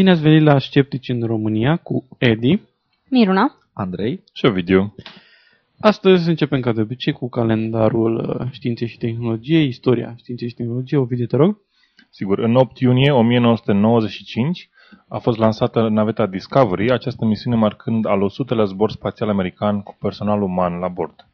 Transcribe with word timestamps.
Bine 0.00 0.12
ați 0.12 0.22
venit 0.22 0.42
la 0.42 0.58
Sceptici 0.58 1.08
în 1.08 1.22
România 1.22 1.76
cu 1.76 2.08
Edi. 2.18 2.60
Miruna. 3.10 3.58
Andrei. 3.72 4.24
Și 4.32 4.44
Ovidiu. 4.44 4.94
Astăzi 5.80 6.28
începem 6.28 6.60
ca 6.60 6.72
de 6.72 6.80
obicei 6.80 7.12
cu 7.12 7.28
calendarul 7.28 8.38
uh, 8.40 8.46
științei 8.50 8.86
și 8.86 8.98
tehnologiei, 8.98 9.66
istoria 9.66 10.14
științei 10.16 10.48
și 10.48 10.54
tehnologiei. 10.54 11.00
Ovidiu, 11.00 11.26
te 11.26 11.36
rog. 11.36 11.58
Sigur, 12.10 12.38
în 12.38 12.56
8 12.56 12.78
iunie 12.78 13.10
1995 13.10 14.70
a 15.08 15.18
fost 15.18 15.38
lansată 15.38 15.88
naveta 15.88 16.26
Discovery, 16.26 16.90
această 16.90 17.24
misiune 17.24 17.56
marcând 17.56 18.06
al 18.06 18.30
100-lea 18.30 18.64
zbor 18.64 18.90
spațial 18.90 19.28
american 19.28 19.80
cu 19.82 19.96
personal 19.98 20.42
uman 20.42 20.78
la 20.78 20.88
bord. 20.88 21.26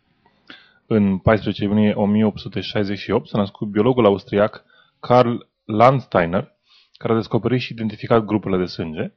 În 0.86 1.18
14 1.18 1.64
iunie 1.64 1.92
1868 1.92 3.28
s-a 3.28 3.38
născut 3.38 3.68
biologul 3.68 4.04
austriac 4.04 4.64
Karl 5.00 5.34
Landsteiner, 5.64 6.55
care 6.96 7.12
a 7.12 7.16
descoperit 7.16 7.60
și 7.60 7.72
identificat 7.72 8.24
grupurile 8.24 8.58
de 8.60 8.66
sânge. 8.66 9.12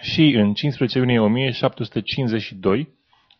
Și 0.00 0.34
în 0.36 0.52
15 0.54 0.98
iunie 0.98 1.18
1752, 1.18 2.88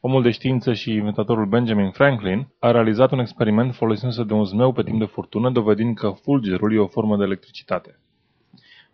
omul 0.00 0.22
de 0.22 0.30
știință 0.30 0.72
și 0.72 0.92
inventatorul 0.92 1.46
Benjamin 1.46 1.90
Franklin 1.90 2.48
a 2.58 2.70
realizat 2.70 3.12
un 3.12 3.18
experiment 3.18 3.74
folosindu-se 3.74 4.24
de 4.24 4.32
un 4.32 4.44
zmeu 4.44 4.72
pe 4.72 4.82
timp 4.82 4.98
de 4.98 5.04
furtună, 5.04 5.50
dovedind 5.50 5.96
că 5.96 6.10
fulgerul 6.22 6.74
e 6.74 6.78
o 6.78 6.86
formă 6.86 7.16
de 7.16 7.24
electricitate. 7.24 7.98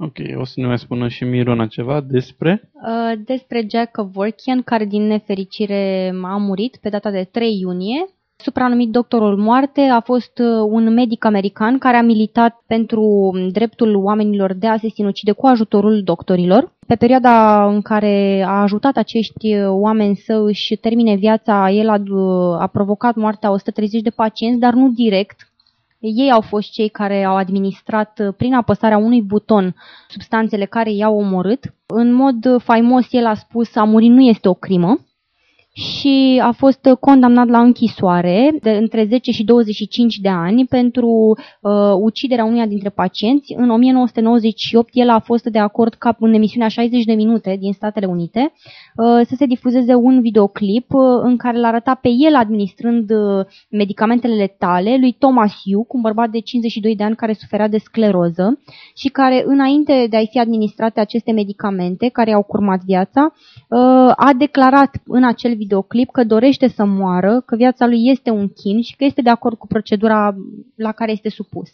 Ok, 0.01 0.17
o 0.35 0.45
să 0.45 0.61
ne 0.61 0.67
mai 0.67 0.79
spună 0.79 1.09
și 1.09 1.25
Mirona 1.25 1.67
ceva 1.67 2.01
despre... 2.01 2.71
Uh, 2.75 3.19
despre 3.25 3.67
Jack 3.71 3.93
Kevorkian, 3.93 4.63
care 4.63 4.85
din 4.85 5.03
nefericire 5.03 6.13
a 6.23 6.37
murit 6.37 6.77
pe 6.77 6.89
data 6.89 7.11
de 7.11 7.25
3 7.25 7.59
iunie. 7.59 8.18
Supranumit 8.45 8.91
doctorul 8.91 9.37
moarte, 9.37 9.81
a 9.81 10.01
fost 10.01 10.39
uh, 10.39 10.47
un 10.69 10.93
medic 10.93 11.25
american 11.25 11.79
care 11.79 11.97
a 11.97 12.03
militat 12.03 12.63
pentru 12.67 13.31
dreptul 13.53 13.95
oamenilor 13.97 14.53
de 14.55 14.67
a 14.67 14.77
se 14.77 14.89
sinucide 14.89 15.33
cu 15.33 15.47
ajutorul 15.47 16.03
doctorilor. 16.03 16.73
Pe 16.87 16.97
perioada 16.97 17.65
în 17.67 17.83
care 17.83 18.45
a 18.47 18.63
ajutat 18.63 18.97
acești 18.97 19.55
uh, 19.55 19.67
oameni 19.69 20.17
să 20.17 20.43
își 20.47 20.77
termine 20.77 21.15
viața, 21.15 21.71
el 21.71 21.89
a, 21.89 22.03
a 22.59 22.67
provocat 22.67 23.15
moartea 23.15 23.51
130 23.51 24.03
de 24.03 24.11
pacienți, 24.11 24.61
dar 24.61 24.75
nu 24.75 24.89
direct, 24.89 25.53
ei 25.99 26.31
au 26.31 26.41
fost 26.41 26.71
cei 26.71 26.89
care 26.89 27.25
au 27.25 27.37
administrat 27.37 28.19
uh, 28.19 28.35
prin 28.37 28.55
apăsarea 28.55 28.97
unui 28.97 29.23
buton 29.23 29.75
substanțele 30.09 30.65
care 30.65 30.93
i-au 30.93 31.19
omorât. 31.19 31.75
În 31.87 32.13
mod 32.13 32.63
faimos, 32.63 33.07
el 33.11 33.27
a 33.27 33.35
spus 33.35 33.75
a 33.75 33.85
muri 33.85 34.07
nu 34.07 34.21
este 34.21 34.49
o 34.49 34.55
crimă 34.55 34.99
și 35.99 36.41
a 36.43 36.53
fost 36.53 36.89
condamnat 37.01 37.49
la 37.49 37.61
închisoare 37.61 38.59
de 38.63 38.71
între 38.71 39.05
10 39.05 39.31
și 39.31 39.45
25 39.45 40.17
de 40.19 40.29
ani 40.29 40.67
pentru 40.67 41.09
uh, 41.61 41.73
uciderea 42.01 42.45
unuia 42.45 42.67
dintre 42.67 42.89
pacienți. 42.89 43.55
În 43.57 43.71
1998 43.71 44.89
el 44.93 45.09
a 45.09 45.19
fost 45.19 45.45
de 45.45 45.59
acord 45.59 45.95
ca 45.95 46.17
în 46.19 46.33
emisiunea 46.33 46.69
60 46.69 47.05
de 47.05 47.13
minute 47.13 47.57
din 47.61 47.73
Statele 47.73 48.07
Unite 48.07 48.53
uh, 48.97 49.27
să 49.27 49.35
se 49.37 49.47
difuzeze 49.47 49.95
un 49.95 50.21
videoclip 50.21 50.93
uh, 50.93 51.03
în 51.23 51.37
care 51.37 51.59
l 51.59 51.65
arăta 51.65 51.95
pe 52.03 52.09
el 52.27 52.35
administrând 52.35 53.11
uh, 53.11 53.45
medicamentele 53.71 54.35
letale 54.35 54.97
lui 55.01 55.13
Thomas 55.13 55.53
Hugh, 55.65 55.89
un 55.89 56.01
bărbat 56.01 56.31
de 56.31 56.41
52 56.41 56.97
de 56.97 57.05
ani 57.05 57.17
care 57.17 57.33
suferea 57.33 57.69
de 57.69 57.79
scleroză 57.79 58.61
și 58.97 59.09
care 59.09 59.43
înainte 59.47 60.07
de 60.11 60.17
a-i 60.17 60.29
fi 60.31 60.39
administrate 60.39 61.01
aceste 61.01 61.33
medicamente 61.33 62.09
care 62.09 62.31
i-au 62.31 62.43
curmat 62.43 62.81
viața, 62.85 63.33
uh, 63.69 64.13
a 64.17 64.31
declarat 64.39 64.91
în 65.07 65.25
acel 65.25 65.57
video 65.57 65.83
videoclip 65.89 66.11
că 66.11 66.25
dorește 66.25 66.69
să 66.69 66.85
moară, 66.85 67.43
că 67.47 67.57
viața 67.57 67.87
lui 67.87 68.09
este 68.09 68.31
un 68.31 68.49
chin 68.49 68.83
și 68.83 68.97
că 68.97 69.05
este 69.05 69.23
de 69.23 69.31
acord 69.31 69.57
cu 69.59 69.67
procedura 69.67 70.35
la 70.75 70.93
care 70.93 71.13
este 71.13 71.29
supus. 71.29 71.71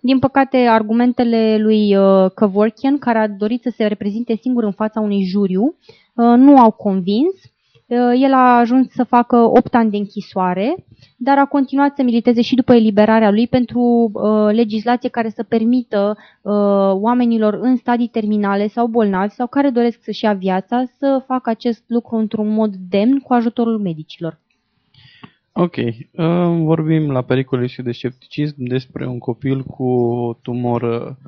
Din 0.00 0.18
păcate, 0.18 0.56
argumentele 0.56 1.56
lui 1.58 1.96
uh, 1.96 2.30
Kevorkian, 2.34 2.98
care 2.98 3.18
a 3.18 3.28
dorit 3.28 3.62
să 3.62 3.72
se 3.76 3.86
reprezinte 3.86 4.38
singur 4.40 4.64
în 4.64 4.72
fața 4.72 5.00
unui 5.00 5.24
juriu, 5.24 5.62
uh, 5.62 6.36
nu 6.36 6.58
au 6.58 6.70
convins. 6.70 7.34
Uh, 7.92 8.20
el 8.22 8.32
a 8.32 8.58
ajuns 8.58 8.90
să 8.90 9.04
facă 9.04 9.36
8 9.36 9.74
ani 9.74 9.90
de 9.90 9.96
închisoare, 9.96 10.74
dar 11.16 11.38
a 11.38 11.44
continuat 11.44 11.96
să 11.96 12.02
militeze 12.02 12.42
și 12.42 12.54
după 12.54 12.74
eliberarea 12.74 13.30
lui 13.30 13.46
pentru 13.46 14.10
uh, 14.12 14.54
legislație 14.54 15.08
care 15.08 15.28
să 15.28 15.42
permită 15.42 16.16
uh, 16.42 16.52
oamenilor 16.92 17.54
în 17.54 17.76
stadii 17.76 18.08
terminale 18.08 18.66
sau 18.68 18.86
bolnavi 18.86 19.32
sau 19.32 19.46
care 19.46 19.70
doresc 19.70 20.02
să-și 20.02 20.24
ia 20.24 20.32
viața 20.32 20.84
să 20.98 21.22
facă 21.26 21.50
acest 21.50 21.84
lucru 21.86 22.16
într-un 22.16 22.48
mod 22.48 22.74
demn 22.74 23.18
cu 23.18 23.32
ajutorul 23.32 23.78
medicilor. 23.78 24.38
Ok, 25.52 25.76
uh, 25.76 25.94
vorbim 26.62 27.10
la 27.10 27.22
pericole 27.22 27.66
și 27.66 27.82
de 27.82 27.92
scepticism 27.92 28.54
despre 28.58 29.06
un 29.06 29.18
copil 29.18 29.62
cu 29.62 29.84
o 29.84 30.32
tumoră, 30.42 31.18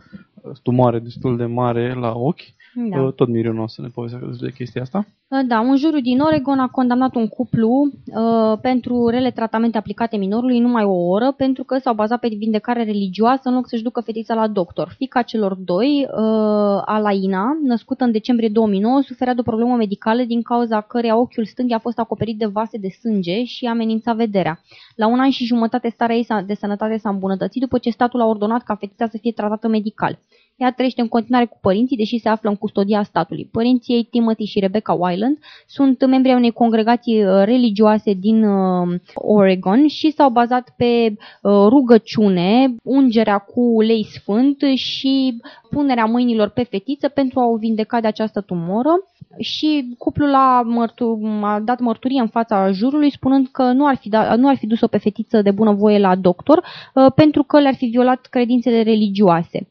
tumoare 0.62 0.98
destul 0.98 1.36
de 1.36 1.46
mare 1.46 1.94
la 1.94 2.12
ochi 2.12 2.54
da. 2.74 3.02
Uh, 3.02 3.12
tot 3.12 3.28
Mirion 3.28 3.58
o 3.58 3.66
să 3.66 3.82
ne 3.82 3.88
povestească 3.88 4.28
despre 4.28 4.50
chestia 4.50 4.82
asta. 4.82 5.06
Uh, 5.28 5.40
da, 5.46 5.60
un 5.60 5.76
juriu 5.76 6.00
din 6.00 6.20
Oregon 6.20 6.58
a 6.58 6.68
condamnat 6.68 7.14
un 7.14 7.28
cuplu 7.28 7.68
uh, 7.70 8.58
pentru 8.60 9.08
rele 9.08 9.30
tratamente 9.30 9.78
aplicate 9.78 10.16
minorului 10.16 10.58
numai 10.58 10.84
o 10.84 10.92
oră 10.92 11.34
pentru 11.36 11.64
că 11.64 11.78
s-au 11.78 11.94
bazat 11.94 12.20
pe 12.20 12.28
vindecare 12.28 12.84
religioasă 12.84 13.48
în 13.48 13.54
loc 13.54 13.68
să-și 13.68 13.82
ducă 13.82 14.00
fetița 14.00 14.34
la 14.34 14.48
doctor. 14.48 14.94
Fica 14.96 15.22
celor 15.22 15.54
doi, 15.54 16.06
uh, 16.10 16.82
Alaina, 16.84 17.58
născută 17.62 18.04
în 18.04 18.12
decembrie 18.12 18.48
2009, 18.48 19.00
suferea 19.02 19.34
de 19.34 19.40
o 19.40 19.50
problemă 19.50 19.76
medicală 19.76 20.22
din 20.22 20.42
cauza 20.42 20.80
căreia 20.80 21.16
ochiul 21.16 21.44
stâng 21.44 21.72
a 21.72 21.78
fost 21.78 21.98
acoperit 21.98 22.38
de 22.38 22.46
vase 22.46 22.78
de 22.78 22.88
sânge 22.88 23.44
și 23.44 23.66
amenința 23.66 24.12
vederea. 24.12 24.60
La 24.96 25.06
un 25.06 25.18
an 25.18 25.30
și 25.30 25.44
jumătate 25.44 25.88
starea 25.88 26.16
ei 26.16 26.26
de 26.46 26.54
sănătate 26.54 26.96
s-a 26.96 27.10
îmbunătățit 27.10 27.60
după 27.60 27.78
ce 27.78 27.90
statul 27.90 28.20
a 28.20 28.26
ordonat 28.26 28.62
ca 28.62 28.74
fetița 28.74 29.06
să 29.06 29.18
fie 29.20 29.32
tratată 29.32 29.68
medical. 29.68 30.18
Ea 30.56 30.72
trăiește 30.72 31.00
în 31.00 31.08
continuare 31.08 31.46
cu 31.46 31.58
părinții, 31.60 31.96
deși 31.96 32.18
se 32.18 32.28
află 32.28 32.48
în 32.50 32.56
custodia 32.56 33.02
statului. 33.02 33.48
Părinții 33.52 33.94
ei, 33.94 34.04
Timothy 34.04 34.44
și 34.44 34.58
Rebecca 34.60 34.92
Wyland, 34.92 35.38
sunt 35.66 36.06
membri 36.06 36.30
ai 36.30 36.36
unei 36.36 36.50
congregații 36.50 37.24
uh, 37.24 37.42
religioase 37.44 38.12
din 38.12 38.44
uh, 38.44 39.00
Oregon 39.14 39.86
și 39.88 40.10
s-au 40.10 40.30
bazat 40.30 40.74
pe 40.76 41.12
uh, 41.16 41.52
rugăciune, 41.68 42.74
ungerea 42.82 43.38
cu 43.38 43.60
ulei 43.60 44.04
sfânt 44.04 44.56
și 44.74 45.40
punerea 45.70 46.04
mâinilor 46.04 46.48
pe 46.48 46.62
fetiță 46.62 47.08
pentru 47.08 47.40
a 47.40 47.46
o 47.46 47.56
vindeca 47.56 48.00
de 48.00 48.06
această 48.06 48.40
tumoră 48.40 48.90
și 49.38 49.94
cuplul 49.98 50.34
a, 50.34 50.62
mărtu- 50.62 51.40
a 51.42 51.60
dat 51.60 51.80
mărturie 51.80 52.20
în 52.20 52.28
fața 52.28 52.70
jurului 52.70 53.10
spunând 53.10 53.48
că 53.52 53.62
nu 53.62 53.86
ar 53.86 53.96
fi, 53.96 54.08
da, 54.08 54.34
nu 54.34 54.48
ar 54.48 54.56
fi 54.56 54.66
dus-o 54.66 54.86
pe 54.86 54.98
fetiță 54.98 55.42
de 55.42 55.50
bunăvoie 55.50 55.98
la 55.98 56.14
doctor 56.14 56.62
uh, 56.94 57.12
pentru 57.14 57.42
că 57.42 57.60
le-ar 57.60 57.74
fi 57.74 57.86
violat 57.86 58.26
credințele 58.30 58.82
religioase. 58.82 59.68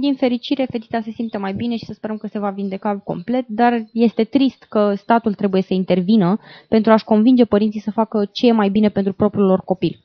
Din 0.00 0.14
fericire, 0.14 0.66
fetița 0.70 1.00
se 1.00 1.10
simte 1.10 1.38
mai 1.38 1.54
bine 1.54 1.76
și 1.76 1.84
să 1.84 1.92
sperăm 1.92 2.16
că 2.16 2.26
se 2.26 2.38
va 2.38 2.50
vindeca 2.50 2.96
complet, 2.96 3.44
dar 3.48 3.84
este 3.92 4.24
trist 4.24 4.62
că 4.68 4.94
statul 4.94 5.34
trebuie 5.34 5.62
să 5.62 5.74
intervină 5.74 6.38
pentru 6.68 6.92
a-și 6.92 7.04
convinge 7.04 7.44
părinții 7.44 7.80
să 7.80 7.90
facă 7.90 8.28
ce 8.32 8.46
e 8.46 8.52
mai 8.52 8.68
bine 8.68 8.88
pentru 8.88 9.12
propriul 9.12 9.46
lor 9.46 9.60
copil. 9.60 10.00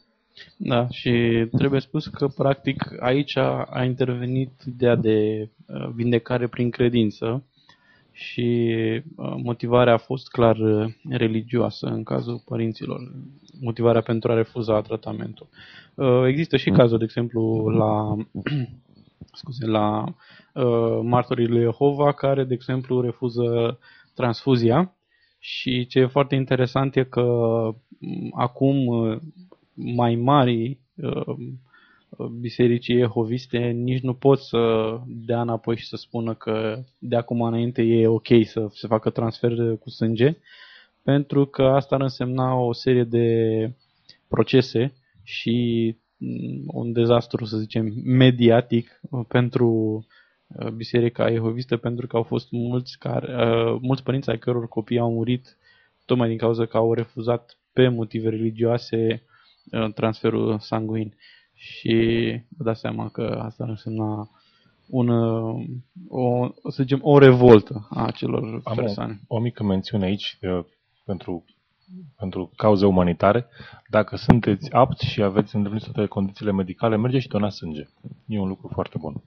Da, 0.58 0.88
și 0.90 1.46
trebuie 1.58 1.80
spus 1.80 2.08
că, 2.08 2.28
practic, 2.28 2.96
aici 3.00 3.38
a 3.38 3.84
intervenit 3.84 4.52
ideea 4.68 4.96
de 4.96 5.50
uh, 5.68 5.90
vindecare 5.96 6.48
prin 6.48 6.70
credință 6.70 7.44
și 8.12 8.70
uh, 9.16 9.34
motivarea 9.44 9.94
a 9.94 9.98
fost 9.98 10.28
clar 10.28 10.58
uh, 10.58 10.94
religioasă 11.10 11.86
în 11.88 12.04
cazul 12.04 12.42
părinților, 12.46 13.00
motivarea 13.62 14.02
pentru 14.02 14.32
a 14.32 14.36
refuza 14.36 14.82
tratamentul. 14.82 15.48
Există 16.28 16.58
și 16.58 16.70
cazul, 16.70 16.98
de 16.98 17.04
exemplu, 17.04 17.70
la 17.70 18.16
scuze, 19.34 19.66
la 19.66 20.04
uh, 20.54 21.00
martorii 21.04 21.48
lui 21.48 21.62
Jehova 21.62 22.14
care, 22.14 22.44
de 22.44 22.54
exemplu, 22.54 23.02
refuză 23.02 23.80
transfuzia. 24.14 24.96
Și 25.40 25.86
ce 25.86 26.00
e 26.00 26.06
foarte 26.06 26.36
interesant 26.36 26.96
e 26.96 27.04
că 27.04 27.22
mm, 28.00 28.32
acum 28.36 28.86
uh, 28.86 29.18
mai 29.74 30.16
mari 30.16 30.80
uh, 30.96 31.36
bisericii 32.40 33.00
ehoviste 33.00 33.58
nici 33.58 34.02
nu 34.02 34.14
pot 34.14 34.40
să 34.40 34.96
dea 35.08 35.42
înapoi 35.42 35.78
și 35.78 35.88
să 35.88 35.96
spună 35.96 36.34
că 36.34 36.84
de 37.00 37.16
acum 37.16 37.42
înainte 37.42 37.82
e 37.82 38.08
ok 38.08 38.28
să 38.44 38.68
se 38.72 38.88
facă 38.88 39.10
transfer 39.10 39.78
cu 39.80 39.90
sânge, 39.90 40.38
pentru 41.04 41.46
că 41.46 41.64
asta 41.64 41.96
ar 41.96 42.02
însemna 42.02 42.56
o 42.56 42.74
serie 42.74 43.04
de 43.04 43.28
procese 44.28 44.94
și 45.24 45.86
mm, 45.86 46.03
un 46.68 46.92
dezastru, 46.92 47.46
să 47.46 47.58
zicem, 47.58 47.94
mediatic 48.04 49.02
pentru 49.28 49.68
uh, 50.48 50.68
Biserica 50.68 51.32
Jehovistă, 51.32 51.78
pentru 51.78 52.08
că 52.08 52.16
au 52.16 52.24
fost 52.24 52.52
mulți, 52.52 52.98
care, 52.98 53.36
uh, 53.36 53.78
mulți 53.82 54.04
părinți 54.04 54.30
ai 54.30 54.38
căror 54.38 54.68
copii 54.68 55.00
au 55.00 55.14
murit 55.14 55.58
tocmai 56.06 56.28
din 56.28 56.38
cauza 56.38 56.66
că 56.66 56.78
au 56.78 56.94
refuzat 56.94 57.58
pe 57.74 57.88
motive 57.88 58.30
religioase 58.30 59.24
uh, 59.72 59.94
transferul 59.94 60.60
sanguin. 60.60 61.16
Și 61.54 61.96
vă 62.58 62.64
dați 62.64 62.80
seama 62.80 63.10
că 63.10 63.40
asta 63.44 63.64
ar 63.64 63.70
însemna 63.70 64.30
un, 64.88 65.08
uh, 65.08 65.66
o, 66.08 66.48
să 66.70 66.84
zicem, 66.84 67.00
o 67.02 67.18
revoltă 67.18 67.88
a 67.90 68.06
acelor 68.06 68.62
Am 68.64 68.76
persoane. 68.76 69.20
o, 69.28 69.36
o 69.36 69.40
mică 69.40 69.64
mențiune 69.64 70.06
aici 70.06 70.38
uh, 70.42 70.66
pentru, 71.06 71.46
pentru 72.18 72.52
cauze 72.56 72.86
umanitare. 72.86 73.48
Dacă 73.90 74.16
sunteți 74.16 74.72
apți 74.72 75.06
și 75.06 75.22
aveți 75.24 75.56
îndeplinit 75.56 75.92
toate 75.92 76.08
condițiile 76.10 76.52
medicale, 76.52 76.98
mergeți 76.98 77.24
și 77.24 77.30
donați 77.30 77.58
sânge. 77.58 77.88
E 78.28 78.40
un 78.40 78.48
lucru 78.48 78.70
foarte 78.72 78.98
bun. 79.00 79.24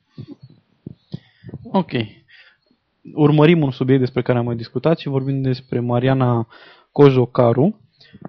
Ok. 1.73 1.91
Urmărim 3.15 3.63
un 3.63 3.71
subiect 3.71 4.01
despre 4.01 4.23
care 4.23 4.39
am 4.39 4.45
mai 4.45 4.57
discutat 4.57 4.99
și 4.99 5.09
vorbim 5.09 5.43
despre 5.43 5.81
Mariana 5.81 6.47
Cojocaru. 6.93 7.81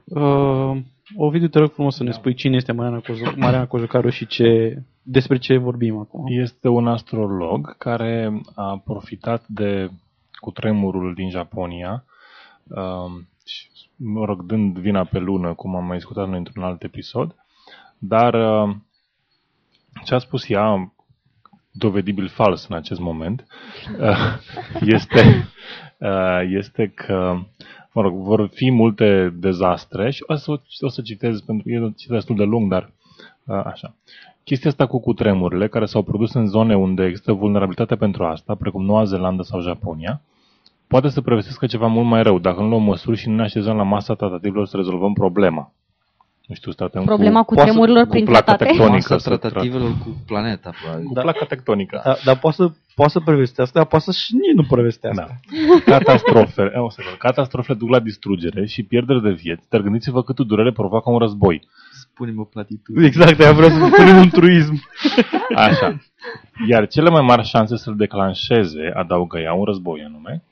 Uh, 0.05 0.77
Ovidiu, 1.15 1.47
te 1.47 1.59
rog 1.59 1.71
frumos 1.71 1.95
să 1.95 2.03
ne 2.03 2.11
spui 2.11 2.33
cine 2.33 2.55
este 2.55 2.71
Mariana, 2.71 3.01
Cojo- 3.01 3.35
Mariana 3.35 3.67
Cojocaru 3.67 4.09
și 4.09 4.27
ce, 4.27 4.81
despre 5.01 5.37
ce 5.37 5.57
vorbim 5.57 5.97
acum. 5.97 6.25
Este 6.27 6.67
un 6.67 6.87
astrolog 6.87 7.77
care 7.77 8.41
a 8.55 8.81
profitat 8.85 9.47
de 9.47 9.89
cutremurul 10.39 11.13
din 11.13 11.29
Japonia, 11.29 12.05
um, 12.63 13.27
și, 13.27 13.36
mă 13.95 14.25
rog, 14.25 14.43
dând 14.43 14.77
vina 14.77 15.03
pe 15.03 15.19
lună, 15.19 15.53
cum 15.53 15.75
am 15.75 15.85
mai 15.85 15.97
discutat 15.97 16.27
noi 16.27 16.37
într-un 16.37 16.63
alt 16.63 16.83
episod, 16.83 17.35
dar 17.97 18.33
uh, 18.33 18.75
ce 20.03 20.13
a 20.13 20.17
spus 20.17 20.49
ea, 20.49 20.93
dovedibil 21.71 22.27
fals 22.27 22.67
în 22.67 22.75
acest 22.75 22.99
moment, 22.99 23.47
uh, 23.99 24.37
este, 24.95 25.47
uh, 25.97 26.41
este 26.49 26.91
că 26.95 27.39
mă 27.91 28.01
rog, 28.01 28.13
vor 28.13 28.49
fi 28.53 28.71
multe 28.71 29.33
dezastre 29.35 30.09
și 30.11 30.23
o 30.27 30.35
să, 30.35 30.59
o 30.79 30.89
să 30.89 31.01
citez, 31.01 31.41
pentru 31.41 31.67
că 31.67 31.73
e 31.73 31.93
destul 32.07 32.35
de 32.35 32.43
lung, 32.43 32.69
dar 32.69 32.91
uh, 33.45 33.61
așa. 33.65 33.95
Chestia 34.43 34.69
asta 34.69 34.85
cu 34.85 34.99
cutremurile 34.99 35.67
care 35.67 35.85
s-au 35.85 36.03
produs 36.03 36.33
în 36.33 36.47
zone 36.47 36.77
unde 36.77 37.05
există 37.05 37.33
vulnerabilitate 37.33 37.95
pentru 37.95 38.25
asta, 38.25 38.55
precum 38.55 38.85
Noua 38.85 39.03
Zeelandă 39.03 39.43
sau 39.43 39.61
Japonia, 39.61 40.21
poate 40.87 41.09
să 41.09 41.21
prevestească 41.21 41.65
ceva 41.65 41.87
mult 41.87 42.07
mai 42.07 42.23
rău 42.23 42.39
dacă 42.39 42.61
nu 42.61 42.67
luăm 42.67 42.83
măsuri 42.83 43.17
și 43.17 43.29
nu 43.29 43.35
ne 43.35 43.41
așezăm 43.43 43.75
la 43.75 43.83
masa 43.83 44.13
tratativelor 44.13 44.67
să 44.67 44.77
rezolvăm 44.77 45.13
problema. 45.13 45.71
Nu 46.47 46.55
știu, 46.55 46.71
tratăm 46.71 47.03
Problema 47.05 47.43
cu 47.43 47.53
poate- 47.53 47.69
tremurilor 47.69 48.03
cu 48.03 48.09
prin 48.09 48.25
placa 48.25 48.41
tratate? 48.43 48.63
tectonică. 48.63 49.13
Masa 49.13 49.17
să 49.17 49.35
tra- 49.35 49.39
tratativelor 49.39 49.89
cu 50.03 50.15
planeta, 50.27 50.71
probabil. 50.81 51.05
Cu 51.05 51.13
placa 51.13 51.45
tectonică. 51.45 52.01
Da, 52.03 52.15
dar 52.25 52.39
poate 52.39 52.55
să, 52.55 52.71
poate 52.95 53.11
să 53.11 53.19
prevestească, 53.19 53.77
dar 53.77 53.87
poate 53.87 54.03
să 54.05 54.11
și 54.11 54.33
nici 54.33 54.55
nu 54.55 54.63
prevestească. 54.63 55.39
Da. 55.85 55.91
Catastrofe, 55.97 56.61
o 56.61 56.89
secundă. 56.89 57.15
Catastrofele 57.17 57.77
duc 57.77 57.89
la 57.89 57.99
distrugere 57.99 58.65
și 58.65 58.83
pierdere 58.83 59.19
de 59.19 59.29
vieți, 59.31 59.69
dar 59.69 59.81
gândiți-vă 59.81 60.23
cât 60.23 60.39
durere 60.39 60.71
provoacă 60.71 61.09
un 61.09 61.17
război. 61.17 61.67
Spune-mi 61.91 62.39
o 62.39 62.43
platitudine. 62.43 63.05
Exact, 63.05 63.39
aia 63.39 63.51
vreau 63.51 63.69
să 63.69 63.89
punem 63.97 64.17
un 64.17 64.29
truism. 64.29 64.83
Așa. 65.55 65.97
Iar 66.69 66.87
cele 66.87 67.09
mai 67.09 67.21
mari 67.21 67.43
șanse 67.47 67.77
să-l 67.77 67.95
declanșeze, 67.95 68.91
adaugă 68.93 69.39
ea, 69.39 69.53
un 69.53 69.63
război 69.63 70.03
anume, 70.07 70.43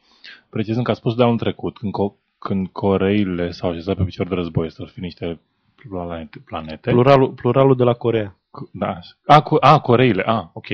precizând 0.55 0.85
că 0.85 0.91
a 0.91 0.93
spus 0.93 1.15
de 1.15 1.23
anul 1.23 1.37
trecut, 1.37 1.77
când, 1.77 1.91
co- 1.93 2.15
când 2.37 2.67
Coreile 2.67 3.51
s-au 3.51 3.69
așezat 3.69 3.95
pe 3.95 4.03
picior 4.03 4.27
de 4.27 4.35
război, 4.35 4.71
să 4.71 4.83
fi 4.93 4.99
niște 4.99 5.39
planete. 5.89 6.39
planete. 6.45 6.89
Pluralul, 6.91 7.29
pluralul 7.29 7.75
de 7.75 7.83
la 7.83 7.93
Corea. 7.93 8.35
Da. 8.71 8.87
așa. 8.87 9.11
A, 9.25 9.41
cu, 9.41 9.57
a, 9.59 9.79
Coreile. 9.79 10.23
A, 10.25 10.51
ok. 10.53 10.65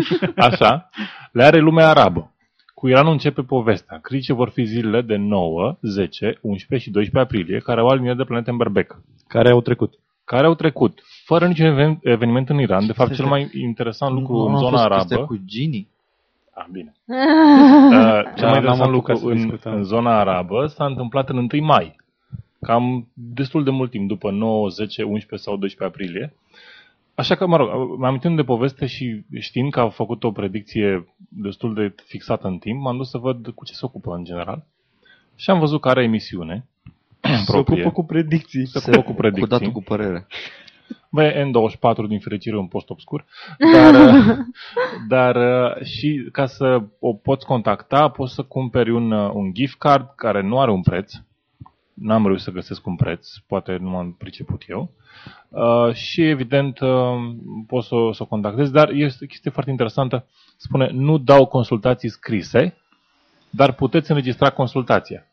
Așa. 0.48 0.90
Le 1.32 1.44
are 1.44 1.58
lumea 1.58 1.88
arabă. 1.88 2.30
Cu 2.74 2.88
Iranul 2.88 3.12
începe 3.12 3.42
povestea. 3.42 3.98
Critice 4.02 4.32
vor 4.32 4.48
fi 4.48 4.64
zilele 4.64 5.00
de 5.02 5.16
9, 5.16 5.76
10, 5.82 6.38
11 6.42 6.88
și 6.88 6.92
12 6.94 7.18
aprilie, 7.18 7.58
care 7.60 7.80
au 7.80 7.86
aliniere 7.88 8.16
de 8.16 8.24
planete 8.24 8.50
în 8.50 8.56
berbec. 8.56 9.00
Care 9.28 9.50
au 9.50 9.60
trecut. 9.60 9.94
Care 10.24 10.46
au 10.46 10.54
trecut 10.54 11.00
fără 11.24 11.46
niciun 11.46 11.66
even- 11.66 11.98
eveniment 12.02 12.48
în 12.48 12.58
Iran. 12.60 12.86
De 12.86 12.92
fapt, 12.92 13.14
cel 13.14 13.26
mai 13.26 13.50
interesant 13.52 14.12
lucru 14.18 14.32
Nu 14.36 14.44
în 14.46 14.54
a 14.54 14.58
zona 14.58 14.70
fost 14.70 14.82
arabă... 14.82 14.98
chestia 15.04 15.24
cu 15.24 15.36
Gini. 15.44 15.88
Ah, 16.58 16.66
bine. 16.72 16.92
Uh, 17.06 18.22
cel 18.36 18.46
Da, 18.46 18.50
mai 18.50 18.60
n-am 18.60 18.80
interesant 18.80 18.80
apucat 18.80 18.88
lucru 18.90 19.14
să 19.16 19.26
în, 19.26 19.34
discutăm. 19.36 19.74
în 19.74 19.82
zona 19.82 20.18
arabă 20.18 20.66
s-a 20.66 20.84
întâmplat 20.86 21.28
în 21.28 21.36
1 21.52 21.64
mai. 21.64 21.96
Cam 22.60 23.08
destul 23.12 23.64
de 23.64 23.70
mult 23.70 23.90
timp, 23.90 24.08
după 24.08 24.30
9, 24.30 24.68
10, 24.68 25.02
11 25.02 25.48
sau 25.48 25.56
12 25.56 25.96
aprilie. 25.96 26.34
Așa 27.14 27.34
că, 27.34 27.46
mă 27.46 27.56
rog, 27.56 27.98
mă 27.98 28.06
amintim 28.06 28.34
de 28.34 28.42
poveste 28.42 28.86
și 28.86 29.24
știind 29.40 29.70
că 29.72 29.80
a 29.80 29.88
făcut 29.88 30.24
o 30.24 30.30
predicție 30.30 31.14
destul 31.28 31.74
de 31.74 31.94
fixată 32.04 32.46
în 32.46 32.58
timp, 32.58 32.80
m-am 32.80 32.96
dus 32.96 33.10
să 33.10 33.18
văd 33.18 33.48
cu 33.54 33.64
ce 33.64 33.72
se 33.72 33.80
ocupă 33.84 34.14
în 34.14 34.24
general. 34.24 34.64
Și 35.34 35.50
am 35.50 35.58
văzut 35.58 35.80
că 35.80 35.88
are 35.88 36.02
emisiune 36.02 36.66
Se 37.20 37.52
proprie. 37.52 37.76
ocupă 37.84 37.92
cu 38.00 38.04
predicții. 38.06 38.66
Se 38.66 38.78
ocupă 38.90 39.02
cu 39.02 39.12
predicții. 39.14 39.42
Cu 39.42 39.48
datul 39.48 39.72
cu 39.72 39.82
părere. 39.82 40.26
Băi, 41.10 41.32
N24 41.32 42.08
din 42.08 42.20
fericire 42.20 42.56
un 42.58 42.66
post 42.66 42.90
obscur, 42.90 43.24
dar, 43.72 43.94
uh, 44.04 44.36
dar 45.08 45.36
uh, 45.36 45.82
și 45.84 46.28
ca 46.32 46.46
să 46.46 46.82
o 46.98 47.12
poți 47.14 47.46
contacta, 47.46 48.08
poți 48.08 48.34
să 48.34 48.42
cumperi 48.42 48.90
un, 48.90 49.10
uh, 49.10 49.30
un 49.34 49.54
gift 49.54 49.78
card 49.78 50.12
care 50.16 50.42
nu 50.42 50.60
are 50.60 50.70
un 50.70 50.82
preț. 50.82 51.12
N-am 51.94 52.24
reușit 52.26 52.44
să 52.44 52.50
găsesc 52.50 52.86
un 52.86 52.96
preț, 52.96 53.28
poate 53.46 53.76
nu 53.76 53.88
m-am 53.90 54.12
priceput 54.12 54.62
eu. 54.68 54.90
Uh, 55.48 55.92
și 55.94 56.22
evident 56.28 56.80
uh, 56.80 57.34
poți 57.66 57.88
să, 57.88 57.94
o- 57.94 58.12
să 58.12 58.22
o 58.22 58.26
contactezi, 58.26 58.72
dar 58.72 58.90
este 58.90 59.24
o 59.24 59.26
chestie 59.26 59.50
foarte 59.50 59.70
interesantă. 59.70 60.26
Spune, 60.56 60.90
nu 60.92 61.18
dau 61.18 61.46
consultații 61.46 62.08
scrise, 62.08 62.76
dar 63.50 63.72
puteți 63.72 64.10
înregistra 64.10 64.50
consultația. 64.50 65.26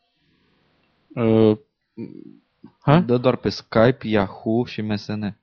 Uh, 1.15 1.57
ha? 2.81 3.00
Dă 3.00 3.17
doar 3.17 3.36
pe 3.36 3.50
Skype, 3.50 3.98
Yahoo 4.07 4.65
și 4.65 4.81
MSN. 4.81 5.36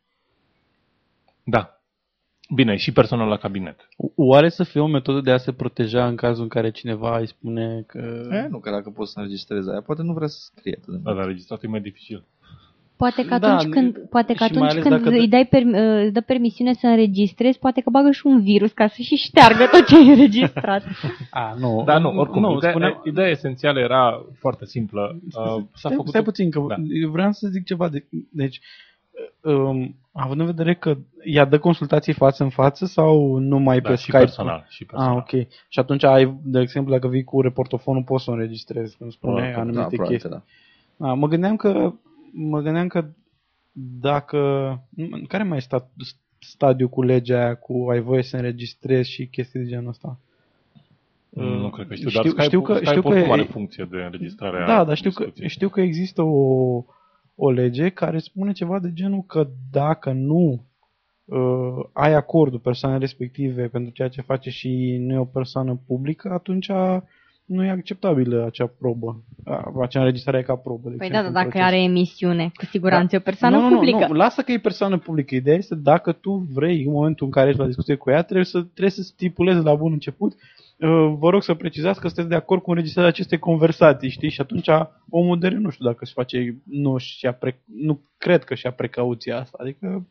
Da. 1.45 1.75
Bine, 2.55 2.77
și 2.77 2.93
personal 2.93 3.29
la 3.29 3.37
cabinet. 3.37 3.89
Oare 4.17 4.49
să 4.49 4.65
fie 4.65 4.81
o 4.81 4.87
metodă 4.87 5.21
de 5.21 5.31
a 5.31 5.37
se 5.37 5.53
proteja 5.53 6.07
în 6.07 6.17
cazul 6.17 6.43
în 6.43 6.49
care 6.49 6.71
cineva 6.71 7.19
îi 7.19 7.27
spune 7.27 7.85
că... 7.87 8.29
E, 8.33 8.47
nu, 8.49 8.59
că 8.59 8.71
dacă 8.71 8.91
poți 8.91 9.13
să 9.13 9.19
înregistrezi 9.19 9.71
aia, 9.71 9.81
poate 9.81 10.03
nu 10.03 10.13
vrea 10.13 10.27
să 10.27 10.39
scrie 10.55 10.75
atât 10.81 10.93
de 10.93 10.99
Da, 11.03 11.11
mult. 11.11 11.17
dar 11.17 11.27
registrat 11.27 11.63
e 11.63 11.67
mai 11.67 11.81
dificil. 11.81 12.25
Poate 12.97 13.25
că 13.25 13.39
Da, 13.39 13.57
atunci 13.57 13.73
când, 13.73 13.99
poate 14.11 14.33
că 14.35 14.45
și 14.45 14.53
mai 14.53 14.69
atunci 14.69 14.71
ales 14.71 14.83
când 14.83 14.95
dacă 15.03 15.17
îi 15.17 15.29
dă- 15.29 15.31
dai 15.31 15.47
per, 15.47 15.63
îți 16.05 16.13
dă 16.13 16.21
permisiune 16.21 16.73
să 16.73 16.87
înregistrezi, 16.87 17.59
poate 17.59 17.81
că 17.81 17.91
bagă 17.91 18.11
și 18.11 18.27
un 18.27 18.43
virus 18.43 18.73
ca 18.73 18.87
să 18.89 19.03
și 19.03 19.15
șteargă 19.17 19.65
tot 19.71 19.87
ce 19.87 19.97
ai 19.97 20.09
înregistrat. 20.09 20.83
A, 21.31 21.55
nu. 21.59 21.83
Da, 21.87 21.99
nu, 21.99 22.09
oricum, 22.19 22.41
nu, 22.41 22.57
ideea, 22.57 22.71
spuneam, 22.73 23.01
ideea 23.05 23.29
esențială 23.29 23.81
era 23.81 24.25
foarte 24.39 24.65
simplă. 24.67 25.19
Uh, 25.25 25.31
s-a 25.33 25.63
stai, 25.75 25.93
făcut 25.93 26.09
stai 26.09 26.21
o- 26.21 26.25
puțin, 26.25 26.51
că 26.51 26.65
Da. 26.69 26.75
eu 27.03 27.11
vreau 27.11 27.33
să 27.33 27.49
zic 27.49 27.65
ceva. 27.65 27.89
De, 27.89 28.05
deci, 28.33 28.61
um, 29.43 29.95
având 30.13 30.41
în 30.41 30.47
vedere 30.47 30.75
că 30.75 30.97
ea 31.25 31.45
dă 31.45 31.59
consultații 31.59 32.13
față 32.13 32.43
în 32.43 32.49
față 32.51 32.87
sau 32.87 33.37
numai 33.37 33.81
da, 33.81 33.89
pe 33.89 33.95
și 33.95 34.03
Skype? 34.03 34.19
personal. 34.19 34.67
Și 34.69 34.85
personal. 34.85 35.17
Ah, 35.17 35.23
ok. 35.23 35.47
Și 35.69 35.79
atunci 35.79 36.05
ai, 36.05 36.37
de 36.43 36.61
exemplu, 36.61 36.93
dacă 36.93 37.09
vii 37.09 37.25
cu 37.25 37.41
reportofonul, 37.41 38.03
poți 38.03 38.25
să 38.25 38.31
o 38.31 38.33
înregistrezi, 38.33 38.97
când 38.97 39.13
spune 39.13 39.33
Probabil 39.33 39.55
că 39.55 39.61
anumite 39.61 39.81
da, 39.81 39.87
probabil 39.89 40.19
că 40.19 40.29
chestii. 40.29 40.45
da. 40.99 41.09
A, 41.09 41.15
mă 41.15 41.27
gândeam 41.29 41.57
că 41.57 41.93
mă 42.33 42.61
gândeam 42.61 42.87
că 42.87 43.05
dacă 44.01 44.39
în 44.97 45.25
care 45.29 45.43
mai 45.43 45.57
e 45.57 45.61
stat, 45.61 45.91
stadiu 46.39 46.89
cu 46.89 47.03
legea 47.03 47.37
aia 47.45 47.55
cu 47.55 47.87
ai 47.91 48.01
voie 48.01 48.23
să 48.23 48.37
înregistrezi 48.37 49.11
și 49.11 49.27
chestii 49.27 49.61
de 49.61 49.67
genul 49.67 49.89
ăsta? 49.89 50.19
Nu 51.31 51.71
cred 51.71 51.87
că 51.87 51.95
știu, 51.95 52.09
Știu- 52.09 52.21
dar 52.21 52.31
Skype, 52.31 52.43
știu 52.47 52.63
că- 52.63 52.75
Skype 52.75 52.89
știu 52.91 53.03
că 53.03 53.09
oricum 53.09 53.31
e- 53.31 53.33
are 53.33 53.43
funcție 53.43 53.89
de 53.91 53.97
înregistrare 53.97 54.63
a 54.63 54.67
Da, 54.67 54.85
dar 54.85 54.97
știu 54.97 55.11
că, 55.11 55.23
discuției. 55.23 55.49
știu 55.49 55.69
că 55.69 55.81
există 55.81 56.23
o, 56.23 56.85
o 57.35 57.51
lege 57.51 57.89
care 57.89 58.19
spune 58.19 58.53
ceva 58.53 58.79
de 58.79 58.91
genul 58.93 59.23
că 59.23 59.49
dacă 59.71 60.13
nu 60.13 60.65
uh, 61.25 61.85
ai 61.93 62.15
acordul 62.15 62.59
persoanei 62.59 62.99
respective 62.99 63.69
pentru 63.69 63.93
ceea 63.93 64.09
ce 64.09 64.21
face 64.21 64.51
și 64.51 64.97
nu 65.01 65.13
e 65.15 65.19
o 65.19 65.25
persoană 65.25 65.81
publică, 65.87 66.31
atunci 66.33 66.71
nu 67.45 67.65
e 67.65 67.71
acceptabilă 67.71 68.45
acea 68.47 68.67
probă. 68.79 69.23
A, 69.45 69.73
Acea 69.81 70.01
înregistrare 70.01 70.39
e 70.39 70.43
ca 70.43 70.57
probă. 70.57 70.89
de 70.89 70.97
Păi 70.97 71.07
exemplu, 71.07 71.21
da, 71.23 71.27
în 71.27 71.33
dar 71.33 71.43
dacă 71.43 71.49
proces. 71.49 71.67
are 71.67 71.83
emisiune, 71.83 72.51
cu 72.55 72.65
siguranță 72.65 73.15
e 73.15 73.19
o 73.19 73.23
persoană 73.23 73.57
nu, 73.57 73.69
nu, 73.69 73.75
publică. 73.75 73.99
Nu, 73.99 74.07
nu, 74.07 74.15
lasă 74.15 74.43
că 74.43 74.53
e 74.53 74.59
persoană 74.59 74.99
publică. 74.99 75.35
Ideea 75.35 75.57
este 75.57 75.75
dacă 75.75 76.13
tu 76.13 76.49
vrei, 76.53 76.85
în 76.85 76.93
momentul 76.93 77.27
în 77.27 77.33
care 77.33 77.49
ești 77.49 77.61
la 77.61 77.67
discuție 77.67 77.95
cu 77.95 78.11
ea, 78.11 78.23
trebuie 78.23 78.45
să, 78.45 78.61
trebuie 78.63 78.91
să 78.91 79.03
stipulezi 79.03 79.65
la 79.65 79.75
bun 79.75 79.93
început 79.93 80.33
uh, 80.33 80.39
vă 81.19 81.31
rog 81.31 81.43
să 81.43 81.55
precizați 81.55 82.01
că 82.01 82.07
sunteți 82.07 82.29
de 82.29 82.35
acord 82.35 82.63
cu 82.63 82.71
înregistrarea 82.71 83.11
acestei 83.11 83.39
conversații, 83.39 84.09
știi? 84.09 84.31
Și 84.31 84.41
atunci 84.41 84.69
omul 85.11 85.39
de 85.39 85.49
rând, 85.49 85.65
nu 85.65 85.71
știu 85.71 85.85
dacă 85.85 85.99
își 86.01 86.13
face, 86.13 86.63
nu, 86.65 86.99
și 86.99 87.29
pre, 87.39 87.63
nu 87.65 88.01
cred 88.19 88.45
că 88.45 88.55
și-a 88.55 88.73
precauția 88.73 89.39
asta. 89.39 89.59
Adică 89.61 90.07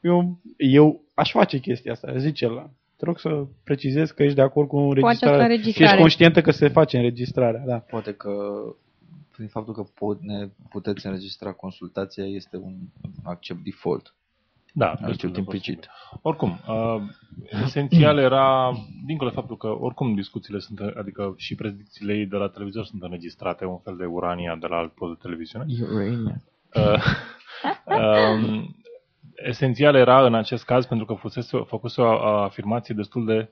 eu, 0.00 0.38
eu 0.56 1.00
aș 1.14 1.30
face 1.30 1.58
chestia 1.58 1.92
asta, 1.92 2.16
zice 2.16 2.46
la. 2.46 2.70
Te 2.96 3.04
rog 3.04 3.18
să 3.18 3.44
precizezi 3.64 4.14
că 4.14 4.22
ești 4.22 4.34
de 4.34 4.42
acord 4.42 4.68
cu 4.68 4.76
înregistrarea. 4.76 5.14
această 5.14 5.44
Și 5.44 5.52
ești 5.52 5.58
înregistrare. 5.58 6.00
conștientă 6.00 6.40
că 6.40 6.50
se 6.50 6.68
face 6.68 6.96
înregistrarea, 6.96 7.62
da. 7.66 7.78
Poate 7.78 8.12
că 8.12 8.32
prin 9.32 9.48
faptul 9.48 9.74
că 9.74 9.82
pot, 9.94 10.22
ne 10.22 10.48
puteți 10.70 11.06
înregistra 11.06 11.52
consultația 11.52 12.24
este 12.24 12.56
un 12.56 12.74
accept 13.24 13.60
default. 13.64 14.14
Da, 14.72 14.90
Accept 14.90 15.06
destul 15.06 15.32
de 15.32 15.38
implicit. 15.38 15.74
posibil. 15.76 16.20
Oricum, 16.22 16.60
uh, 16.68 17.02
esențial 17.64 18.18
era, 18.18 18.72
dincolo 19.06 19.28
de 19.30 19.34
faptul 19.36 19.56
că 19.56 19.66
oricum 19.66 20.14
discuțiile 20.14 20.58
sunt, 20.58 20.80
adică 20.80 21.34
și 21.36 21.54
predicțiile 21.54 22.14
ei 22.14 22.26
de 22.26 22.36
la 22.36 22.48
televizor 22.48 22.84
sunt 22.84 23.02
înregistrate, 23.02 23.64
un 23.64 23.78
fel 23.78 23.96
de 23.96 24.04
urania 24.04 24.56
de 24.60 24.66
la 24.66 24.76
alt 24.76 24.92
post 24.92 25.12
de 25.12 25.18
televiziune. 25.22 25.64
Urania. 25.92 26.42
Uh, 26.74 27.02
um, 27.84 28.74
esențial 29.34 29.94
era 29.94 30.26
în 30.26 30.34
acest 30.34 30.64
caz, 30.64 30.86
pentru 30.86 31.06
că 31.06 31.14
fusese, 31.14 31.58
făcuse 31.66 32.00
o 32.00 32.26
afirmație 32.42 32.94
destul 32.94 33.26
de 33.26 33.50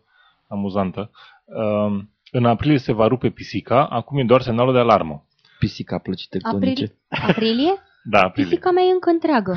amuzantă. 0.49 1.11
Um, 1.45 2.11
în 2.31 2.45
aprilie 2.45 2.79
se 2.79 2.93
va 2.93 3.07
rupe 3.07 3.31
pisica, 3.31 3.87
acum 3.87 4.19
e 4.19 4.25
doar 4.25 4.41
semnalul 4.41 4.73
de 4.73 4.79
alarmă. 4.79 5.27
Pisica 5.59 5.99
plăci 5.99 6.29
tectonice. 6.29 6.97
April... 7.09 7.29
Aprilie? 7.31 7.73
Da, 8.05 8.21
aprilie. 8.21 8.49
Pisica 8.49 8.71
mea 8.71 8.85
e 8.85 8.93
încă 8.93 9.11
întreagă. 9.11 9.57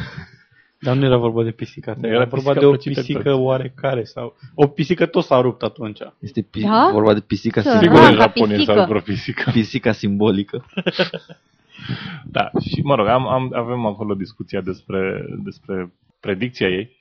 Dar 0.82 0.96
nu 0.96 1.06
era 1.06 1.18
vorba 1.18 1.44
de 1.44 1.52
pisica 1.52 1.94
ta, 1.94 2.00
Era 2.02 2.08
era 2.16 2.18
vorba 2.26 2.36
pisica 2.36 2.60
de 2.60 2.66
o 2.66 2.70
plăcită 2.70 3.00
pisică 3.00 3.22
tot. 3.30 3.40
oarecare 3.40 4.04
sau... 4.04 4.36
O 4.56 4.68
pisică 4.68 5.06
tot 5.06 5.24
s-a 5.24 5.42
rupt 5.42 5.64
atunci. 5.64 6.00
Este 6.20 6.42
pi- 6.42 6.62
Da? 6.62 6.90
vorba 6.92 7.14
de 7.14 7.20
pisica, 7.20 7.62
Săraca 7.62 7.80
Sigur, 7.80 7.98
în 7.98 8.04
simbolică. 8.06 8.22
Japonia 8.24 8.56
pisică. 8.56 8.74
s-a 8.74 8.86
vreo 8.86 9.00
pisică. 9.00 9.52
pisica 9.54 9.92
simbolică. 9.92 10.66
Da, 12.26 12.50
și 12.60 12.82
mă 12.84 12.96
rog, 12.96 13.08
am, 13.08 13.28
am, 13.28 13.52
avem 13.56 13.86
acolo 13.86 14.14
discuția 14.14 14.62
despre, 14.62 15.26
despre 15.44 15.94
predicția 16.20 16.68
ei, 16.68 16.98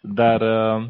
dar 0.00 0.40
uh, 0.40 0.86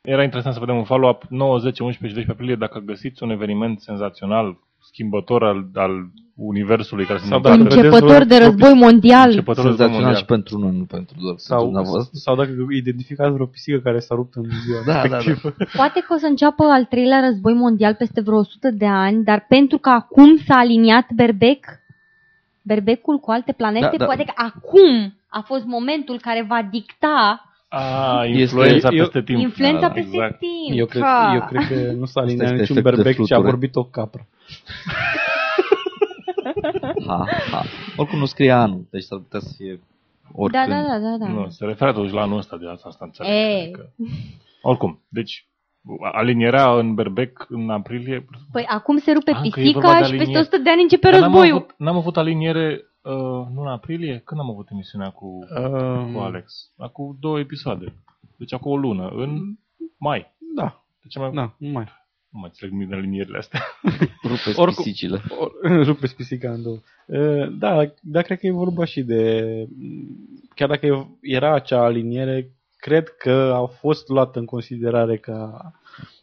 era 0.00 0.22
interesant 0.22 0.54
să 0.54 0.60
vedem 0.60 0.76
un 0.76 0.84
follow-up 0.84 1.22
9, 1.28 1.58
10, 1.58 1.82
11 1.82 1.90
și 2.20 2.26
12 2.26 2.30
aprilie 2.30 2.54
dacă 2.56 2.78
găsiți 2.78 3.22
un 3.22 3.30
eveniment 3.30 3.80
senzațional, 3.80 4.58
schimbător 4.92 5.42
al, 5.44 5.66
al 5.74 5.90
universului 6.36 7.04
care 7.04 7.18
se 7.18 7.26
Sau 7.26 7.36
întâmplă 7.36 7.62
dacă 7.64 7.74
vedeți 7.74 7.94
Începător 7.94 8.24
de 8.26 8.34
vreo- 8.34 8.46
război 8.48 8.74
mondial. 8.74 9.28
începătorul 9.28 9.70
război 9.70 9.86
Senzațional 9.86 10.14
și 10.14 10.24
mondial. 10.24 10.38
pentru 10.38 10.58
noi, 10.58 10.76
nu 10.80 10.84
pentru 10.84 11.14
doar 11.20 11.34
pentru 11.34 11.44
Sau, 11.52 11.62
dumneavoastră. 11.64 12.10
sau 12.24 12.34
dacă 12.36 12.50
identificați 12.82 13.32
vreo 13.32 13.46
pisică 13.46 13.78
care 13.78 13.98
s-a 13.98 14.14
rupt 14.14 14.34
în 14.34 14.44
ziua 14.64 14.80
Da, 14.86 14.92
da, 14.92 15.08
da. 15.08 15.16
respectivă. 15.16 15.54
Poate 15.76 16.00
că 16.06 16.14
o 16.14 16.18
să 16.18 16.26
înceapă 16.26 16.62
al 16.64 16.84
treilea 16.84 17.20
război 17.20 17.54
mondial 17.54 17.94
peste 17.94 18.20
vreo 18.20 18.38
100 18.38 18.70
de 18.70 18.86
ani, 18.86 19.24
dar 19.24 19.44
pentru 19.48 19.78
că 19.78 19.88
acum 19.88 20.36
s-a 20.46 20.56
aliniat 20.56 21.06
Berbec, 21.14 21.66
Berbecul 22.64 23.18
cu 23.18 23.30
alte 23.30 23.52
planete, 23.52 23.88
Da, 23.90 23.96
da. 23.96 24.04
poate 24.04 24.24
că 24.24 24.32
acum 24.34 25.14
a 25.28 25.40
fost 25.40 25.64
momentul 25.64 26.18
care 26.20 26.44
va 26.48 26.68
dicta 26.70 27.42
A, 27.74 28.24
Este- 28.24 28.40
influența 28.40 28.88
eu- 28.92 28.98
peste 28.98 29.22
timp. 29.22 29.38
influența 29.40 29.80
Da, 29.80 29.90
peste 29.90 30.10
exact. 30.16 30.38
timp. 30.38 30.78
Eu 30.78 30.86
cred, 30.86 31.02
Ha. 31.02 31.32
eu 31.34 31.44
cred 31.46 31.66
că 31.68 31.92
nu 31.92 32.04
s-a 32.04 32.20
aliniat 32.20 32.42
este 32.50 32.60
niciun 32.60 32.76
efect 32.76 32.96
de 32.96 33.02
berbec, 33.02 33.14
ci 33.14 33.18
a 33.20 33.34
fluture. 33.34 33.50
vorbit 33.50 33.76
o 33.76 33.84
capră. 33.84 34.26
Ha, 37.06 37.26
ha. 37.50 37.62
Oricum 37.96 38.18
nu 38.18 38.24
scrie 38.24 38.50
anul, 38.50 38.86
deci 38.90 39.02
s-ar 39.02 39.18
putea 39.18 39.40
să 39.40 39.52
fie 39.56 39.74
Da, 39.74 40.30
oricând. 40.34 40.68
da, 40.68 40.82
da, 40.82 40.98
da, 40.98 41.16
da. 41.18 41.28
Nu, 41.32 41.48
se 41.48 41.64
referă 41.64 41.92
totuși 41.92 42.12
la 42.14 42.20
anul 42.22 42.38
ăsta 42.38 42.56
de 42.56 42.68
asta, 42.68 42.88
asta 42.88 43.04
înțeleg. 43.04 43.32
Ei. 43.32 43.62
Adică, 43.62 43.92
oricum, 44.62 45.02
deci 45.08 45.46
alinierea 46.12 46.72
în 46.72 46.94
berbec 46.94 47.46
în 47.48 47.70
aprilie... 47.70 48.26
Păi 48.52 48.64
acum 48.68 48.98
se 48.98 49.12
rupe 49.12 49.30
Ah, 49.30 49.36
că 49.50 49.60
e 49.60 49.62
pisica 49.62 49.80
vorba 49.80 49.98
de 49.98 50.04
și 50.04 50.10
peste 50.10 50.16
aliniere. 50.22 50.40
100 50.40 50.58
de 50.58 50.70
ani 50.70 50.82
începe 50.82 51.10
Dar 51.10 51.20
n-am 51.20 51.30
războiul. 51.30 51.56
avut, 51.56 51.74
n-am 51.78 51.96
avut 51.96 52.16
aliniere 52.16 52.80
uh, 53.02 53.46
nu 53.54 53.60
în 53.60 53.66
aprilie? 53.68 54.18
Când 54.24 54.40
am 54.40 54.50
avut 54.50 54.68
emisiunea 54.70 55.10
cu, 55.10 55.38
Um, 55.58 56.12
cu 56.12 56.18
Alex? 56.20 56.70
Acum 56.76 57.16
două 57.20 57.38
episoade. 57.38 57.94
Deci 58.36 58.52
acum 58.52 58.70
o 58.72 58.76
lună, 58.76 59.08
în 59.08 59.56
mai. 59.96 60.34
Da, 60.54 60.84
Deci 61.02 61.16
mai, 61.16 61.30
da, 61.32 61.54
nu 61.58 61.68
mai. 61.68 61.84
nu 62.28 62.38
mai 62.38 62.48
înțeleg 62.48 62.72
nimic 62.72 62.88
din 62.88 62.96
alinierele 62.96 63.38
astea. 63.38 63.60
Rupeți 64.22 64.58
Oricum- 64.60 64.84
pisicile. 64.84 65.20
Or- 65.38 65.84
Rupeți 65.90 66.16
pisica 66.16 66.50
în 66.52 66.62
două. 66.62 66.78
Uh, 67.06 67.48
Da, 67.58 67.92
dar 68.02 68.22
cred 68.22 68.38
că 68.38 68.46
e 68.46 68.50
vorba 68.52 68.84
și 68.84 69.02
de... 69.02 69.42
Chiar 70.54 70.68
dacă 70.68 70.86
e- 70.86 71.06
era 71.20 71.54
acea 71.54 71.84
aliniere, 71.84 72.50
cred 72.76 73.08
că 73.08 73.52
a 73.54 73.66
fost 73.66 74.08
luată 74.08 74.38
în 74.38 74.44
considerare 74.44 75.16
ca 75.16 75.70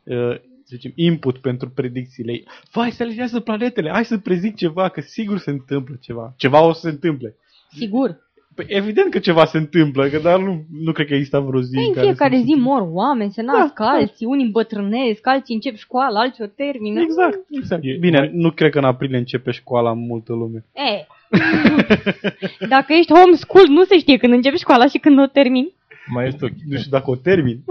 uh, 0.04 0.36
să 0.70 0.76
zicem, 0.76 0.92
input 0.96 1.38
pentru 1.38 1.70
predicțiile 1.70 2.32
ei. 2.32 2.48
Vai, 2.72 2.92
se 2.92 3.04
aliniază 3.04 3.40
planetele, 3.40 3.90
hai 3.90 4.06
să 4.06 4.18
prezic 4.18 4.56
ceva, 4.56 4.90
că 4.90 5.02
sigur 5.02 5.38
se 5.38 5.50
întâmplă 5.50 5.96
ceva. 6.02 6.34
Ceva 6.38 6.62
o 6.66 6.74
să 6.74 6.80
se 6.80 6.90
întâmple. 6.90 7.36
Sigur. 7.72 8.28
Păi 8.56 8.66
evident 8.68 9.12
că 9.12 9.20
ceva 9.20 9.46
se 9.46 9.58
întâmplă, 9.58 10.08
că 10.08 10.18
dar 10.18 10.40
nu, 10.40 10.64
nu 10.82 10.92
cred 10.92 11.08
că 11.08 11.14
există 11.14 11.40
vreo 11.40 11.62
zi 11.62 11.74
Păi 11.76 11.82
în 11.84 11.88
în 11.88 11.94
care 11.94 12.06
fiecare 12.06 12.36
să- 12.38 12.44
zi 12.46 12.54
mor 12.54 12.88
oameni, 12.92 13.32
se 13.32 13.42
nasc 13.42 13.74
Da, 13.74 13.84
da. 13.84 13.90
alții, 13.90 14.26
unii 14.26 14.46
îmbătrânesc, 14.46 15.28
alții 15.28 15.54
încep 15.56 15.76
școala, 15.76 16.20
alții 16.20 16.44
o 16.44 16.48
termină. 16.48 17.02
Exact, 17.02 17.40
exact. 17.50 17.82
E- 17.84 17.98
Bine, 18.00 18.18
mai- 18.18 18.32
nu 18.34 18.52
cred 18.52 18.72
că 18.72 18.78
în 18.78 18.84
aprilie 18.84 19.18
începe 19.18 19.52
școala 19.52 19.94
multă 19.94 20.34
lume. 20.34 20.66
E. 20.74 21.06
Dacă 22.70 22.94
ești 22.94 23.14
homeschool, 23.14 23.68
nu 23.68 23.84
se 23.84 23.98
știe 24.00 24.18
când 24.18 24.34
începi 24.34 24.58
școala 24.58 24.88
și 24.88 24.98
când 24.98 25.20
o 25.20 25.26
termini. 25.26 25.74
Mai, 26.10 26.28
este 26.28 26.46
o, 26.46 26.48
Nu 26.66 26.78
știu 26.78 26.92
dacă 26.92 27.10
o 27.10 27.16
termin. 27.16 27.64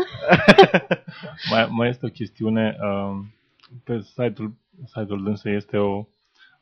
mai, 1.51 1.69
mai 1.71 1.89
este 1.89 2.07
o 2.07 2.09
chestiune. 2.09 2.77
Uh, 2.81 3.25
pe 3.85 4.01
site-ul, 4.01 4.55
site-ul 4.85 5.23
dânsă 5.23 5.51
este 5.51 5.77
o... 5.77 6.07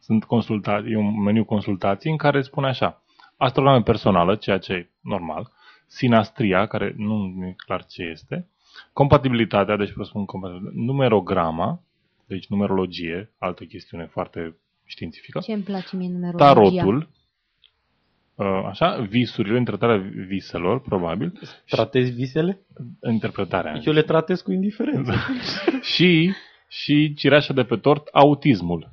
Sunt 0.01 0.25
consultații, 0.25 0.93
e 0.93 0.97
un 0.97 1.23
meniu 1.23 1.45
consultații 1.45 2.11
în 2.11 2.17
care 2.17 2.43
spune 2.43 2.67
așa. 2.67 3.03
Astronomie 3.37 3.83
personală, 3.83 4.35
ceea 4.35 4.59
ce 4.59 4.73
e 4.73 4.91
normal. 5.01 5.53
Sinastria, 5.87 6.67
care 6.67 6.95
nu 6.97 7.45
e 7.47 7.55
clar 7.57 7.85
ce 7.85 8.03
este. 8.03 8.49
Compatibilitatea, 8.93 9.77
deci 9.77 9.93
vă 9.93 10.03
spun 10.03 10.25
compatibilitate. 10.25 10.81
Numerograma, 10.85 11.83
deci 12.27 12.47
numerologie, 12.47 13.31
altă 13.39 13.65
chestiune 13.65 14.07
foarte 14.07 14.57
științifică. 14.85 15.41
Ce 15.41 15.53
îmi 15.53 15.63
place 15.63 15.97
mie 15.97 16.09
numerologia. 16.09 16.53
Tarotul, 16.53 16.97
uh, 16.97 17.07
așa, 18.69 19.07
visurile, 19.09 19.59
interpretarea 19.59 20.03
viselor, 20.29 20.81
probabil, 20.81 21.33
Tratezi 21.69 22.11
visele? 22.11 22.61
interpretarea. 23.11 23.81
Eu 23.85 23.93
le 23.93 24.03
tratez 24.03 24.41
cu 24.41 24.53
indiferență. 24.53 25.13
și, 25.95 26.33
și 26.69 27.15
cireașa 27.15 27.53
de 27.53 27.63
pe 27.63 27.77
tort, 27.77 28.09
autismul. 28.13 28.91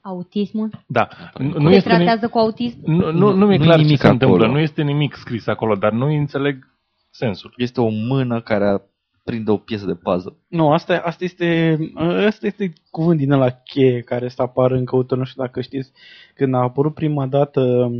Autismul. 0.00 0.70
Da. 0.86 1.08
Nu, 1.38 1.48
Nu 1.48 1.58
nu 1.58 1.68
se 1.68 1.74
este 1.74 1.88
nimic, 1.88 2.04
tratează 2.04 2.28
cu 2.28 2.38
autism? 2.38 2.78
nu, 2.84 3.12
nu, 3.12 3.32
nu 3.32 3.46
mi-e 3.46 3.56
Nu-i 3.56 3.66
clar 3.66 3.78
ce 3.78 3.82
nimic 3.84 4.00
se 4.00 4.08
întâmplă. 4.08 4.36
acolo. 4.36 4.52
Nu 4.52 4.58
este 4.58 4.82
nimic 4.82 5.14
scris 5.14 5.46
acolo, 5.46 5.74
dar 5.74 5.92
nu 5.92 6.06
înțeleg 6.06 6.66
sensul. 7.10 7.52
Este 7.56 7.80
o 7.80 7.88
mână 7.88 8.40
care 8.40 8.82
prinde 9.24 9.50
o 9.50 9.56
piesă 9.56 9.86
de 9.86 9.94
puzzle. 9.94 10.32
Nu, 10.48 10.72
asta, 10.72 11.02
asta, 11.04 11.24
este, 11.24 11.78
asta 12.26 12.46
este 12.46 12.72
cuvânt 12.90 13.18
din 13.18 13.32
ăla 13.32 13.50
cheie 13.50 14.00
care 14.00 14.28
să 14.28 14.42
apară 14.42 14.74
în 14.74 14.84
căutări. 14.84 15.20
Nu 15.20 15.26
știu 15.26 15.42
dacă 15.42 15.60
știți, 15.60 15.92
când 16.34 16.54
a 16.54 16.58
apărut 16.58 16.94
prima 16.94 17.26
dată 17.26 17.90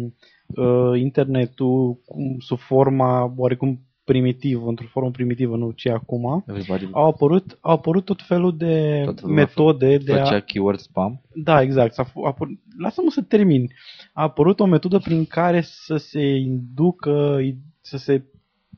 uh, 0.56 1.00
internetul 1.00 2.00
cum, 2.04 2.36
sub 2.38 2.58
forma 2.58 3.34
oarecum 3.36 3.80
primitivă, 4.04 4.68
într-o 4.68 4.86
formă 4.90 5.10
primitivă, 5.10 5.56
nu 5.56 5.70
ce 5.70 5.88
e 5.88 5.92
acum, 5.92 6.44
Everybody 6.46 6.88
au 6.92 7.06
apărut, 7.06 7.58
au 7.60 7.72
apărut 7.72 8.04
tot 8.04 8.22
felul 8.22 8.56
de 8.56 9.00
Toată 9.04 9.20
lumea 9.26 9.44
metode 9.44 9.96
de 9.96 10.12
a... 10.12 10.24
făcea 10.24 10.40
keyword 10.40 10.78
spam. 10.78 11.22
Da, 11.34 11.62
exact. 11.62 11.94
S-a, 11.94 12.04
fu- 12.04 12.22
a, 12.22 12.26
apărut- 12.26 12.58
lasă-mă 12.78 13.10
să 13.10 13.22
termin. 13.22 13.66
A 14.12 14.22
apărut 14.22 14.60
o 14.60 14.66
metodă 14.66 14.98
prin 14.98 15.24
care 15.24 15.60
să 15.60 15.96
se 15.96 16.24
inducă, 16.26 17.38
să 17.80 17.96
se 17.96 18.24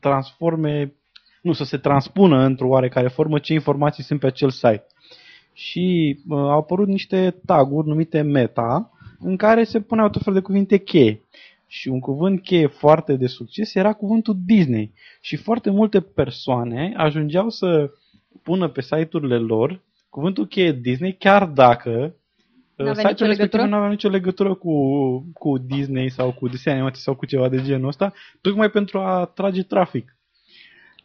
transforme, 0.00 0.94
nu, 1.42 1.52
să 1.52 1.64
se 1.64 1.76
transpună 1.76 2.44
într-o 2.44 2.68
oarecare 2.68 3.08
formă 3.08 3.38
ce 3.38 3.52
informații 3.52 4.02
sunt 4.02 4.20
pe 4.20 4.26
acel 4.26 4.50
site. 4.50 4.86
Și 5.52 6.16
uh, 6.28 6.38
au 6.38 6.58
apărut 6.58 6.86
niște 6.86 7.40
taguri 7.46 7.88
numite 7.88 8.20
meta, 8.20 8.90
în 9.18 9.36
care 9.36 9.64
se 9.64 9.80
puneau 9.80 10.08
tot 10.08 10.22
fel 10.22 10.32
de 10.34 10.40
cuvinte 10.40 10.78
cheie. 10.78 11.20
Și 11.72 11.88
un 11.88 12.00
cuvânt 12.00 12.42
cheie 12.42 12.66
foarte 12.66 13.16
de 13.16 13.26
succes 13.26 13.74
era 13.74 13.92
cuvântul 13.92 14.36
Disney. 14.44 14.92
Și 15.20 15.36
foarte 15.36 15.70
multe 15.70 16.00
persoane 16.00 16.94
ajungeau 16.96 17.48
să 17.48 17.90
pună 18.42 18.68
pe 18.68 18.80
site-urile 18.80 19.36
lor 19.36 19.82
cuvântul 20.08 20.46
cheie 20.46 20.72
Disney, 20.72 21.16
chiar 21.16 21.46
dacă 21.46 22.14
N-avea 22.76 22.92
uh, 22.92 22.96
site-ul 22.96 23.10
nicio 23.10 23.24
respectiv 23.24 23.38
legătură? 23.38 23.64
nu 23.64 23.76
avea 23.76 23.88
nicio 23.88 24.08
legătură 24.08 24.54
cu, 24.54 24.72
cu 25.32 25.58
Disney 25.58 26.08
sau 26.08 26.32
cu 26.32 26.48
desene 26.48 26.76
animate 26.76 26.98
sau 26.98 27.14
cu 27.14 27.26
ceva 27.26 27.48
de 27.48 27.62
genul 27.62 27.88
ăsta, 27.88 28.12
tocmai 28.40 28.70
pentru 28.70 28.98
a 28.98 29.18
atrage 29.18 29.62
trafic. 29.62 30.16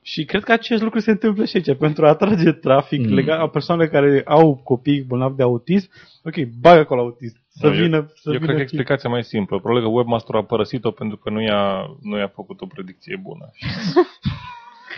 Și 0.07 0.25
cred 0.25 0.43
că 0.43 0.51
acest 0.51 0.81
lucru 0.81 0.99
se 0.99 1.11
întâmplă 1.11 1.45
și 1.45 1.55
aici, 1.55 1.77
pentru 1.77 2.05
a 2.05 2.09
atrage 2.09 2.51
trafic 2.51 2.99
Mm. 2.99 3.07
mm. 3.07 3.13
legat 3.13 3.39
a 3.39 3.47
persoane 3.47 3.85
care 3.85 4.21
au 4.25 4.55
copii 4.63 5.01
bolnavi 5.01 5.35
de 5.35 5.43
autism, 5.43 5.89
ok, 6.23 6.35
bagă 6.59 6.79
acolo 6.79 7.01
autism, 7.01 7.37
să 7.47 7.67
Nu, 7.67 7.73
vină, 7.73 8.11
să 8.15 8.31
Eu 8.31 8.31
vină 8.31 8.45
cred 8.45 8.47
că 8.47 8.53
chip. 8.53 8.61
explicația 8.61 9.09
mai 9.09 9.23
simplă. 9.23 9.59
Probabil 9.59 9.83
că 9.87 9.93
webmasterul 9.93 10.41
a 10.41 10.43
părăsit-o 10.43 10.91
pentru 10.91 11.17
că 11.17 11.29
nu 11.29 11.41
i-a, 11.41 11.85
nu 12.01 12.17
i-a 12.17 12.27
făcut 12.27 12.61
o 12.61 12.65
predicție 12.65 13.19
bună. 13.21 13.51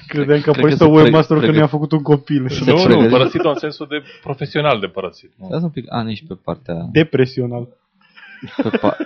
Credeam 0.07 0.41
că 0.41 0.49
a 0.49 0.53
Cred 0.53 0.53
că 0.53 0.59
părăsit 0.61 0.77
se 0.79 0.85
o 0.85 0.91
pre- 0.93 1.01
webmasterul 1.03 1.41
că 1.41 1.47
pregă- 1.47 1.57
nu 1.57 1.63
i-a 1.63 1.71
făcut 1.77 1.91
un 1.91 2.01
copil. 2.01 2.49
Se 2.49 2.71
nu, 2.71 2.77
nu, 2.77 2.83
pregătește. 2.83 3.17
părăsit-o 3.17 3.49
în 3.49 3.55
sensul 3.55 3.87
de 3.89 4.01
profesional 4.21 4.79
de 4.79 4.87
părăsit. 4.87 5.31
Nu. 5.37 5.47
Lasă 5.49 5.63
un 5.65 5.71
pic, 5.71 5.85
a, 5.93 6.01
nici 6.03 6.23
pe 6.27 6.33
partea, 6.43 6.75
Depresional. 6.91 7.67
pe 8.63 8.69
pa- 8.77 8.97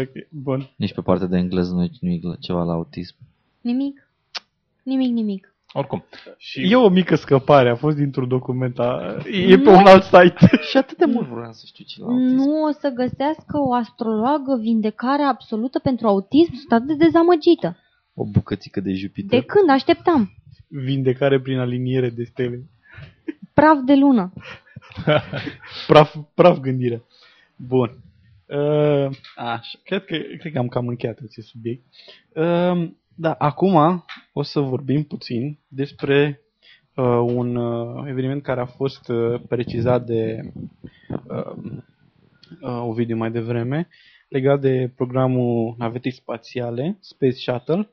Ok, 0.00 0.10
bun. 0.28 0.70
nici 0.76 0.94
pe 0.94 1.00
partea 1.00 1.26
de 1.26 1.36
engleză 1.36 1.74
nu 1.74 1.82
e, 1.82 1.88
nu 2.00 2.10
e 2.10 2.20
ceva 2.40 2.62
la 2.62 2.72
autism. 2.72 3.16
Nimic. 3.60 4.10
Nimic, 4.82 5.12
nimic. 5.12 5.54
Oricum. 5.72 6.04
Și 6.36 6.70
E 6.70 6.76
o 6.76 6.88
mică 6.88 7.14
scăpare, 7.14 7.70
a 7.70 7.74
fost 7.74 7.96
dintr-un 7.96 8.28
document, 8.28 8.78
a, 8.78 9.16
e 9.30 9.58
pe 9.58 9.68
un 9.68 9.86
alt 9.86 10.02
site. 10.02 10.36
Și 10.70 10.76
atât 10.76 10.96
de 10.96 11.04
mult 11.04 11.28
vreau 11.28 11.52
să 11.52 11.62
știu 11.66 11.84
ce 11.84 12.00
la 12.00 12.06
autism. 12.06 12.34
Nu 12.34 12.62
o 12.62 12.70
să 12.70 12.88
găsească 12.88 13.58
o 13.58 13.74
astrologă 13.74 14.58
vindecare 14.60 15.22
absolută 15.22 15.78
pentru 15.78 16.06
autism, 16.06 16.54
sunt 16.54 16.72
atât 16.72 16.86
de 16.86 17.04
dezamăgită. 17.04 17.76
O 18.14 18.24
bucățică 18.24 18.80
de 18.80 18.92
Jupiter. 18.92 19.38
De 19.38 19.46
când 19.46 19.70
așteptam? 19.70 20.30
Vindecare 20.68 21.40
prin 21.40 21.58
aliniere 21.58 22.10
de 22.10 22.24
stele. 22.24 22.62
Praf 23.54 23.78
de 23.84 23.94
lună. 23.94 24.32
Praf, 25.86 26.16
praf 26.34 26.58
gândire. 26.58 27.02
Bun. 27.56 27.98
Uh, 28.46 29.10
așa, 29.36 29.78
cred 29.84 30.04
că, 30.04 30.16
cred 30.38 30.52
că 30.52 30.58
am 30.58 30.68
cam 30.68 30.88
încheiat 30.88 31.18
acest 31.28 31.48
subiect. 31.48 31.82
Uh, 32.34 32.90
da, 33.20 33.32
acum 33.32 34.04
o 34.32 34.42
să 34.42 34.60
vorbim 34.60 35.02
puțin 35.04 35.58
despre 35.68 36.40
uh, 36.94 37.04
un 37.06 37.56
uh, 37.56 38.04
eveniment 38.08 38.42
care 38.42 38.60
a 38.60 38.66
fost 38.66 39.08
uh, 39.08 39.40
precizat 39.48 40.04
de 40.04 40.52
uh, 41.28 41.52
uh, 42.60 42.82
Ovidiu 42.82 43.16
mai 43.16 43.30
devreme, 43.30 43.88
legat 44.28 44.60
de 44.60 44.92
programul 44.96 45.74
navetei 45.78 46.10
spațiale, 46.12 46.96
Space 47.00 47.32
Shuttle. 47.32 47.88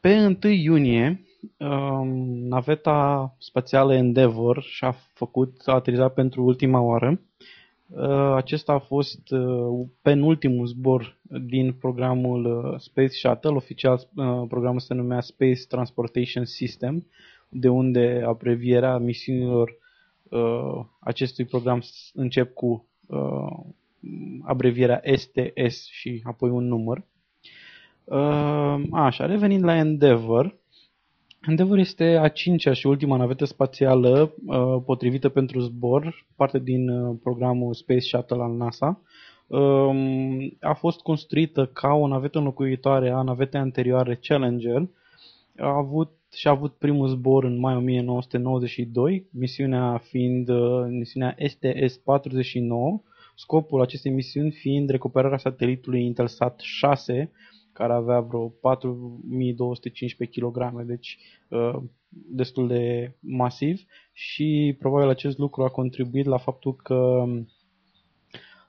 Pe 0.00 0.36
1 0.44 0.52
iunie, 0.52 1.20
um, 1.56 2.08
naveta 2.48 3.34
spațială 3.38 3.94
Endeavour 3.94 4.62
și-a 4.62 4.96
făcut, 5.12 5.60
a 5.64 5.72
aterizat 5.72 6.14
pentru 6.14 6.44
ultima 6.44 6.80
oară. 6.80 7.20
Uh, 7.94 8.34
acesta 8.34 8.72
a 8.72 8.78
fost 8.78 9.30
uh, 9.30 9.86
penultimul 10.02 10.66
zbor 10.66 11.16
din 11.22 11.72
programul 11.72 12.44
uh, 12.44 12.78
Space 12.78 13.08
Shuttle, 13.12 13.50
oficial 13.50 14.08
uh, 14.16 14.42
programul 14.48 14.80
se 14.80 14.94
numea 14.94 15.20
Space 15.20 15.60
Transportation 15.68 16.44
System, 16.44 17.06
de 17.48 17.68
unde 17.68 18.22
abrevierea 18.26 18.98
misiunilor 18.98 19.76
uh, 20.30 20.84
acestui 21.00 21.44
program 21.44 21.80
s- 21.80 22.10
încep 22.14 22.54
cu 22.54 22.88
uh, 23.06 23.58
abrevierea 24.44 25.02
STS 25.14 25.86
și 25.90 26.20
apoi 26.24 26.50
un 26.50 26.64
număr. 26.68 27.04
Uh, 28.04 28.82
așa, 28.92 29.26
revenind 29.26 29.64
la 29.64 29.76
Endeavour, 29.76 30.56
Endeavour 31.46 31.78
este 31.78 32.04
a 32.04 32.28
cincea 32.28 32.72
și 32.72 32.86
ultima 32.86 33.16
navetă 33.16 33.44
spațială 33.44 34.34
uh, 34.46 34.82
potrivită 34.84 35.28
pentru 35.28 35.60
zbor, 35.60 36.26
parte 36.36 36.58
din 36.58 36.88
uh, 36.88 37.16
programul 37.22 37.74
Space 37.74 38.00
Shuttle 38.00 38.42
al 38.42 38.56
NASA. 38.56 39.00
Um, 39.46 40.56
a 40.60 40.72
fost 40.72 41.00
construită 41.00 41.66
ca 41.66 41.92
o 41.92 42.06
navetă 42.06 42.38
înlocuitoare 42.38 43.10
a 43.10 43.22
navetei 43.22 43.60
anterioare 43.60 44.18
Challenger. 44.22 44.88
A 45.58 45.76
avut 45.76 46.10
și 46.34 46.46
a 46.46 46.50
avut 46.50 46.72
primul 46.72 47.08
zbor 47.08 47.44
în 47.44 47.58
mai 47.58 47.76
1992, 47.76 49.26
misiunea 49.30 49.98
fiind 49.98 50.48
uh, 50.48 50.86
misiunea 50.88 51.36
STS-49, 51.38 53.02
scopul 53.36 53.80
acestei 53.80 54.12
misiuni 54.12 54.50
fiind 54.50 54.90
recuperarea 54.90 55.38
satelitului 55.38 56.04
Intelsat 56.04 56.60
6, 56.60 57.30
care 57.72 57.92
avea 57.92 58.20
vreo 58.20 58.48
4215 58.48 60.40
kg, 60.40 60.82
deci 60.82 61.18
uh, 61.48 61.76
destul 62.10 62.68
de 62.68 63.14
masiv 63.20 63.82
și 64.12 64.76
probabil 64.78 65.08
acest 65.08 65.38
lucru 65.38 65.62
a 65.62 65.68
contribuit 65.68 66.26
la 66.26 66.38
faptul 66.38 66.74
că 66.76 67.24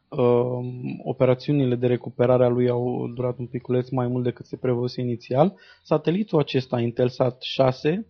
uh, 0.10 0.60
operațiunile 1.04 1.75
de 1.75 1.88
recuperare 1.88 2.45
a 2.45 2.49
lui 2.49 2.69
au 2.69 3.08
durat 3.08 3.38
un 3.38 3.45
piculeț 3.45 3.89
mai 3.89 4.08
mult 4.08 4.23
decât 4.23 4.45
se 4.45 4.58
prevăzuse 4.58 5.01
inițial. 5.01 5.56
Satelitul 5.84 6.39
acesta, 6.39 6.80
Intelsat 6.80 7.41
6, 7.41 8.08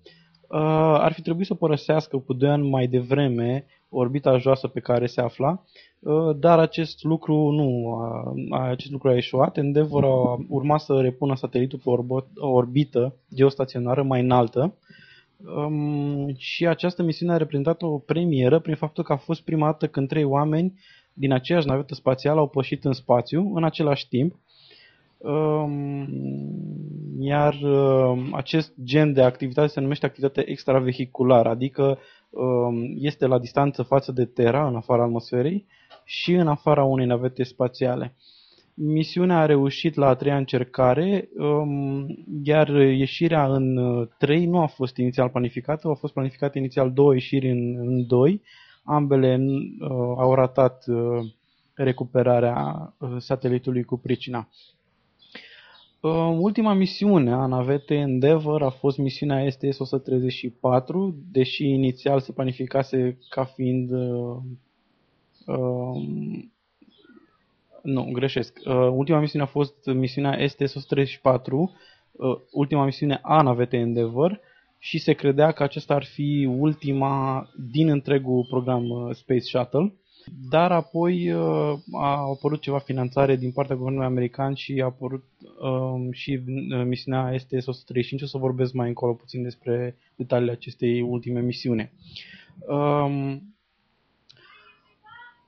uh, 0.47 0.59
ar 0.99 1.13
fi 1.13 1.21
trebuit 1.21 1.45
să 1.45 1.53
părăsească 1.53 2.17
cu 2.17 2.33
2 2.33 2.49
ani 2.49 2.69
mai 2.69 2.87
devreme 2.87 3.65
orbita 3.93 4.37
joasă 4.37 4.67
pe 4.67 4.79
care 4.79 5.05
se 5.05 5.21
afla, 5.21 5.63
uh, 5.99 6.35
dar 6.35 6.59
acest 6.59 7.03
lucru 7.03 7.49
nu 7.49 7.93
a, 7.93 8.33
a- 8.49 8.69
acest 8.69 8.91
lucru 8.91 9.09
a 9.09 9.15
eșuat. 9.15 9.57
Endeavour 9.57 10.03
a 10.03 10.45
urma 10.49 10.77
să 10.77 11.01
repună 11.01 11.35
satelitul 11.35 11.79
pe 11.83 11.89
orbo- 11.89 12.27
o 12.35 12.47
orbită 12.47 13.15
geostaționară 13.35 14.03
mai 14.03 14.21
înaltă. 14.21 14.73
Um, 15.55 16.35
și 16.37 16.67
această 16.67 17.03
misiune 17.03 17.33
a 17.33 17.37
reprezentat 17.37 17.81
o 17.81 17.97
premieră 17.97 18.59
prin 18.59 18.75
faptul 18.75 19.03
că 19.03 19.13
a 19.13 19.17
fost 19.17 19.41
prima 19.41 19.65
dată 19.65 19.87
când 19.87 20.07
trei 20.07 20.23
oameni 20.23 20.73
din 21.13 21.31
aceeași 21.31 21.67
navetă 21.67 21.93
spațială 21.93 22.39
au 22.39 22.47
pășit 22.47 22.85
în 22.85 22.93
spațiu 22.93 23.51
în 23.55 23.63
același 23.63 24.07
timp. 24.07 24.35
Um, 25.17 26.07
iar 27.19 27.53
um, 27.61 28.33
acest 28.33 28.73
gen 28.83 29.13
de 29.13 29.21
activitate 29.21 29.67
se 29.67 29.79
numește 29.79 30.05
activitate 30.05 30.49
extravehiculară, 30.49 31.49
adică 31.49 31.83
um, 31.83 31.97
este 32.95 33.25
la 33.25 33.39
distanță 33.39 33.83
față 33.83 34.11
de 34.11 34.25
Terra, 34.25 34.67
în 34.67 34.75
afara 34.75 35.03
atmosferei, 35.03 35.65
și 36.03 36.33
în 36.33 36.47
afara 36.47 36.83
unei 36.83 37.05
navete 37.05 37.43
spațiale. 37.43 38.15
Misiunea 38.75 39.39
a 39.39 39.45
reușit 39.45 39.95
la 39.95 40.07
a 40.07 40.15
treia 40.15 40.37
încercare, 40.37 41.29
um, 41.37 42.05
iar 42.43 42.67
ieșirea 42.69 43.45
în 43.45 43.77
uh, 43.77 44.07
3 44.17 44.45
nu 44.45 44.59
a 44.59 44.65
fost 44.65 44.97
inițial 44.97 45.29
planificată, 45.29 45.87
au 45.87 45.95
fost 45.95 46.13
planificate 46.13 46.57
inițial 46.57 46.91
două 46.91 47.13
ieșiri 47.13 47.49
în, 47.49 47.77
în 47.77 48.07
2. 48.07 48.41
Ambele 48.83 49.39
uh, 49.39 49.89
au 50.17 50.33
ratat 50.33 50.83
uh, 50.87 51.25
recuperarea 51.73 52.93
uh, 52.97 53.15
satelitului 53.17 53.83
cu 53.83 53.97
pricina. 53.97 54.49
Uh, 56.03 56.35
ultima 56.39 56.73
misiune 56.73 57.31
a 57.33 57.45
navetei 57.45 57.97
Endeavour 57.97 58.63
a 58.63 58.69
fost 58.69 58.97
misiunea 58.97 59.47
STS-134, 59.49 61.13
deși 61.31 61.65
inițial 61.65 62.19
se 62.19 62.31
planificase 62.31 63.17
ca 63.29 63.43
fiind 63.43 63.91
uh, 63.91 64.37
um, 65.45 66.51
nu, 67.81 68.09
greșesc. 68.11 68.59
Uh, 68.65 68.73
ultima 68.75 69.19
misiune 69.19 69.45
a 69.45 69.47
fost 69.47 69.85
misiunea 69.85 70.37
ST-134, 70.37 71.51
uh, 71.51 71.69
ultima 72.51 72.85
misiune 72.85 73.19
a 73.21 73.41
navetei 73.41 73.79
Endeavour 73.79 74.39
și 74.77 74.97
se 74.97 75.13
credea 75.13 75.51
că 75.51 75.63
acesta 75.63 75.93
ar 75.93 76.03
fi 76.03 76.49
ultima 76.57 77.47
din 77.69 77.89
întregul 77.89 78.45
program 78.49 78.89
uh, 78.89 79.15
Space 79.15 79.39
Shuttle. 79.39 79.93
Dar 80.49 80.71
apoi 80.71 81.31
uh, 81.31 81.73
a 81.91 82.17
apărut 82.17 82.61
ceva 82.61 82.79
finanțare 82.79 83.35
din 83.35 83.51
partea 83.51 83.75
guvernului 83.75 84.05
american 84.05 84.53
și 84.53 84.79
a 84.81 84.85
apărut 84.85 85.23
um, 85.61 86.11
și 86.11 86.39
uh, 86.47 86.83
misiunea 86.85 87.35
STS-135. 87.35 88.21
O 88.23 88.25
să 88.25 88.37
vorbesc 88.37 88.73
mai 88.73 88.87
încolo 88.87 89.13
puțin 89.13 89.43
despre 89.43 89.97
detaliile 90.15 90.51
acestei 90.51 91.01
ultime 91.01 91.41
misiune. 91.41 91.91
Um, 92.67 93.41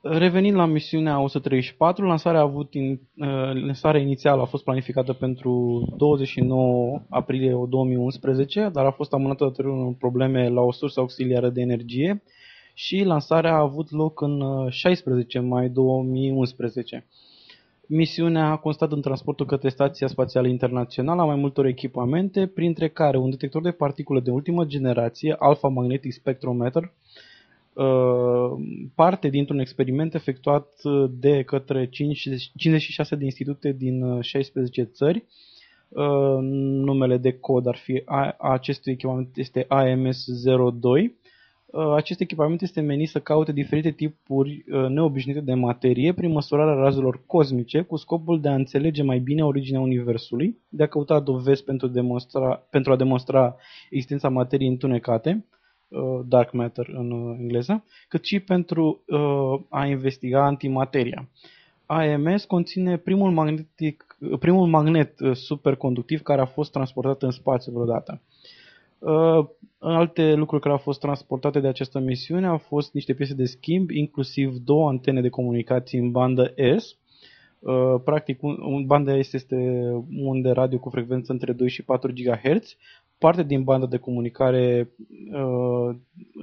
Revenind 0.08 0.56
la 0.56 0.66
misiunea 0.66 1.20
134, 1.20 2.06
lansarea, 2.06 2.40
a 2.40 2.44
avut 2.44 2.74
in, 2.74 2.92
uh, 2.92 3.28
lansarea 3.54 4.02
inițială 4.02 4.42
a 4.42 4.46
fost 4.46 4.64
planificată 4.64 5.14
pentru 5.14 5.84
29 5.98 7.02
aprilie 7.10 7.56
2011, 7.70 8.70
dar 8.74 8.86
a 8.86 8.92
fost 8.92 9.14
amânată 9.14 9.44
datorită 9.44 9.74
unor 9.74 9.94
probleme 10.00 10.50
la 10.50 10.62
o 10.62 10.72
sursă 10.72 11.00
auxiliară 11.00 11.50
de 11.50 11.62
energie 11.62 12.24
și 12.78 13.04
lansarea 13.04 13.54
a 13.54 13.60
avut 13.60 13.92
loc 13.92 14.22
în 14.22 14.42
uh, 14.42 14.72
16 14.72 15.40
mai 15.40 15.70
2011. 15.70 17.06
Misiunea 17.88 18.50
a 18.50 18.58
constat 18.58 18.92
în 18.92 19.02
transportul 19.02 19.46
către 19.46 19.70
Stația 19.70 20.08
Spațială 20.08 20.48
Internațională 20.48 21.22
a 21.22 21.26
mai 21.26 21.36
multor 21.36 21.66
echipamente, 21.66 22.48
printre 22.48 22.90
care 22.90 23.18
un 23.18 23.30
detector 23.30 23.62
de 23.62 23.72
particule 23.72 24.20
de 24.20 24.32
ultimă 24.32 24.66
generație, 24.66 25.36
Alpha 25.40 25.68
Magnetic 25.68 26.12
Spectrometer, 26.12 26.94
uh, 27.74 28.52
parte 28.96 29.28
dintr-un 29.30 29.60
experiment 29.60 30.14
efectuat 30.14 30.68
uh, 30.84 31.10
de 31.20 31.44
către 31.44 31.86
5 31.90 32.52
56 32.56 33.16
de 33.16 33.24
institute 33.24 33.72
din 33.72 34.02
uh, 34.02 34.24
16 34.24 34.84
țări. 34.84 35.24
Uh, 35.90 36.38
Numele 36.40 37.18
de 37.18 37.32
cod 37.32 37.68
ar 37.68 37.76
fi 37.76 38.02
a, 38.06 38.36
a 38.38 38.52
acestui 38.52 38.92
echipament 38.92 39.38
este 39.38 39.68
AMS-02. 39.70 41.25
Uh, 41.76 41.94
Acest 41.96 42.20
echipament 42.20 42.62
este 42.62 42.82
menit 42.82 43.10
să 43.10 43.20
caute 43.20 43.52
diferite 43.52 43.92
tipuri 43.92 44.64
uh, 44.72 44.88
neobișnuite 44.88 45.40
de 45.40 45.54
materie 45.54 46.14
prin 46.14 46.32
măsurarea 46.32 46.74
razelor 46.74 47.22
cosmice 47.26 47.82
cu 47.82 47.96
scopul 47.96 48.42
de 48.42 48.50
a 48.50 48.54
înțelege 48.54 49.04
mai 49.04 49.20
bine 49.20 49.46
originea 49.46 49.80
Universului, 49.80 50.58
de 50.70 50.84
a 50.84 50.88
căuta 50.88 51.20
dovezi 51.20 51.64
pentru, 51.64 51.88
demonstra, 51.88 52.64
pentru 52.70 52.92
a 52.92 52.96
demonstra 52.96 53.56
existența 53.90 54.30
materiei 54.30 54.70
întunecate, 54.70 55.46
uh, 55.88 56.20
dark 56.26 56.54
matter 56.54 56.88
în 56.94 57.12
uh, 57.12 57.36
engleză, 57.40 57.84
cât 58.08 58.26
și 58.26 58.40
pentru 58.40 59.04
uh, 59.08 59.62
a 59.70 59.86
investiga 59.86 60.46
antimateria. 60.46 61.30
AMS 61.86 62.46
conține 62.46 62.98
primul, 62.98 63.32
magnetic, 63.32 64.18
primul 64.40 64.68
magnet 64.68 65.20
uh, 65.20 65.36
superconductiv 65.36 66.22
care 66.22 66.42
a 66.42 66.46
fost 66.46 66.72
transportat 66.72 67.24
în 67.24 67.32
spațiu 67.32 67.72
vreodată. 67.72 68.22
Uh, 69.06 69.46
alte 69.80 70.34
lucruri 70.34 70.62
care 70.62 70.74
au 70.74 70.80
fost 70.80 71.00
transportate 71.00 71.60
de 71.60 71.68
această 71.68 72.00
misiune 72.00 72.48
au 72.48 72.58
fost 72.58 72.94
niște 72.94 73.14
piese 73.14 73.34
de 73.34 73.46
schimb, 73.46 73.90
inclusiv 73.90 74.56
două 74.58 74.90
antene 74.90 75.22
de 75.22 75.30
comunicații 75.30 76.00
în 76.00 76.12
bandă 76.12 76.54
S. 76.78 76.98
Uh, 77.60 78.02
practic, 78.04 78.44
un, 78.44 78.58
un 78.62 78.86
bandă 78.86 79.22
S 79.22 79.34
este 79.34 79.56
unde 80.18 80.50
radio 80.50 80.80
cu 80.80 80.90
frecvență 80.90 81.32
între 81.32 81.54
2 81.54 81.70
și 81.70 81.84
4 81.84 82.14
GHz, 82.14 82.76
parte 83.18 83.44
din 83.44 83.64
banda 83.64 83.86
de 83.86 83.98
comunicare 83.98 84.90
uh, 85.34 85.96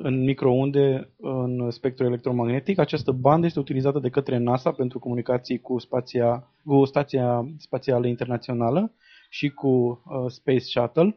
în 0.02 0.24
microunde 0.24 1.08
în 1.20 1.70
spectru 1.70 2.06
electromagnetic. 2.06 2.78
Această 2.78 3.12
bandă 3.12 3.46
este 3.46 3.58
utilizată 3.58 3.98
de 3.98 4.08
către 4.08 4.38
NASA 4.38 4.70
pentru 4.70 4.98
comunicații 4.98 5.60
cu, 5.60 5.78
spația, 5.78 6.50
cu 6.64 6.84
Stația 6.84 7.46
Spațială 7.58 8.06
Internațională 8.06 8.92
și 9.28 9.48
cu 9.48 9.68
uh, 9.68 10.24
Space 10.26 10.58
Shuttle, 10.58 11.16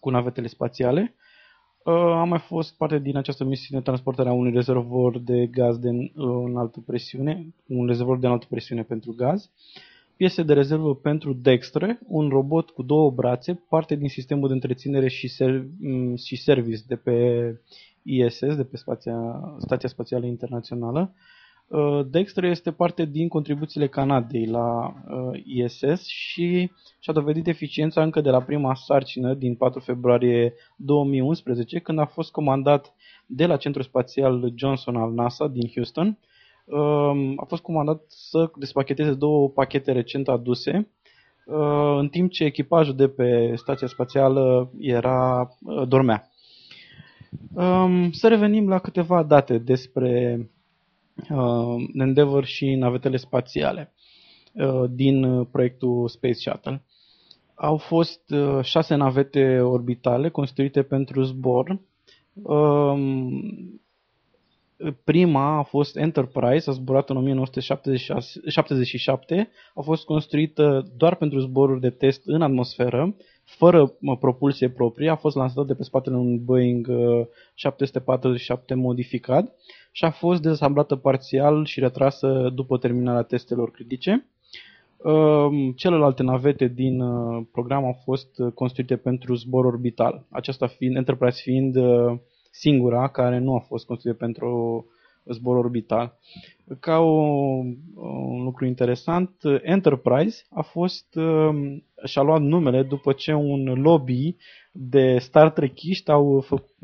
cu 0.00 0.10
navetele 0.10 0.46
spațiale. 0.46 1.14
Uh, 1.84 1.92
a 1.94 2.24
mai 2.24 2.38
fost 2.38 2.76
parte 2.76 2.98
din 2.98 3.16
această 3.16 3.44
misiune 3.44 3.82
transportarea 3.82 4.32
unui 4.32 4.52
rezervor 4.52 5.18
de 5.18 5.46
gaz 5.46 5.78
de 5.78 5.88
uh, 5.90 6.10
înaltă 6.44 6.80
presiune, 6.86 7.54
un 7.66 7.86
rezervor 7.86 8.18
de 8.18 8.26
înaltă 8.26 8.46
presiune 8.48 8.82
pentru 8.82 9.12
gaz. 9.12 9.50
Piese 10.16 10.42
de 10.42 10.52
rezervă 10.52 10.94
pentru 10.94 11.32
Dextre, 11.32 11.98
un 12.06 12.28
robot 12.28 12.70
cu 12.70 12.82
două 12.82 13.10
brațe, 13.10 13.62
parte 13.68 13.94
din 13.94 14.08
sistemul 14.08 14.48
de 14.48 14.54
întreținere 14.54 15.08
și, 15.08 15.28
ser- 15.28 15.66
și 16.24 16.36
service 16.36 16.82
de 16.86 16.96
pe 16.96 17.16
ISS, 18.02 18.56
de 18.56 18.64
pe 18.64 18.76
spația, 18.76 19.40
Stația 19.58 19.88
Spațială 19.88 20.26
Internațională. 20.26 21.14
Uh, 21.68 22.00
Dextre 22.10 22.48
este 22.48 22.72
parte 22.72 23.04
din 23.04 23.28
contribuțiile 23.28 23.88
Canadei 23.88 24.46
la 24.46 24.94
uh, 25.08 25.40
ISS 25.44 26.06
și 26.06 26.70
și-a 27.00 27.12
dovedit 27.12 27.46
eficiența 27.46 28.02
încă 28.02 28.20
de 28.20 28.30
la 28.30 28.42
prima 28.42 28.74
sarcină 28.74 29.34
din 29.34 29.54
4 29.54 29.80
februarie 29.80 30.54
2011, 30.76 31.78
când 31.78 31.98
a 31.98 32.04
fost 32.04 32.30
comandat 32.30 32.94
de 33.26 33.46
la 33.46 33.56
Centrul 33.56 33.84
Spațial 33.84 34.52
Johnson 34.54 34.96
al 34.96 35.12
NASA 35.12 35.46
din 35.46 35.70
Houston. 35.74 36.18
Um, 36.64 37.34
a 37.36 37.44
fost 37.48 37.62
comandat 37.62 38.02
să 38.06 38.50
despacheteze 38.58 39.14
două 39.14 39.48
pachete 39.48 39.92
recent 39.92 40.28
aduse, 40.28 40.90
uh, 41.46 41.96
în 41.98 42.08
timp 42.08 42.30
ce 42.30 42.44
echipajul 42.44 42.94
de 42.94 43.08
pe 43.08 43.52
stația 43.56 43.86
spațială 43.86 44.70
era 44.78 45.48
dormea. 45.88 46.30
Um, 47.52 48.10
să 48.12 48.28
revenim 48.28 48.68
la 48.68 48.78
câteva 48.78 49.22
date 49.22 49.58
despre 49.58 50.36
uh, 50.40 50.46
Endeavour 51.94 52.44
și 52.44 52.74
navetele 52.74 53.16
spațiale 53.16 53.92
uh, 54.52 54.84
din 54.90 55.44
proiectul 55.44 56.08
Space 56.08 56.32
Shuttle. 56.34 56.82
Au 57.54 57.76
fost 57.76 58.30
uh, 58.30 58.58
șase 58.62 58.94
navete 58.94 59.60
orbitale 59.60 60.28
construite 60.28 60.82
pentru 60.82 61.22
zbor. 61.22 61.80
Um, 62.32 63.80
prima 65.04 65.58
a 65.58 65.62
fost 65.62 65.96
Enterprise, 65.96 66.70
a 66.70 66.72
zburat 66.72 67.10
în 67.10 67.16
1977, 67.16 69.50
a 69.74 69.80
fost 69.80 70.04
construită 70.04 70.92
doar 70.96 71.14
pentru 71.14 71.38
zboruri 71.38 71.80
de 71.80 71.90
test 71.90 72.22
în 72.26 72.42
atmosferă, 72.42 73.16
fără 73.46 73.92
propulsie 74.20 74.68
proprie, 74.68 75.10
a 75.10 75.16
fost 75.16 75.36
lansată 75.36 75.66
de 75.66 75.74
pe 75.74 75.82
spatele 75.82 76.16
unui 76.16 76.38
Boeing 76.38 76.90
747 77.54 78.74
uh, 78.74 78.80
modificat 78.80 79.54
și 79.92 80.04
a 80.04 80.10
fost 80.10 80.42
dezasamblată 80.42 80.96
parțial 80.96 81.64
și 81.64 81.80
retrasă 81.80 82.50
după 82.54 82.78
terminarea 82.78 83.22
testelor 83.22 83.70
critice. 83.70 84.26
Um, 84.96 85.72
celelalte 85.72 86.22
navete 86.22 86.66
din 86.68 87.00
uh, 87.00 87.46
program 87.52 87.84
au 87.84 88.00
fost 88.04 88.38
uh, 88.38 88.52
construite 88.52 88.96
pentru 88.96 89.34
zbor 89.34 89.64
orbital, 89.64 90.24
aceasta 90.30 90.66
fiind, 90.66 90.96
Enterprise 90.96 91.40
fiind 91.42 91.76
singura 92.50 93.08
care 93.08 93.38
nu 93.38 93.54
a 93.54 93.58
fost 93.58 93.86
construită 93.86 94.18
pentru 94.18 94.86
zbor 95.32 95.56
orbital. 95.56 96.18
Ca 96.80 96.98
o, 96.98 97.10
un 97.94 98.42
lucru 98.42 98.66
interesant, 98.66 99.30
Enterprise 99.62 100.44
a 100.50 100.62
fost 100.62 101.14
um, 101.14 101.82
și-a 102.04 102.22
luat 102.22 102.40
numele 102.40 102.82
după 102.82 103.12
ce 103.12 103.32
un 103.32 103.64
lobby 103.64 104.36
de 104.72 105.18
Star 105.18 105.50
Trek-iști 105.50 106.10
au, 106.10 106.40
făcut, 106.40 106.74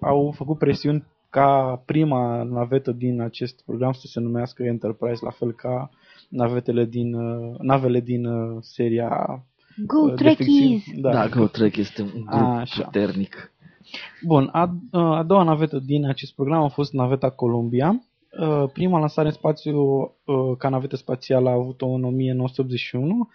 au 0.00 0.32
făcut 0.36 0.58
presiuni 0.58 1.04
ca 1.30 1.82
prima 1.86 2.42
navetă 2.42 2.92
din 2.92 3.20
acest 3.20 3.62
program 3.64 3.92
să 3.92 4.06
se 4.06 4.20
numească 4.20 4.62
Enterprise, 4.62 5.24
la 5.24 5.30
fel 5.30 5.52
ca 5.52 5.90
navetele 6.28 6.84
din, 6.84 7.16
navele 7.58 8.00
din 8.00 8.24
uh, 8.24 8.58
seria 8.60 9.42
Go 9.86 9.98
uh, 9.98 10.14
Trekkies! 10.14 10.84
Da, 10.96 11.12
da, 11.12 11.28
Go 11.28 11.46
Trek 11.46 11.76
este 11.76 12.02
un 12.02 12.24
grup 12.24 12.42
Așa. 12.42 12.84
puternic. 12.84 13.52
Bun, 14.22 14.48
a, 14.52 14.76
a 14.90 15.22
doua 15.22 15.42
navetă 15.42 15.78
din 15.78 16.06
acest 16.06 16.34
program 16.34 16.62
a 16.62 16.68
fost 16.68 16.92
naveta 16.92 17.30
Columbia. 17.30 18.02
Prima 18.72 18.98
lansare 18.98 19.28
în 19.28 19.34
spațiu 19.34 20.10
ca 20.58 20.68
navetă 20.68 20.96
spațială 20.96 21.48
a 21.48 21.52
avut-o 21.52 21.86
în 21.86 22.04
1981 22.04 23.28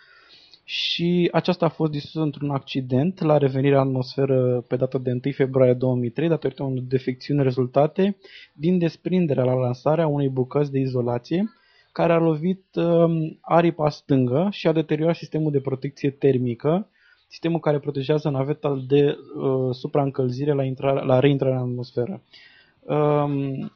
și 0.64 1.30
aceasta 1.32 1.66
a 1.66 1.70
fost 1.70 1.92
distrusă 1.92 2.22
într-un 2.22 2.50
accident 2.50 3.22
la 3.22 3.38
revenirea 3.38 3.82
în 3.82 3.88
atmosferă 3.88 4.66
pe 4.68 4.76
data 4.76 4.98
de 4.98 5.12
1 5.12 5.20
februarie 5.32 5.74
2003 5.74 6.28
datorită 6.28 6.64
unor 6.64 6.84
defecțiuni 6.84 7.44
rezultate 7.44 8.18
din 8.54 8.78
desprinderea 8.78 9.44
la 9.44 9.54
lansarea 9.54 10.08
unei 10.08 10.30
bucăți 10.30 10.72
de 10.72 10.80
izolație 10.80 11.50
care 11.92 12.14
a 12.14 12.18
lovit 12.18 12.66
uh, 12.74 13.34
aripa 13.42 13.90
stângă 13.90 14.48
și 14.52 14.68
a 14.68 14.72
deteriorat 14.72 15.16
sistemul 15.16 15.52
de 15.52 15.60
protecție 15.60 16.10
termică 16.10 16.88
sistemul 17.34 17.60
care 17.60 17.80
protejează 17.80 18.30
naveta 18.30 18.84
de 18.88 19.18
uh, 19.36 19.76
supraîncălzire 19.76 20.54
la, 20.54 20.64
intrare, 20.64 21.06
la 21.06 21.20
reintrarea 21.20 21.62
în 21.62 21.70
atmosferă. 21.70 22.22
Um, 22.80 23.72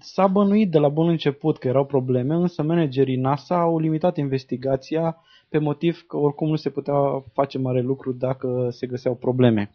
s-a 0.00 0.26
bănuit 0.26 0.70
de 0.70 0.78
la 0.78 0.88
bun 0.88 1.08
început 1.08 1.58
că 1.58 1.68
erau 1.68 1.84
probleme, 1.84 2.34
însă 2.34 2.62
managerii 2.62 3.16
NASA 3.16 3.60
au 3.60 3.78
limitat 3.78 4.16
investigația 4.16 5.16
pe 5.48 5.58
motiv 5.58 6.04
că 6.06 6.16
oricum 6.16 6.48
nu 6.48 6.56
se 6.56 6.70
putea 6.70 6.94
face 7.32 7.58
mare 7.58 7.80
lucru 7.80 8.12
dacă 8.12 8.68
se 8.70 8.86
găseau 8.86 9.14
probleme. 9.14 9.70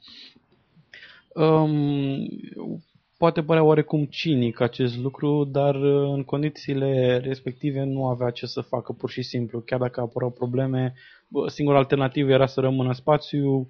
Um, 1.34 2.28
poate 3.20 3.44
părea 3.44 3.64
oarecum 3.64 4.06
cinic 4.06 4.60
acest 4.60 4.98
lucru, 4.98 5.44
dar 5.44 5.76
uh, 5.76 6.12
în 6.14 6.24
condițiile 6.24 7.18
respective 7.18 7.84
nu 7.84 8.08
avea 8.08 8.30
ce 8.30 8.46
să 8.46 8.62
facă 8.62 8.94
pur 8.94 9.10
și 9.10 9.22
simplu. 9.22 9.60
Chiar 9.60 9.80
dacă 9.80 10.02
apărau 10.02 10.30
probleme, 10.30 10.94
singura 11.48 11.78
alternativă 11.78 12.32
era 12.32 12.46
să 12.46 12.60
rămână 12.60 12.88
în 12.88 12.94
spațiu 12.94 13.68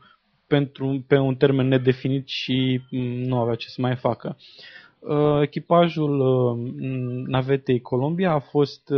pentru, 0.48 1.04
pe 1.08 1.18
un 1.18 1.36
termen 1.36 1.68
nedefinit 1.68 2.28
și 2.28 2.82
mm, 2.92 3.02
nu 3.02 3.40
avea 3.40 3.56
ce 3.56 3.68
să 3.68 3.82
mai 3.82 3.96
facă. 3.96 4.38
Uh, 5.00 5.42
echipajul 5.42 6.20
uh, 6.20 6.74
navetei 7.28 7.82
Columbia 7.82 8.32
a 8.32 8.40
fost, 8.40 8.94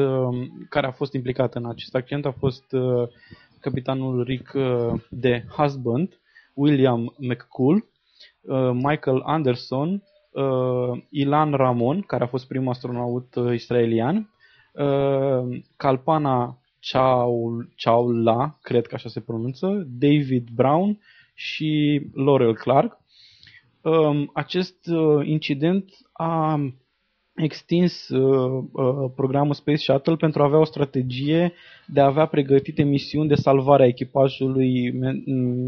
care 0.70 0.88
a 0.88 0.92
fost 0.92 1.14
implicat 1.14 1.56
în 1.56 1.66
acest 1.66 1.96
accident 1.96 2.26
a 2.26 2.32
fost 2.32 2.64
capitanul 3.60 4.24
Rick 4.24 4.52
de 5.10 5.46
Husband, 5.58 6.20
William 6.54 7.16
McCool, 7.18 7.86
Michael 8.74 9.22
Anderson, 9.26 10.04
uh, 10.32 11.02
Ilan 11.10 11.52
Ramon, 11.54 12.02
care 12.02 12.24
a 12.24 12.28
fost 12.28 12.48
primul 12.48 12.72
astronaut 12.72 13.36
uh, 13.36 13.54
israelian, 13.54 14.30
uh, 14.74 15.62
Kalpana 15.76 16.58
Chaula, 17.76 18.58
cred 18.62 18.88
că 18.88 18.96
așa 18.96 19.10
se 19.10 19.20
pronunță, 19.20 19.88
David 19.88 20.50
Brown 20.50 21.00
și 21.34 22.02
Laurel 22.14 22.56
Clark. 22.56 23.00
Uh, 23.82 24.24
acest 24.34 24.88
uh, 24.88 25.28
incident 25.28 25.90
a 26.12 26.60
extins 27.44 28.08
uh, 28.10 28.64
uh, 28.72 29.12
programul 29.16 29.54
Space 29.54 29.78
Shuttle 29.78 30.16
pentru 30.16 30.42
a 30.42 30.46
avea 30.46 30.60
o 30.60 30.66
strategie 30.66 31.54
de 31.88 32.00
a 32.00 32.06
avea 32.06 32.26
pregătite 32.26 32.84
misiuni 32.84 33.28
de 33.28 33.36
salvare 33.36 33.84
a 33.84 33.88
echipajului 33.88 34.92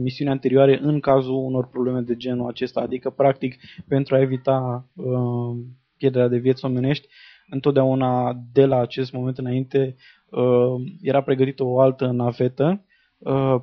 misiuni 0.02 0.32
anterioare 0.32 0.80
în 0.82 1.00
cazul 1.00 1.36
unor 1.36 1.68
probleme 1.68 2.00
de 2.00 2.16
genul 2.16 2.48
acesta, 2.48 2.82
adică 2.82 3.10
practic 3.10 3.56
pentru 3.88 4.16
a 4.16 4.22
evita 4.22 4.88
uh, 4.96 5.58
pierderea 5.98 6.28
de 6.28 6.38
vieți 6.38 6.66
omenești, 6.66 7.08
întotdeauna 7.50 8.38
de 8.54 8.66
la 8.66 8.80
acest 8.80 9.14
moment 9.14 9.38
înainte 9.38 9.96
uh, 10.30 10.76
era 11.02 11.22
pregătită 11.22 11.64
o 11.64 11.80
altă 11.80 12.06
navetă 12.06 12.86
uh, 13.18 13.56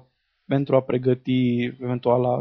pentru 0.46 0.76
a 0.76 0.80
pregăti 0.82 1.62
eventuala 1.62 2.38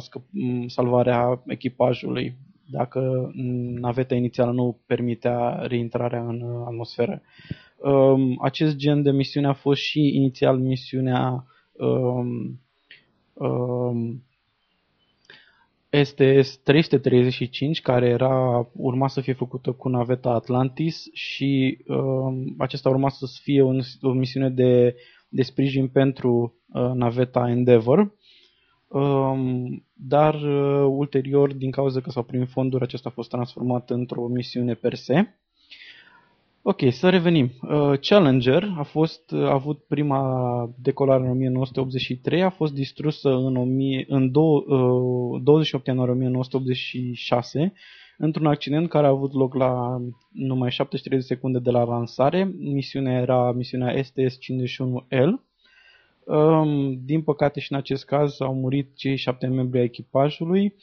salvarea 0.67 1.43
echipajului 1.47 2.37
dacă 2.69 3.31
naveta 3.79 4.15
inițială 4.15 4.51
nu 4.51 4.79
permitea 4.85 5.65
reintrarea 5.67 6.21
în 6.27 6.41
atmosferă. 6.65 7.21
Um, 7.77 8.39
acest 8.41 8.75
gen 8.75 9.01
de 9.01 9.11
misiune 9.11 9.47
a 9.47 9.53
fost 9.53 9.81
și 9.81 10.15
inițial 10.15 10.57
misiunea 10.57 11.45
um, 11.71 12.59
um, 13.33 14.23
STS 15.91 16.57
335, 16.63 17.81
care 17.81 18.07
era 18.07 18.67
urma 18.73 19.07
să 19.07 19.21
fie 19.21 19.33
făcută 19.33 19.71
cu 19.71 19.89
naveta 19.89 20.29
Atlantis 20.29 21.05
și 21.13 21.77
um, 21.87 22.55
acesta 22.57 22.89
urma 22.89 23.09
să 23.09 23.25
fie 23.41 23.61
un, 23.61 23.79
o 24.01 24.11
misiune 24.11 24.49
de, 24.49 24.95
de 25.29 25.41
sprijin 25.41 25.87
pentru 25.87 26.55
uh, 26.73 26.91
naveta 26.93 27.49
Endeavour. 27.49 28.13
Um, 28.87 29.83
dar 30.01 30.33
uh, 30.33 30.85
ulterior, 30.89 31.53
din 31.53 31.71
cauza 31.71 31.99
că 32.01 32.09
s-au 32.09 32.23
primit 32.23 32.49
fonduri, 32.49 32.83
acesta 32.83 33.09
a 33.09 33.11
fost 33.15 33.29
transformat 33.29 33.89
într-o 33.89 34.27
misiune 34.27 34.73
per 34.73 34.93
se. 34.93 35.33
Ok, 36.61 36.79
să 36.89 37.09
revenim. 37.09 37.49
Uh, 37.61 37.99
Challenger 37.99 38.73
a 38.77 38.83
fost 38.83 39.31
a 39.31 39.51
avut 39.51 39.83
prima 39.87 40.73
decolare 40.81 41.23
în 41.23 41.29
1983, 41.29 42.43
a 42.43 42.49
fost 42.49 42.73
distrusă 42.73 43.29
în, 43.29 43.55
1000, 43.55 44.05
în 44.07 44.31
do, 44.31 44.41
uh, 44.41 45.41
28 45.43 45.87
ianuarie 45.87 46.13
1986 46.13 47.73
într-un 48.17 48.45
accident 48.45 48.89
care 48.89 49.05
a 49.05 49.09
avut 49.09 49.33
loc 49.33 49.53
la 49.53 50.01
numai 50.31 50.71
73 50.71 51.19
de 51.19 51.25
secunde 51.25 51.59
de 51.59 51.71
la 51.71 51.83
lansare. 51.83 52.53
Misiunea 52.57 53.21
era 53.21 53.51
misiunea 53.51 53.95
STS-51L. 54.03 55.48
Um, 56.29 56.99
din 57.05 57.21
păcate 57.21 57.59
și 57.59 57.71
în 57.71 57.77
acest 57.77 58.05
caz 58.05 58.41
au 58.41 58.53
murit 58.53 58.95
cei 58.95 59.15
șapte 59.15 59.47
membri 59.47 59.79
ai 59.79 59.85
echipajului, 59.85 60.75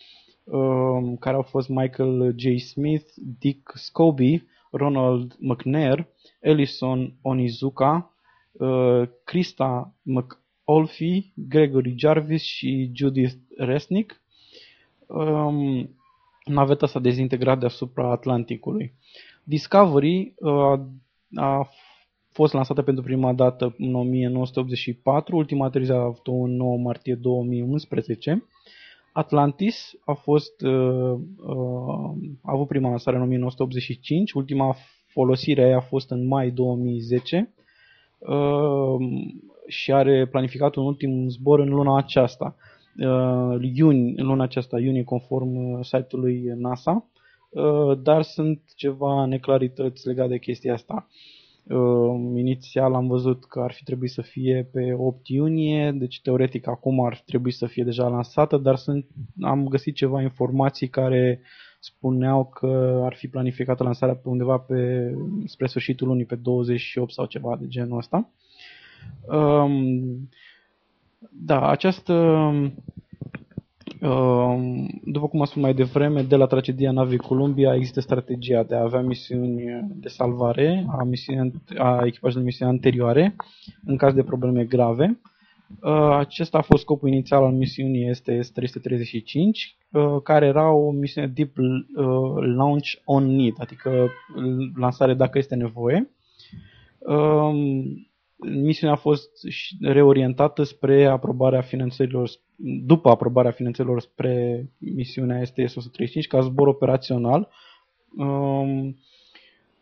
um, 0.45 1.17
care 1.17 1.37
au 1.37 1.43
fost 1.43 1.69
Michael 1.69 2.35
J. 2.37 2.61
Smith, 2.61 3.07
Dick 3.39 3.73
Scobie, 3.75 4.47
Ronald 4.71 5.37
McNair, 5.39 6.07
Ellison 6.41 7.15
Onizuka, 7.23 8.15
uh, 8.53 9.03
Krista 9.25 9.95
McAuliffe, 10.03 11.33
Gregory 11.35 11.95
Jarvis 11.97 12.43
și 12.43 12.91
Judith 12.95 13.37
Resnick. 13.57 14.21
Um, 15.07 15.91
naveta 16.45 16.87
s-a 16.87 16.99
dezintegrat 16.99 17.59
deasupra 17.59 18.11
Atlanticului. 18.11 18.95
Discovery 19.45 20.35
uh, 20.37 20.81
a 21.35 21.69
fost 22.37 22.53
lansată 22.53 22.83
pentru 22.83 23.03
prima 23.03 23.33
dată 23.33 23.75
în 23.79 23.95
1984, 23.95 25.37
ultima 25.37 25.65
aterizare 25.65 26.01
a 26.01 26.03
avut-o 26.03 26.33
în 26.33 26.57
9 26.57 26.77
martie 26.79 27.15
2011. 27.15 28.45
Atlantis 29.13 29.93
a 30.05 30.13
fost 30.13 30.61
uh, 30.61 31.15
uh, 31.47 32.11
a 32.43 32.53
avut 32.53 32.67
prima 32.67 32.89
lansare 32.89 33.17
în 33.17 33.23
1985, 33.23 34.33
ultima 34.33 34.77
folosire 35.07 35.73
a 35.73 35.81
fost 35.81 36.11
în 36.11 36.27
mai 36.27 36.51
2010 36.51 37.55
uh, 38.19 38.97
și 39.67 39.93
are 39.93 40.27
planificat 40.27 40.75
un 40.75 40.85
ultim 40.85 41.29
zbor 41.29 41.61
în 41.61 41.69
luna 41.69 41.97
aceasta 41.97 42.57
uh, 42.99 43.71
iuni, 43.75 44.15
în 44.17 44.27
luna 44.27 44.45
aceasta, 44.45 44.79
iunie, 44.79 45.05
conform 45.05 45.57
uh, 45.57 45.85
site-ului 45.85 46.43
NASA, 46.57 47.07
uh, 47.51 47.99
dar 48.03 48.23
sunt 48.23 48.61
ceva 48.75 49.25
neclarități 49.25 50.07
legate 50.07 50.29
de 50.29 50.39
chestia 50.39 50.73
asta. 50.73 51.07
Uh, 51.09 51.36
inițial 52.35 52.95
am 52.95 53.07
văzut 53.07 53.45
că 53.45 53.61
ar 53.61 53.73
fi 53.73 53.85
trebuit 53.85 54.11
să 54.11 54.23
fie 54.23 54.69
pe 54.73 54.93
8 54.93 55.29
iunie, 55.29 55.93
deci 55.93 56.21
teoretic 56.23 56.69
acum 56.69 57.05
ar 57.05 57.23
trebui 57.27 57.53
să 57.53 57.67
fie 57.67 57.85
deja 57.85 58.09
lansată, 58.09 58.57
dar 58.57 58.77
sunt, 58.77 59.07
am 59.41 59.69
găsit 59.69 59.95
ceva 59.95 60.23
informații 60.23 60.89
care 60.89 61.41
spuneau 61.81 62.45
că 62.45 63.01
ar 63.05 63.15
fi 63.15 63.29
planificată 63.29 63.83
lansarea 63.83 64.15
pe 64.15 64.29
undeva 64.29 64.59
pe, 64.59 65.11
spre 65.45 65.67
sfârșitul 65.67 66.07
lunii, 66.07 66.25
pe 66.25 66.35
28 66.35 67.13
sau 67.13 67.27
ceva 67.27 67.57
de 67.61 67.67
genul 67.67 67.99
ăsta. 67.99 68.31
Um, 69.27 70.29
da, 71.31 71.69
această, 71.71 72.13
um, 72.13 72.75
după 75.05 75.29
cum 75.29 75.41
am 75.41 75.47
spus 75.47 75.63
mai 75.63 75.75
devreme, 75.75 76.23
de 76.23 76.37
la 76.37 76.47
tragedia 76.47 76.91
navei 76.91 77.17
Columbia 77.17 77.75
există 77.75 78.01
strategia 78.01 78.63
de 78.63 78.75
a 78.75 78.83
avea 78.83 79.01
misiuni 79.01 79.87
de 79.95 80.09
salvare 80.09 80.87
a, 80.99 81.03
misiuni, 81.03 81.53
a 81.77 82.03
echipajului 82.05 82.43
de 82.43 82.49
misiuni 82.49 82.71
anterioare 82.71 83.37
în 83.85 83.97
caz 83.97 84.15
de 84.15 84.23
probleme 84.23 84.65
grave. 84.65 85.21
Uh, 85.83 86.17
acesta 86.19 86.59
a 86.59 86.63
fost 86.63 86.83
scopul 86.83 87.09
inițial 87.09 87.43
al 87.43 87.53
misiunii 87.53 88.11
STS-335, 88.15 88.15
uh, 89.91 90.23
care 90.23 90.47
era 90.47 90.73
o 90.73 90.91
misiune 90.91 91.27
Deep 91.27 91.57
uh, 91.59 91.67
Launch 92.57 92.89
on 93.05 93.35
Need, 93.35 93.55
adică 93.59 94.11
lansare 94.75 95.15
dacă 95.15 95.39
este 95.39 95.55
nevoie. 95.55 96.11
Um, 98.37 98.59
misiunea 98.61 98.95
a 98.95 98.99
fost 98.99 99.31
reorientată 99.81 100.63
spre 100.63 101.07
aprobarea 101.07 101.61
finanțărilor, 101.61 102.31
după 102.85 103.11
aprobarea 103.11 103.51
finanțărilor 103.51 104.01
spre 104.01 104.67
misiunea 104.79 105.43
STS-135 105.43 106.27
ca 106.29 106.41
zbor 106.41 106.67
operațional. 106.67 107.49
Um, 108.17 108.97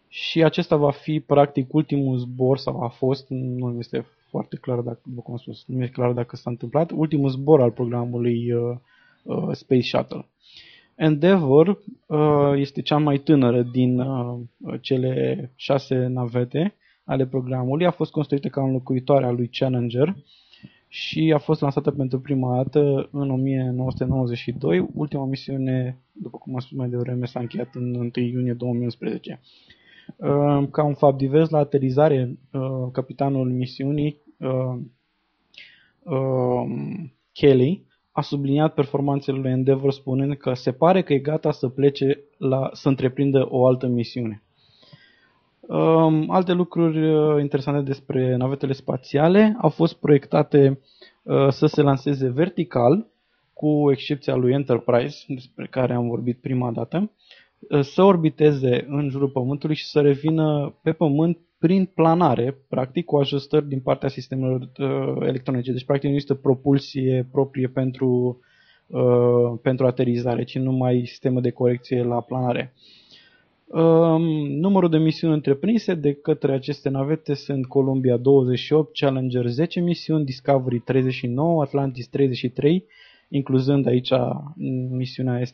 și 0.08 0.42
acesta 0.42 0.76
va 0.76 0.90
fi 0.90 1.20
practic 1.20 1.74
ultimul 1.74 2.16
zbor 2.16 2.58
sau 2.58 2.82
a 2.82 2.88
fost, 2.88 3.26
nu 3.28 3.76
este 3.78 4.06
foarte 4.28 4.56
clar 4.56 4.78
dacă, 4.78 5.00
după 5.04 5.20
cum 5.20 5.32
am 5.32 5.38
spus, 5.38 5.64
nu 5.66 5.82
e 5.82 5.88
clar 5.88 6.12
dacă 6.12 6.36
s-a 6.36 6.50
întâmplat, 6.50 6.90
ultimul 6.90 7.28
zbor 7.28 7.60
al 7.60 7.70
programului 7.70 8.52
uh, 8.52 8.76
uh, 9.22 9.48
Space 9.52 9.80
Shuttle. 9.80 10.26
Endeavour 10.94 11.78
uh, 12.06 12.52
este 12.54 12.82
cea 12.82 12.98
mai 12.98 13.18
tânără 13.18 13.62
din 13.62 13.98
uh, 13.98 14.40
cele 14.80 15.52
șase 15.56 16.06
navete 16.06 16.74
ale 17.04 17.26
programului. 17.26 17.86
A 17.86 17.90
fost 17.90 18.10
construită 18.10 18.48
ca 18.48 18.62
înlocuitoare 18.62 19.24
a 19.24 19.30
lui 19.30 19.48
Challenger 19.48 20.16
și 20.88 21.32
a 21.34 21.38
fost 21.38 21.60
lansată 21.60 21.90
pentru 21.90 22.20
prima 22.20 22.56
dată 22.56 23.08
în 23.12 23.30
1992. 23.30 24.88
Ultima 24.94 25.24
misiune, 25.24 25.98
după 26.12 26.38
cum 26.38 26.54
am 26.54 26.60
spus 26.60 26.76
mai 26.76 26.88
devreme, 26.88 27.26
s-a 27.26 27.40
încheiat 27.40 27.74
în 27.74 27.94
1 27.94 28.10
iunie 28.14 28.52
2011. 28.52 29.40
Uh, 30.16 30.68
ca 30.70 30.82
un 30.84 30.94
fapt 30.94 31.16
divers, 31.16 31.50
la 31.50 31.58
aterizare, 31.58 32.38
uh, 32.52 32.88
capitanul 32.92 33.50
misiunii, 33.50 34.20
uh, 34.38 34.78
Kelly, 37.32 37.84
a 38.10 38.20
subliniat 38.20 38.74
performanțele 38.74 39.38
lui 39.38 39.50
Endeavour 39.50 39.92
spunând 39.92 40.36
că 40.36 40.52
se 40.52 40.72
pare 40.72 41.02
că 41.02 41.12
e 41.12 41.18
gata 41.18 41.50
să 41.50 41.68
plece 41.68 42.20
la, 42.38 42.70
să 42.72 42.88
întreprindă 42.88 43.46
o 43.48 43.66
altă 43.66 43.86
misiune. 43.86 44.43
Um, 45.66 46.31
alte 46.31 46.53
lucruri 46.53 47.14
uh, 47.14 47.40
interesante 47.40 47.81
despre 47.81 48.37
navetele 48.37 48.72
spațiale 48.72 49.57
au 49.61 49.68
fost 49.68 49.94
proiectate 49.94 50.81
uh, 51.22 51.48
să 51.48 51.66
se 51.66 51.83
lanseze 51.83 52.29
vertical, 52.29 53.07
cu 53.53 53.90
excepția 53.90 54.35
lui 54.35 54.53
Enterprise, 54.53 55.24
despre 55.29 55.66
care 55.66 55.94
am 55.94 56.09
vorbit 56.09 56.40
prima 56.40 56.70
dată, 56.70 57.11
uh, 57.70 57.81
să 57.81 58.03
orbiteze 58.03 58.85
în 58.88 59.09
jurul 59.09 59.29
Pământului 59.29 59.74
și 59.74 59.87
să 59.87 60.00
revină 60.00 60.74
pe 60.83 60.92
Pământ 60.92 61.38
prin 61.59 61.90
planare, 61.94 62.59
practic 62.68 63.05
cu 63.05 63.16
ajustări 63.16 63.68
din 63.68 63.81
partea 63.81 64.09
sistemelor 64.09 64.61
uh, 64.61 65.27
electronice. 65.27 65.72
Deci, 65.72 65.85
practic, 65.85 66.09
nu 66.09 66.14
există 66.14 66.35
propulsie 66.35 67.29
proprie 67.33 67.68
pentru, 67.68 68.40
uh, 68.87 69.59
pentru 69.62 69.87
aterizare, 69.87 70.44
ci 70.44 70.59
numai 70.59 71.03
sistemă 71.07 71.40
de 71.40 71.50
corecție 71.50 72.03
la 72.03 72.20
planare. 72.20 72.72
Uh, 72.74 72.83
Um, 72.83 73.03
numărul 74.48 74.90
de 74.90 74.98
misiuni 74.98 75.35
întreprinse 75.35 75.94
de 75.94 76.12
către 76.12 76.53
aceste 76.53 76.88
navete 76.88 77.35
sunt 77.35 77.66
Columbia 77.66 78.16
28, 78.16 78.96
Challenger 78.96 79.46
10 79.46 79.81
misiuni, 79.81 80.24
Discovery 80.24 80.79
39, 80.79 81.62
Atlantis 81.62 82.09
33, 82.09 82.85
incluzând 83.29 83.87
aici 83.87 84.11
misiunea 84.90 85.40
STS-135 85.40 85.44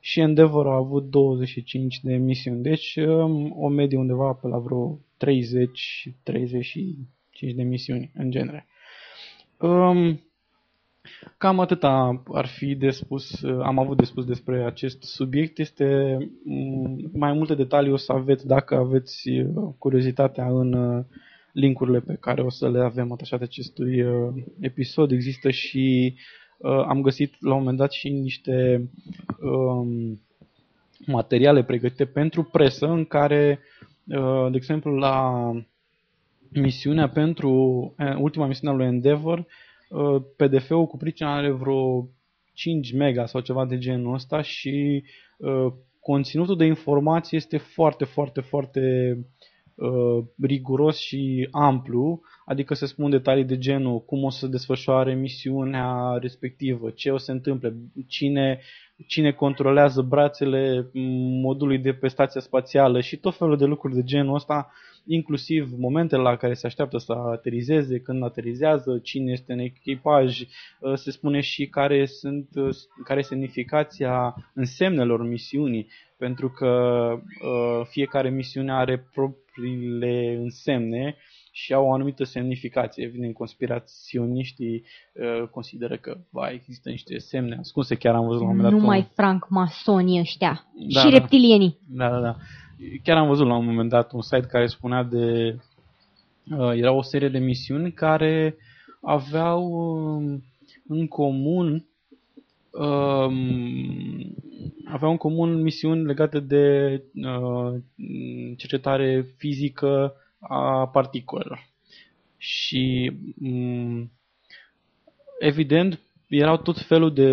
și 0.00 0.20
Endeavour 0.20 0.66
a 0.66 0.74
avut 0.74 1.10
25 1.10 2.00
de 2.00 2.14
misiuni, 2.14 2.62
deci 2.62 2.96
um, 2.96 3.54
o 3.58 3.68
medie 3.68 3.98
undeva 3.98 4.32
pe 4.32 4.48
la 4.48 4.58
vreo 4.58 4.98
30-35 4.98 5.04
de 7.54 7.62
misiuni 7.62 8.10
în 8.14 8.30
genere. 8.30 8.66
Um, 9.58 10.20
Cam 11.38 11.60
atâta 11.60 12.22
ar 12.32 12.46
fi 12.46 12.74
de 12.74 12.90
spus, 12.90 13.42
am 13.62 13.78
avut 13.78 13.96
de 13.96 14.04
spus 14.04 14.24
despre 14.24 14.64
acest 14.64 15.02
subiect. 15.02 15.58
Este 15.58 16.16
mm, 16.44 17.10
mai 17.12 17.32
multe 17.32 17.54
detalii 17.54 17.92
o 17.92 17.96
să 17.96 18.12
aveți 18.12 18.46
dacă 18.46 18.74
aveți 18.74 19.28
uh, 19.28 19.74
curiozitatea 19.78 20.46
în 20.46 20.72
uh, 20.72 21.04
linkurile 21.52 22.00
pe 22.00 22.16
care 22.20 22.42
o 22.42 22.50
să 22.50 22.70
le 22.70 22.80
avem 22.80 23.12
atașate 23.12 23.42
acestui 23.44 24.02
uh, 24.02 24.42
episod. 24.60 25.10
Există 25.10 25.50
și 25.50 26.14
am 26.86 27.00
găsit 27.00 27.34
la 27.40 27.52
un 27.52 27.58
moment 27.58 27.78
dat 27.78 27.92
și 27.92 28.08
niște 28.08 28.88
um, 29.40 30.20
materiale 31.06 31.64
pregătite 31.64 32.04
pentru 32.04 32.42
presă 32.42 32.86
în 32.86 33.04
care, 33.04 33.60
de 34.50 34.56
exemplu, 34.56 34.94
la 34.96 35.50
misiunea 36.52 37.08
pentru 37.08 37.50
ultima 38.18 38.46
misiune 38.46 38.74
a 38.74 38.76
lui 38.76 38.86
Endeavor, 38.86 39.38
Uh, 39.38 39.44
PDF-ul 40.36 40.86
cu 40.86 40.96
pricina 40.96 41.36
are 41.36 41.50
vreo 41.50 42.08
5 42.54 42.92
mega 42.92 43.26
sau 43.26 43.40
ceva 43.40 43.66
de 43.66 43.78
genul 43.78 44.14
ăsta 44.14 44.42
și 44.42 45.04
uh, 45.36 45.72
conținutul 46.00 46.56
de 46.56 46.64
informații 46.64 47.36
este 47.36 47.56
foarte, 47.56 48.04
foarte, 48.04 48.40
foarte 48.40 48.80
uh, 49.74 50.24
riguros 50.42 50.98
și 50.98 51.48
amplu, 51.50 52.20
adică 52.44 52.74
se 52.74 52.86
spun 52.86 53.10
detalii 53.10 53.44
de 53.44 53.58
genul 53.58 54.00
cum 54.04 54.24
o 54.24 54.30
să 54.30 54.46
desfășoare 54.46 55.14
misiunea 55.14 56.18
respectivă, 56.20 56.90
ce 56.90 57.10
o 57.10 57.16
să 57.16 57.24
se 57.24 57.32
întâmple, 57.32 57.76
cine, 58.06 58.60
cine 59.06 59.32
controlează 59.32 60.02
brațele 60.02 60.90
modului 61.42 61.78
de 61.78 61.92
pe 61.92 62.08
stația 62.08 62.40
spațială 62.40 63.00
și 63.00 63.16
tot 63.16 63.36
felul 63.36 63.56
de 63.56 63.64
lucruri 63.64 63.94
de 63.94 64.02
genul 64.02 64.34
ăsta 64.34 64.70
inclusiv 65.06 65.70
momentele 65.78 66.22
la 66.22 66.36
care 66.36 66.54
se 66.54 66.66
așteaptă 66.66 66.98
să 66.98 67.12
aterizeze, 67.12 68.00
când 68.00 68.22
aterizează, 68.22 68.98
cine 68.98 69.32
este 69.32 69.52
în 69.52 69.58
echipaj, 69.58 70.40
uh, 70.40 70.94
se 70.94 71.10
spune 71.10 71.40
și 71.40 71.66
care, 71.66 72.06
sunt, 72.06 72.48
uh, 72.54 72.76
care 73.04 73.18
este 73.18 73.34
semnificația 73.34 74.34
însemnelor 74.54 75.28
misiunii, 75.28 75.86
pentru 76.18 76.48
că 76.48 76.68
uh, 77.12 77.86
fiecare 77.90 78.30
misiune 78.30 78.72
are 78.72 79.08
propriile 79.14 80.36
însemne 80.40 81.16
și 81.54 81.72
au 81.72 81.86
o 81.86 81.92
anumită 81.92 82.24
semnificație. 82.24 83.04
Evident, 83.04 83.34
conspiraționiștii 83.34 84.84
uh, 85.12 85.48
consideră 85.48 85.96
că 85.96 86.16
va 86.30 86.50
există 86.50 86.88
niște 86.88 87.18
semne 87.18 87.56
ascunse. 87.58 87.94
Chiar 87.94 88.14
am 88.14 88.26
văzut 88.26 88.42
la 88.42 88.48
un 88.48 88.56
moment 88.56 88.72
dat... 88.72 88.80
Numai 88.80 88.98
un- 88.98 89.10
franc 89.14 89.46
masonii 89.48 90.20
ăștia 90.20 90.66
Da, 90.92 91.00
și 91.00 91.10
da. 91.10 91.18
reptilienii. 91.18 91.78
Da, 91.88 92.08
da, 92.10 92.20
da. 92.20 92.36
Chiar 93.02 93.16
am 93.16 93.26
văzut 93.26 93.46
la 93.46 93.56
un 93.56 93.64
moment 93.64 93.88
dat 93.88 94.12
un 94.12 94.22
site 94.22 94.46
care 94.46 94.66
spunea 94.66 95.02
de... 95.02 95.56
Uh, 96.50 96.72
era 96.74 96.92
o 96.92 97.02
serie 97.02 97.28
de 97.28 97.38
misiuni 97.38 97.92
care 97.92 98.56
aveau 99.00 99.62
um, 99.72 100.44
în 100.88 101.08
comun 101.08 101.86
um, 102.70 104.34
aveau 104.84 105.10
în 105.10 105.16
comun 105.16 105.62
misiuni 105.62 106.04
legate 106.04 106.40
de 106.40 106.94
uh, 107.14 107.74
cercetare 108.56 109.26
fizică 109.36 110.14
a 110.38 110.88
particulelor. 110.88 111.68
Și 112.36 113.12
um, 113.42 114.10
evident 115.38 116.00
erau 116.38 116.56
tot 116.56 116.78
felul 116.78 117.12
de 117.12 117.28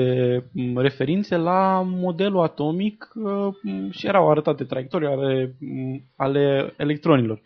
m, 0.51 0.77
referințe 0.77 1.35
la 1.35 1.81
modelul 1.85 2.41
atomic 2.41 3.12
uh, 3.15 3.47
m, 3.62 3.89
și 3.89 4.07
erau 4.07 4.29
arătate 4.29 4.63
traiectorii 4.63 5.07
ale, 5.07 5.55
m, 5.59 6.01
ale 6.15 6.73
electronilor. 6.77 7.41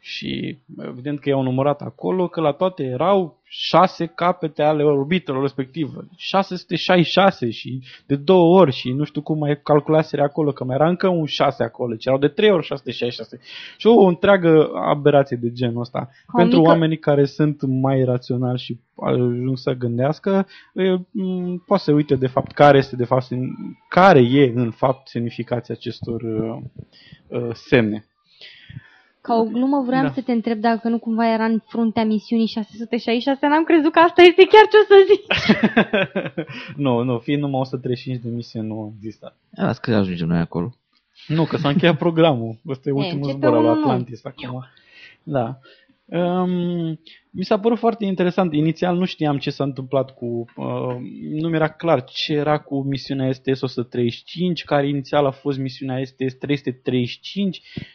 Și 0.00 0.58
evident 0.78 1.20
că 1.20 1.28
i-au 1.28 1.42
numărat 1.42 1.80
acolo 1.80 2.28
că 2.28 2.40
la 2.40 2.52
toate 2.52 2.82
erau 2.84 3.36
șase 3.50 4.06
capete 4.06 4.62
ale 4.62 4.82
orbitelor 4.84 5.40
respective. 5.42 6.08
666 6.16 7.50
și 7.50 7.82
de 8.06 8.16
două 8.16 8.58
ori 8.60 8.72
și 8.72 8.90
nu 8.92 9.04
știu 9.04 9.22
cum 9.22 9.38
mai 9.38 9.60
calculaseră 9.62 10.22
acolo, 10.22 10.52
că 10.52 10.64
mai 10.64 10.74
era 10.74 10.88
încă 10.88 11.08
un 11.08 11.26
6 11.26 11.62
acolo, 11.62 11.94
ci 11.94 12.06
erau 12.06 12.18
de 12.18 12.28
trei 12.28 12.50
ori 12.50 12.64
666. 12.64 13.38
Și 13.76 13.86
o 13.86 14.04
întreagă 14.06 14.70
aberație 14.74 15.36
de 15.36 15.52
genul 15.52 15.80
ăsta. 15.80 16.10
o 16.32 16.36
Pentru 16.36 16.58
mică- 16.58 16.70
oamenii 16.70 16.98
care 16.98 17.24
sunt 17.24 17.62
mai 17.62 18.04
raționali 18.04 18.58
și 18.58 18.78
ajung 18.94 19.58
să 19.58 19.72
gândească, 19.72 20.46
e, 20.74 20.90
m, 21.10 21.62
poate 21.66 21.82
să 21.82 21.92
uite 21.92 22.14
de 22.14 22.26
fapt 22.26 22.52
care 22.52 22.78
este 22.78 22.96
de 22.96 23.04
fapt 23.04 23.24
semn- 23.24 23.86
care 23.88 24.20
e 24.20 24.52
în 24.54 24.70
fapt 24.70 25.08
semnificația 25.08 25.74
acestor 25.78 26.22
uh, 26.22 26.56
uh, 27.28 27.50
semne. 27.52 28.02
Ca 29.28 29.34
o 29.34 29.44
glumă 29.44 29.82
vreau 29.86 30.02
Da. 30.02 30.10
să 30.12 30.20
te 30.20 30.32
întreb 30.32 30.58
dacă 30.60 30.88
nu 30.88 30.98
cumva 30.98 31.32
era 31.32 31.44
în 31.44 31.62
fruntea 31.66 32.04
misiunii 32.04 32.46
666, 32.46 33.46
n-am 33.46 33.64
crezut 33.64 33.92
că 33.92 33.98
asta 33.98 34.22
este 34.22 34.46
chiar 34.46 34.66
ce 34.70 34.76
o 34.82 34.84
să 34.90 34.96
zic. 35.10 35.22
nu, 36.84 37.02
nu, 37.02 37.18
fiind 37.18 37.40
numai 37.42 37.60
135 37.60 38.22
de 38.22 38.28
misiuni 38.28 38.66
nu 38.66 38.92
există. 38.96 39.34
Las 39.50 39.78
că 39.78 39.94
ajungem 39.94 40.28
noi 40.28 40.38
acolo. 40.38 40.74
Nu, 41.26 41.44
că 41.44 41.56
s-a 41.56 41.68
încheiat 41.68 41.96
programul. 41.96 42.56
Ăsta 42.68 42.88
e 42.88 42.92
ultimul 42.92 43.22
începe 43.22 43.46
zbor 43.46 43.56
al 43.56 43.64
unul 43.64 43.74
nou. 43.74 43.82
Atlantis 43.82 44.24
acum. 44.24 44.64
Da. 45.22 45.58
Um, 46.10 47.00
mi 47.30 47.44
s-a 47.44 47.58
părut 47.58 47.78
foarte 47.78 48.04
interesant. 48.04 48.52
Inițial 48.52 48.96
nu 48.96 49.04
știam 49.04 49.38
ce 49.38 49.50
s-a 49.50 49.64
întâmplat 49.64 50.14
cu... 50.14 50.44
Uh, 50.56 50.96
nu 51.30 51.48
mi-era 51.48 51.68
clar 51.68 52.04
ce 52.04 52.32
era 52.32 52.58
cu 52.58 52.82
misiunea 52.82 53.30
STS-135, 53.32 54.64
care 54.64 54.88
inițial 54.88 55.26
a 55.26 55.30
fost 55.30 55.58
misiunea 55.58 56.00
STS-335 56.00 57.10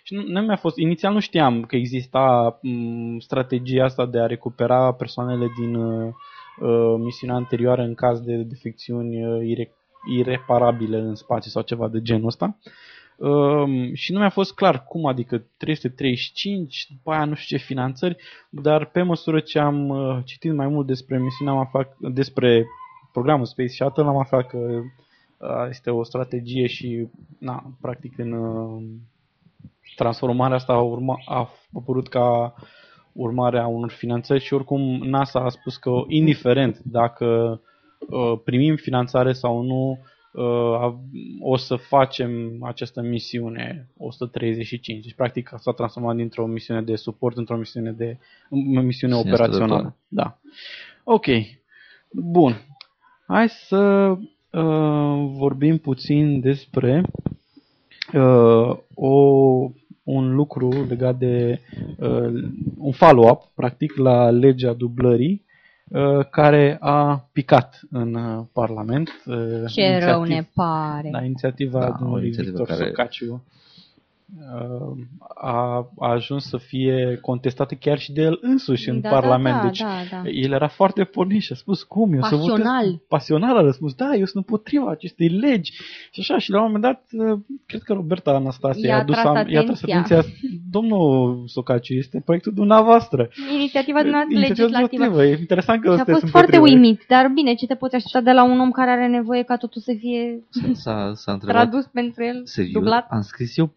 și 0.04 0.14
nu, 0.14 0.24
nu 0.28 0.42
mi-a 0.42 0.56
fost... 0.56 0.78
Inițial 0.78 1.14
nu 1.14 1.20
știam 1.20 1.62
că 1.62 1.76
exista 1.76 2.60
um, 2.62 3.20
strategia 3.20 3.84
asta 3.84 4.06
de 4.06 4.20
a 4.20 4.26
recupera 4.26 4.94
persoanele 4.94 5.48
din 5.60 5.76
uh, 5.76 6.14
uh, 6.60 6.96
misiunea 6.98 7.36
anterioară 7.36 7.82
în 7.82 7.94
caz 7.94 8.20
de 8.20 8.36
defecțiuni 8.36 9.26
uh, 9.26 9.46
ire- 9.48 9.76
ireparabile 10.18 10.98
în 10.98 11.16
spațiu 11.16 11.52
sau 11.52 11.62
ceva 11.62 11.88
de 11.88 12.02
genul 12.02 12.28
ăsta. 12.28 12.58
Um, 13.24 13.94
și 13.94 14.12
nu 14.12 14.20
mi-a 14.20 14.30
fost 14.30 14.54
clar 14.54 14.84
cum, 14.84 15.06
adică 15.06 15.46
335, 15.58 16.88
după 16.90 17.12
aia 17.12 17.26
nu 17.26 17.34
știu 17.34 17.58
ce 17.58 17.64
finanțări, 17.64 18.16
dar 18.50 18.86
pe 18.86 19.02
măsură 19.02 19.40
ce 19.40 19.60
am 19.60 19.90
uh, 19.90 20.18
citit 20.24 20.54
mai 20.54 20.68
mult 20.68 20.88
despre 20.88 21.20
misiunea, 21.20 21.54
am 21.54 21.60
aflat, 21.60 21.96
despre 22.00 22.66
programul 23.12 23.46
Space 23.46 23.70
Shuttle, 23.70 24.04
am 24.04 24.18
aflat 24.18 24.48
că 24.48 24.58
uh, 24.58 25.66
este 25.70 25.90
o 25.90 26.04
strategie 26.04 26.68
și, 26.68 27.08
na, 27.40 27.74
practic, 27.82 28.18
în 28.18 28.32
uh, 28.32 28.84
transformarea 29.96 30.56
asta 30.56 30.74
a, 30.74 30.82
urma, 30.82 31.16
a 31.26 31.50
apărut 31.74 32.08
ca 32.08 32.54
urmare 33.12 33.60
a 33.60 33.68
unor 33.68 33.92
finanțări 33.92 34.44
și 34.44 34.54
oricum 34.54 34.82
NASA 35.04 35.40
a 35.40 35.50
spus 35.50 35.78
că 35.78 35.92
indiferent 36.08 36.80
dacă 36.80 37.62
uh, 38.00 38.40
primim 38.44 38.76
finanțare 38.76 39.34
sau 39.34 39.62
nu, 39.62 39.90
uh, 39.90 39.98
a- 39.98 40.13
o 41.40 41.58
să 41.58 41.76
facem 41.76 42.64
această 42.64 43.02
misiune 43.02 43.88
135. 43.98 45.04
Deci 45.04 45.14
practic 45.14 45.54
s-a 45.58 45.72
transformat 45.72 46.16
dintr-o 46.16 46.46
misiune 46.46 46.82
de 46.82 46.96
suport 46.96 47.38
într-o 47.38 47.58
misiune 47.58 47.92
de 47.92 48.18
o 48.50 48.56
misiune 48.56 48.82
Misiune 48.82 49.16
operațională. 49.16 49.54
stătătoare. 49.54 49.96
Da. 50.08 50.40
Ok. 51.04 51.26
Bun. 52.12 52.56
Hai 53.28 53.50
să 53.50 53.78
uh, 54.52 55.32
vorbim 55.38 55.78
puțin 55.78 56.40
despre 56.40 57.04
uh, 58.14 58.78
o, 58.94 59.12
un 60.04 60.36
lucru 60.36 60.86
legat 60.88 61.18
de 61.18 61.60
uh, 61.98 62.44
un 62.78 62.92
follow-up, 62.92 63.42
practic, 63.56 63.96
la 63.96 64.30
legea 64.30 64.74
dublării 64.74 65.44
uh, 65.46 65.53
care 66.30 66.78
a 66.80 67.28
picat 67.32 67.80
în 67.92 68.14
uh, 68.14 68.44
Parlament. 68.54 69.10
Uh, 69.26 69.36
Ce 69.72 70.00
rău 70.06 70.24
inițiativ- 70.24 70.28
ne 70.28 70.44
pare. 70.54 71.10
la 71.12 71.24
inițiativa 71.24 71.80
Da, 71.80 71.86
da, 71.86 71.92
o 71.94 71.98
domnului 72.00 72.26
inițiativă 72.26 72.58
Victor 72.58 72.76
care- 72.78 72.90
Socaciu 72.90 73.34
uh, 73.34 73.40
a, 75.36 75.88
a 76.00 76.10
ajuns 76.12 76.48
să 76.48 76.58
fie 76.58 77.18
contestată 77.22 77.76
chiar 77.76 77.98
și 78.00 78.12
de 78.14 78.22
el 78.22 78.38
însuși 78.42 78.90
în 78.90 79.02
Da, 79.02 79.10
Parlament. 79.10 79.56
Da, 79.56 79.62
da, 79.62 79.68
deci 79.68 79.80
da, 79.80 79.88
da. 80.12 80.30
el 80.30 80.52
era 80.52 80.68
foarte 80.68 81.04
pornit 81.04 81.42
și 81.42 81.52
a 81.52 81.56
spus 81.56 81.84
cum, 81.84 82.14
eu 82.14 82.22
să 82.22 82.36
votez 82.36 82.48
Pasional. 82.50 83.02
pasional 83.08 83.58
a 83.58 83.62
răspuns, 83.62 83.94
da, 83.94 84.06
eu 84.14 84.26
sunt 84.26 84.36
împotriva 84.36 84.90
acestei 84.92 85.28
legi 85.28 85.72
și 86.12 86.20
așa 86.20 86.38
și 86.38 86.52
la 86.52 86.58
un 86.58 86.66
moment 86.66 86.84
dat 86.84 87.04
uh, 87.12 87.40
cred 87.66 87.82
că 87.82 87.94
Roberta 87.94 88.32
Anastasie 88.32 88.88
I-a 88.88 88.96
a 88.96 89.00
adus 89.00 89.16
tras 89.16 89.26
am- 89.36 89.48
i-a 89.50 89.64
tras 89.64 89.84
atenția. 89.84 90.18
atenția 90.18 90.34
domnul 90.72 91.44
Socaciu, 91.48 91.94
este 91.94 92.22
proiectul 92.26 92.54
dumneavoastră. 92.54 93.30
Inițiativa 93.54 94.00
dumneavoastră 94.02 94.38
Inițiativa 94.38 94.78
legislativă. 94.80 95.04
legislativă. 95.04 95.26
E 95.38 95.40
interesant 95.40 95.82
că 95.82 95.88
Și 95.88 95.94
a 95.94 95.96
sunteți 95.98 96.20
fost 96.20 96.32
foarte 96.32 96.56
împotrivă. 96.56 96.82
uimit, 96.82 97.06
dar 97.08 97.32
bine, 97.34 97.54
ce 97.54 97.66
te 97.66 97.76
poți 97.76 97.96
aștepta 97.96 98.22
de 98.22 98.32
la 98.32 98.44
un 98.44 98.60
om 98.60 98.72
care 98.72 98.90
are 98.92 99.08
nevoie 99.08 99.44
ca 99.44 99.56
totul 99.58 99.82
să 99.82 99.94
fie 100.00 100.44
S-a, 100.74 101.12
s-a 101.16 101.32
întrebat 101.32 101.62
tradus 101.62 101.86
pentru 101.86 102.24
el, 102.24 102.42
serios. 102.46 102.74
dublat? 102.74 103.08
Am 103.10 103.22
scris 103.22 103.58
eu 103.58 103.68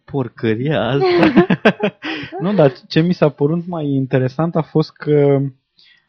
porcăria 0.47 0.81
asta. 0.91 1.33
Nu, 2.41 2.53
dar 2.53 2.73
ce 2.87 3.01
mi 3.01 3.13
s-a 3.13 3.29
părut 3.29 3.67
mai 3.67 3.85
interesant 3.85 4.55
a 4.55 4.61
fost 4.61 4.91
că 4.91 5.37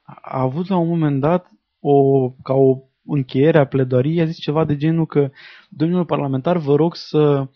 a 0.04 0.40
avut 0.40 0.68
la 0.68 0.76
un 0.76 0.88
moment 0.88 1.20
dat 1.20 1.50
o, 1.80 2.28
ca 2.42 2.52
o 2.54 2.78
încheiere 3.06 3.58
a 3.58 3.64
pledoriei, 3.66 4.20
a 4.20 4.24
zis 4.24 4.38
ceva 4.38 4.64
de 4.64 4.76
genul 4.76 5.06
că, 5.06 5.30
domnilor 5.68 6.04
parlamentar, 6.04 6.56
vă 6.56 6.74
rog 6.74 6.94
să 6.96 7.46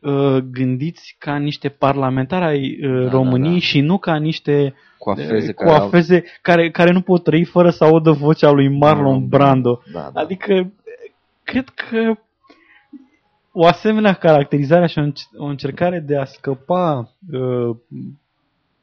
uh, 0.00 0.36
gândiți 0.50 1.16
ca 1.18 1.36
niște 1.36 1.68
parlamentari 1.68 2.44
ai 2.44 2.78
uh, 2.82 3.04
Da, 3.04 3.10
României 3.10 3.48
da, 3.52 3.58
da. 3.58 3.64
și 3.64 3.80
nu 3.80 3.98
ca 3.98 4.16
niște 4.16 4.74
Coafeze 4.98 5.48
uh, 5.48 5.54
care 5.54 5.70
au- 5.70 5.78
coafeze 5.78 6.24
care, 6.42 6.70
care 6.70 6.90
nu 6.92 7.00
pot 7.00 7.22
trăi 7.22 7.44
fără 7.44 7.70
să 7.70 7.84
audă 7.84 8.10
vocea 8.10 8.50
lui 8.50 8.68
Marlon 8.68 9.28
Brando. 9.28 9.82
Da, 9.92 10.10
da. 10.12 10.20
Adică, 10.20 10.72
cred 11.42 11.68
că 11.68 12.14
o 13.52 13.66
asemenea 13.66 14.12
caracterizare 14.12 14.86
și 14.86 14.98
o 14.98 15.02
înc- 15.02 15.36
o 15.36 15.44
încercare 15.44 16.00
de 16.00 16.16
a 16.16 16.24
scăpa 16.24 17.14
uh, 17.32 17.76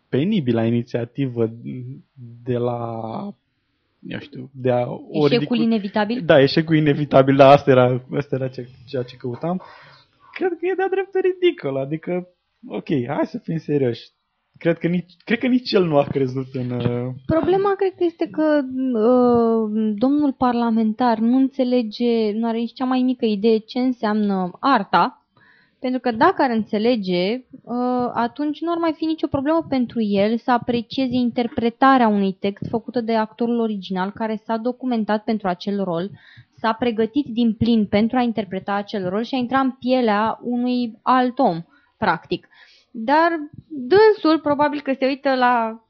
penibil 0.10 0.56
la 0.56 0.66
inițiativă 0.66 1.50
de 2.44 2.58
la, 2.58 2.90
eu 4.08 4.20
știu, 4.20 4.50
de 4.54 4.72
a 4.72 4.86
o 4.90 5.00
Eșecul 5.12 5.28
ridicul- 5.28 5.60
inevitabil? 5.60 6.22
Da, 6.26 6.42
eșecul 6.42 6.76
inevitabil, 6.76 7.36
da, 7.36 7.48
asta 7.50 7.72
era, 7.72 8.04
asta 8.18 8.36
era 8.36 8.48
ce, 8.48 8.68
ceea 8.88 9.04
ce 9.04 9.16
căutam. 9.16 9.62
Cred 10.34 10.50
că 10.50 10.66
e 10.72 10.74
de-a 10.76 10.90
dreptul 10.90 11.22
ridicol, 11.22 11.78
adică, 11.78 12.28
ok, 12.68 12.88
hai 13.08 13.26
să 13.26 13.38
fim 13.44 13.58
serioși. 13.58 14.02
Cred 14.60 14.78
că 14.78 14.88
nici, 14.88 15.14
cred 15.24 15.40
că 15.40 15.48
nici 15.48 15.72
el 15.72 15.86
nu 15.86 15.98
a 15.98 16.04
crezut 16.04 16.48
în... 16.54 16.72
Uh, 16.72 17.14
Problema 17.26 17.76
cred 17.76 17.94
că 17.98 18.04
este 18.04 18.28
că 18.32 18.62
uh, 18.94 19.94
domnul 19.96 20.34
parlamentar 20.34 21.18
nu 21.18 21.38
înțelege, 21.38 22.32
nu 22.32 22.48
are 22.48 22.58
nici 22.58 22.74
cea 22.74 22.86
mai 22.86 23.02
mică 23.02 23.26
idee 23.26 23.58
ce 23.58 23.80
înseamnă 23.80 24.52
arta, 24.60 25.26
pentru 25.80 26.00
că 26.00 26.12
dacă 26.12 26.42
ar 26.42 26.50
înțelege, 26.50 27.44
uh, 27.62 28.12
atunci 28.14 28.62
nu 28.62 28.72
ar 28.72 28.78
mai 28.78 28.94
fi 28.96 29.06
nicio 29.06 29.28
problemă 29.28 29.66
pentru 29.70 30.02
el 30.02 30.38
să 30.38 30.52
aprecieze 30.52 31.16
interpretarea 31.16 32.08
unui 32.08 32.34
text 32.40 32.70
făcută 32.70 33.02
de 33.02 33.16
actorul 33.16 33.60
original 33.60 34.12
care 34.12 34.42
s-a 34.46 34.58
documentat 34.58 35.24
pentru 35.24 35.48
acel 35.48 35.84
rol, 35.84 36.10
s-a 36.58 36.74
pregătit 36.74 37.26
din 37.26 37.54
plin 37.54 37.86
pentru 37.86 38.18
a 38.18 38.22
interpreta 38.22 38.74
acel 38.74 39.10
rol 39.10 39.24
și 39.24 39.36
a 39.36 39.38
intra 39.38 39.60
în 39.60 39.72
pielea 39.72 40.40
unui 40.42 40.98
alt 41.02 41.40
om, 41.40 41.62
practic. 41.98 42.48
Dar 42.92 43.30
dânsul 43.68 44.40
probabil 44.40 44.82
că 44.82 44.94
se 45.00 45.06
uită 45.06 45.36
la 45.36 45.84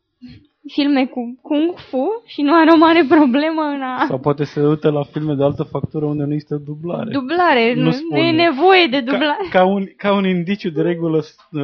filme 0.68 1.06
cu 1.06 1.40
Kung 1.42 1.78
Fu 1.78 2.24
și 2.26 2.42
nu 2.42 2.54
are 2.56 2.72
o 2.72 2.78
mare 2.78 3.06
problemă 3.10 3.62
în 3.62 3.82
a... 3.82 4.06
Sau 4.08 4.20
poate 4.20 4.44
se 4.44 4.62
uită 4.62 4.90
la 4.90 5.04
filme 5.04 5.34
de 5.34 5.44
altă 5.44 5.64
factură 5.64 6.06
unde 6.06 6.24
nu 6.24 6.34
există 6.34 6.56
dublare. 6.56 7.12
Dublare, 7.12 7.74
Nu 7.74 7.80
nu, 7.80 7.86
nu 7.86 7.92
spune. 7.92 8.20
e 8.20 8.32
nevoie 8.32 8.88
de 8.88 9.04
ca, 9.04 9.12
dublare. 9.12 9.48
ca, 9.50 9.66
un, 9.66 9.86
ca 9.98 10.14
un 10.14 10.26
indiciu 10.26 10.70
de 10.70 10.82
regulă 10.82 11.18
uh, 11.52 11.62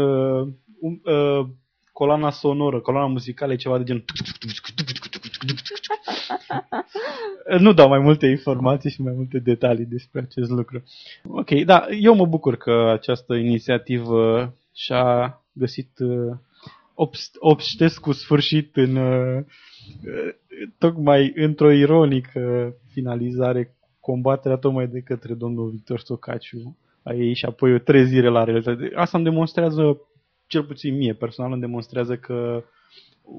um, 0.80 1.02
uh, 1.04 1.46
coloana 1.92 2.30
sonoră, 2.30 2.80
coloana 2.80 3.08
muzicală 3.08 3.54
e 3.54 3.56
ceva 3.56 3.78
de 3.78 3.84
genul 3.84 4.04
Nu 7.60 7.74
dau 7.74 7.88
mai 7.88 8.00
multe 8.00 8.26
informații 8.26 8.90
și 8.90 9.02
mai 9.02 9.14
multe 9.16 9.40
detalii 9.40 9.86
despre 9.86 10.22
acest 10.22 10.50
lucru. 10.50 10.84
Ok, 11.28 11.50
da, 11.50 11.86
eu 12.00 12.16
mă 12.16 12.26
bucur 12.26 12.56
că 12.56 12.90
această 12.94 13.34
inițiativă 13.36 14.54
și-a 14.76 15.42
găsit 15.52 16.00
uh, 16.00 16.38
obst- 16.94 17.36
obștesc 17.40 18.00
cu 18.02 18.12
sfârșit 18.12 18.76
în 18.76 18.96
uh, 18.96 19.38
uh, 19.38 20.34
tocmai 20.78 21.32
într-o 21.36 21.72
ironică 21.72 22.76
finalizare 22.92 23.76
combaterea 24.00 24.58
tocmai 24.58 24.88
de 24.88 25.00
către 25.02 25.34
domnul 25.34 25.70
Victor 25.70 26.00
Stocaciu 26.00 26.78
a 27.04 27.14
ei 27.14 27.34
și 27.34 27.46
apoi 27.46 27.74
o 27.74 27.78
trezire 27.78 28.28
la 28.28 28.44
realitate. 28.44 28.92
Asta 28.96 29.18
îmi 29.18 29.26
demonstrează, 29.30 30.02
cel 30.48 30.64
puțin 30.64 30.96
mie 30.96 31.14
personal, 31.14 31.52
îmi 31.52 31.62
demonstrează 31.62 32.16
că 32.18 32.64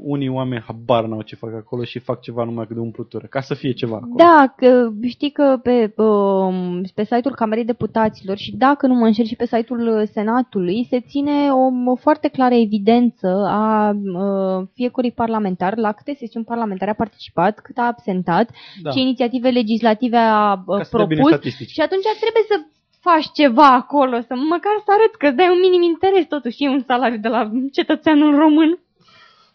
unii 0.04 0.28
oameni 0.28 0.64
habar 0.66 1.04
n-au 1.04 1.22
ce 1.22 1.36
fac 1.36 1.54
acolo 1.54 1.84
și 1.84 1.98
fac 1.98 2.20
ceva 2.20 2.44
numai 2.44 2.66
de 2.68 2.80
umplutură, 2.80 3.26
ca 3.26 3.40
să 3.40 3.54
fie 3.54 3.72
ceva 3.72 3.96
acolo. 3.96 4.14
Da, 4.16 4.54
că 4.56 4.90
știi 5.06 5.30
că 5.30 5.58
pe, 5.62 5.92
um, 5.96 6.82
pe 6.94 7.04
site-ul 7.04 7.34
Camerei 7.34 7.64
Deputaților 7.64 8.36
și 8.36 8.56
dacă 8.56 8.86
nu 8.86 8.94
mă 8.94 9.06
înșel 9.06 9.24
și 9.24 9.36
pe 9.36 9.46
site-ul 9.46 10.06
Senatului 10.12 10.86
se 10.90 11.00
ține 11.00 11.50
o, 11.50 11.90
o 11.90 11.94
foarte 11.94 12.28
clară 12.28 12.54
evidență 12.54 13.28
a 13.46 13.90
uh, 13.90 14.66
fiecărui 14.74 15.12
parlamentar, 15.12 15.76
la 15.76 15.92
câte 15.92 16.14
sesiuni 16.18 16.46
parlamentare 16.46 16.90
a 16.90 16.94
participat, 16.94 17.58
cât 17.58 17.78
a 17.78 17.86
absentat, 17.86 18.50
da. 18.82 18.90
ce 18.90 19.00
inițiative 19.00 19.48
legislative 19.48 20.16
a 20.16 20.52
uh, 20.66 20.76
Ca 20.76 20.82
să 20.82 20.96
dea 20.96 21.06
bine 21.06 21.20
propus 21.20 21.36
statistici. 21.36 21.70
și 21.70 21.80
atunci 21.80 22.04
trebuie 22.20 22.44
să 22.48 22.56
faci 23.00 23.30
ceva 23.40 23.68
acolo, 23.74 24.16
să 24.20 24.34
măcar 24.54 24.76
să 24.84 24.90
arăt 24.96 25.14
că 25.14 25.26
îți 25.26 25.36
dai 25.36 25.50
un 25.54 25.60
minim 25.66 25.82
interes, 25.82 26.26
totuși 26.26 26.64
e 26.64 26.68
un 26.68 26.82
salariu 26.86 27.18
de 27.18 27.28
la 27.28 27.50
cetățeanul 27.72 28.36
român. 28.36 28.78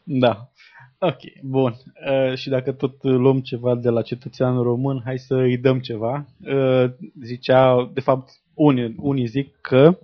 Da. 0.04 0.50
Ok, 1.00 1.18
bun. 1.44 1.76
Uh, 2.10 2.36
și 2.36 2.50
dacă 2.50 2.72
tot 2.72 3.04
luăm 3.04 3.40
ceva 3.40 3.76
de 3.76 3.90
la 3.90 4.02
cetățeanul 4.02 4.64
român, 4.64 5.02
hai 5.06 5.18
să 5.18 5.36
îi 5.36 5.58
dăm 5.58 5.80
ceva. 5.80 6.26
Uh, 6.46 6.86
zicea, 7.24 7.90
de 7.94 8.00
fapt, 8.00 8.30
unii, 8.54 8.96
unii 8.98 9.26
zic 9.26 9.56
că 9.62 9.98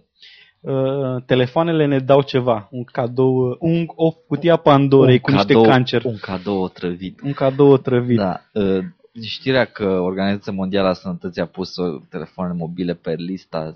uh, 0.59 1.23
telefoanele 1.25 1.85
ne 1.85 1.99
dau 1.99 2.21
ceva, 2.21 2.67
un 2.71 2.83
cadou, 2.83 3.57
un, 3.59 3.85
o 3.95 4.11
cutie 4.11 4.51
a 4.51 4.55
Pandorei 4.55 5.19
cu 5.19 5.31
niște 5.31 5.53
cancer, 5.53 6.03
Un 6.03 6.17
cadou 6.21 6.61
otrăvit. 6.61 7.21
un 7.21 7.33
cadou 7.33 7.67
otrăvit. 7.71 8.17
Da. 8.17 8.41
uh, 8.53 8.83
Știrea 9.21 9.65
că 9.65 9.85
Organizația 9.85 10.51
Mondială 10.53 10.87
a 10.87 10.93
Sănătății 10.93 11.41
a 11.41 11.45
pus 11.45 11.75
uh, 11.75 12.01
telefoanele 12.09 12.57
mobile 12.57 12.93
pe 12.93 13.13
lista 13.13 13.73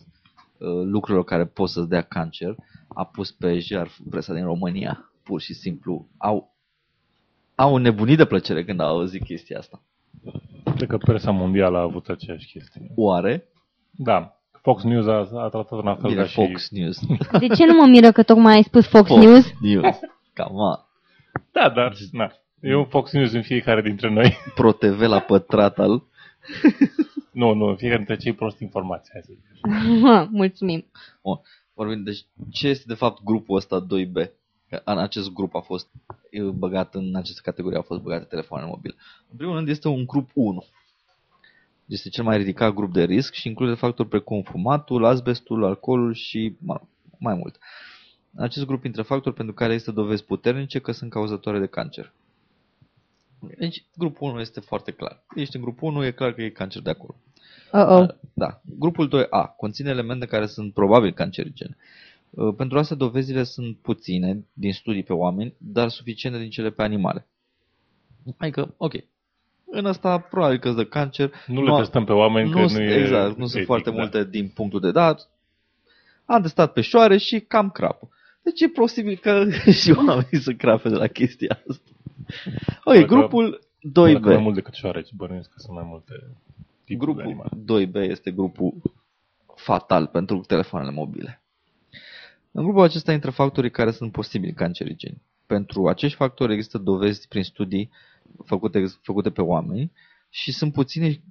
uh, 0.58 0.68
lucrurilor 0.84 1.24
care 1.26 1.46
pot 1.46 1.70
să-ți 1.70 1.90
dea 1.90 2.02
cancer, 2.02 2.56
a 2.88 3.04
pus 3.06 3.32
pe 3.32 3.60
jar 3.60 3.92
presa 4.10 4.34
din 4.34 4.44
România. 4.44 5.11
Pur 5.24 5.42
și 5.42 5.54
simplu 5.54 6.08
au, 6.18 6.56
au 7.56 7.78
nebunit 7.78 8.18
de 8.18 8.26
plăcere 8.26 8.64
când 8.64 8.80
au 8.80 8.88
auzit 8.88 9.24
chestia 9.24 9.58
asta. 9.58 9.82
Cred 10.76 10.90
că 10.90 10.98
presa 10.98 11.32
mondială 11.32 11.78
a 11.78 11.82
avut 11.82 12.08
aceeași 12.08 12.52
chestie. 12.52 12.92
Oare? 12.96 13.46
Da. 13.92 14.36
Fox 14.62 14.84
News 14.84 15.08
a, 15.08 15.18
a 15.18 15.50
tratat 15.50 15.72
în 15.72 15.96
fel 15.96 16.10
Bine, 16.10 16.22
ca 16.22 16.28
Fox 16.28 16.68
și... 16.68 16.74
News. 16.74 17.00
De 17.40 17.48
ce 17.48 17.66
nu 17.66 17.74
mă 17.74 17.86
miră 17.86 18.12
că 18.12 18.24
tocmai 18.24 18.54
ai 18.54 18.64
spus 18.64 18.88
Fox, 18.88 19.08
Fox 19.08 19.24
News? 19.24 19.52
News. 19.62 20.00
Cam 20.34 20.60
a. 20.60 20.90
Da, 21.52 21.70
dar 21.70 21.94
na, 22.12 22.32
e 22.60 22.76
un 22.76 22.86
Fox 22.86 23.12
News 23.12 23.32
în 23.34 23.42
fiecare 23.42 23.82
dintre 23.82 24.10
noi. 24.10 24.38
Pro 24.56 24.72
TV 24.72 25.00
la 25.00 25.20
pătrat 25.20 25.80
al... 25.80 25.90
nu, 27.42 27.54
nu, 27.54 27.66
în 27.66 27.76
fiecare 27.76 28.04
dintre 28.04 28.24
cei 28.24 28.34
prost 28.34 28.60
informați. 28.60 29.10
Hai 29.12 29.22
să 29.24 29.32
zic. 29.34 29.46
așa. 29.52 30.30
Mulțumim. 30.32 30.86
Bun. 31.22 31.42
Vorbim, 31.74 32.04
deci 32.04 32.26
ce 32.52 32.68
este 32.68 32.84
de 32.88 32.94
fapt 32.94 33.24
grupul 33.24 33.56
ăsta 33.56 33.86
2B? 33.86 34.32
Că 34.72 34.82
În 34.86 34.98
acest 34.98 35.34
grup 35.34 35.56
a 35.56 35.60
fost 35.60 35.88
e, 36.30 36.42
băgat, 36.42 36.96
în 36.96 37.16
această 37.16 37.42
categorie 37.44 37.78
au 37.78 37.84
fost 37.84 38.02
băgate 38.02 38.24
telefoanele 38.24 38.70
mobile. 38.70 38.96
În 39.32 39.38
primul 39.38 39.56
rând 39.56 39.68
este 39.68 39.88
un 39.88 40.06
grup 40.06 40.30
1. 40.34 40.66
Este 41.86 42.10
cel 42.10 42.24
mai 42.24 42.38
ridicat 42.38 42.74
grup 42.74 42.94
de 42.94 43.04
risc 43.04 43.34
și 43.34 43.48
include 43.48 43.74
factori 43.74 44.10
precum 44.10 44.42
fumatul, 44.42 45.06
asbestul, 45.06 45.64
alcoolul 45.64 46.14
și 46.14 46.56
mă 46.60 46.76
rog, 46.78 46.88
mai 47.18 47.36
mult. 47.36 47.58
În 48.34 48.44
acest 48.44 48.66
grup 48.66 48.84
intră 48.84 49.02
factori 49.02 49.36
pentru 49.36 49.54
care 49.54 49.72
există 49.72 49.92
dovezi 49.92 50.24
puternice 50.24 50.80
că 50.80 50.92
sunt 50.92 51.12
cauzatoare 51.12 51.60
de 51.60 51.68
cancer. 51.68 52.14
Deci 53.58 53.86
grupul 53.98 54.30
1 54.30 54.40
este 54.40 54.60
foarte 54.60 54.92
clar. 54.92 55.24
Ești 55.36 55.56
în 55.56 55.62
grupul 55.62 55.90
1, 55.90 56.06
e 56.06 56.12
clar 56.12 56.34
că 56.34 56.42
e 56.42 56.50
cancer 56.50 56.82
de 56.82 56.90
acolo. 56.90 57.16
Uh-oh. 57.74 58.16
Da. 58.34 58.62
Grupul 58.80 59.08
2A 59.10 59.56
conține 59.58 59.90
elemente 59.90 60.26
care 60.26 60.46
sunt 60.46 60.74
probabil 60.74 61.14
cancerigene. 61.14 61.78
Uh, 61.78 62.11
Pentru 62.58 62.78
asta 62.78 62.96
dovezile 62.96 63.44
sunt 63.44 63.78
puține 63.78 64.46
din 64.54 64.74
studii 64.74 65.04
pe 65.04 65.14
oameni, 65.14 65.54
dar 65.58 65.90
suficiente 65.90 66.40
din 66.40 66.50
cele 66.50 66.70
pe 66.70 66.84
animale. 66.84 67.28
Adică, 68.38 68.74
ok, 68.78 68.94
în 69.66 69.86
asta 69.86 70.18
probabil 70.20 70.58
că 70.60 70.68
îți 70.68 70.78
dă 70.78 70.86
cancer. 70.86 71.32
Nu 71.48 71.64
le 71.64 71.78
testăm 71.78 72.06
pe 72.06 72.12
oameni 72.12 72.48
nu, 72.50 72.56
că 72.56 72.62
nu 72.62 72.68
sunt- 72.68 72.80
e 72.82 72.96
Exact, 73.00 73.30
nu 73.38 73.44
sunt 73.46 73.54
etic, 73.56 73.66
foarte 73.66 73.90
da. 73.90 73.96
multe 73.96 74.26
din 74.26 74.48
punctul 74.48 74.80
de 74.80 74.92
dat. 74.92 75.30
Am 76.26 76.42
testat 76.42 76.74
pe 76.74 76.82
șoare 76.82 77.18
și 77.18 77.40
cam 77.40 77.70
crapă. 77.70 78.10
Deci 78.42 78.62
e 78.62 78.68
posibil 78.68 79.18
că 79.18 79.46
și 79.82 79.92
oamenii 79.92 80.42
să 80.42 80.54
crape 80.54 80.90
de 80.90 80.96
la 80.96 81.08
chestia 81.08 81.62
asta. 81.70 81.90
Ok, 82.84 82.94
Dacă- 82.96 83.06
grupul 83.06 83.60
Dacă 83.82 84.12
mai 84.20 84.36
2B. 84.38 84.42
mult 84.42 84.56
decât 84.56 84.74
șoareci, 84.74 85.14
bănuiesc 85.14 85.50
că 85.50 85.56
sunt 85.58 85.76
mai 85.76 85.86
multe 85.88 86.14
tipuri 86.86 86.86
de 86.86 86.96
Grupul 86.96 87.22
animale. 87.22 87.50
2B 87.86 88.10
este 88.10 88.32
grupul 88.32 88.74
fatal 89.56 90.08
pentru 90.08 90.40
telefoanele 90.48 90.92
mobile. 90.92 91.41
În 92.52 92.64
grupul 92.64 92.82
acesta 92.84 93.12
intră 93.12 93.30
factorii 93.32 93.72
care 93.72 93.92
sunt 93.92 94.12
posibili 94.12 94.54
cancerigeni. 94.54 95.22
Pentru 95.46 95.88
acești 95.88 96.18
factori 96.18 96.54
există 96.54 96.78
dovezi 96.78 97.28
prin 97.28 97.44
studii 97.44 97.90
făcute, 98.46 98.86
făcute 99.02 99.30
pe 99.30 99.42
oameni 99.42 99.92
și 100.30 100.52
sunt 100.52 100.74
puține. 100.74 101.22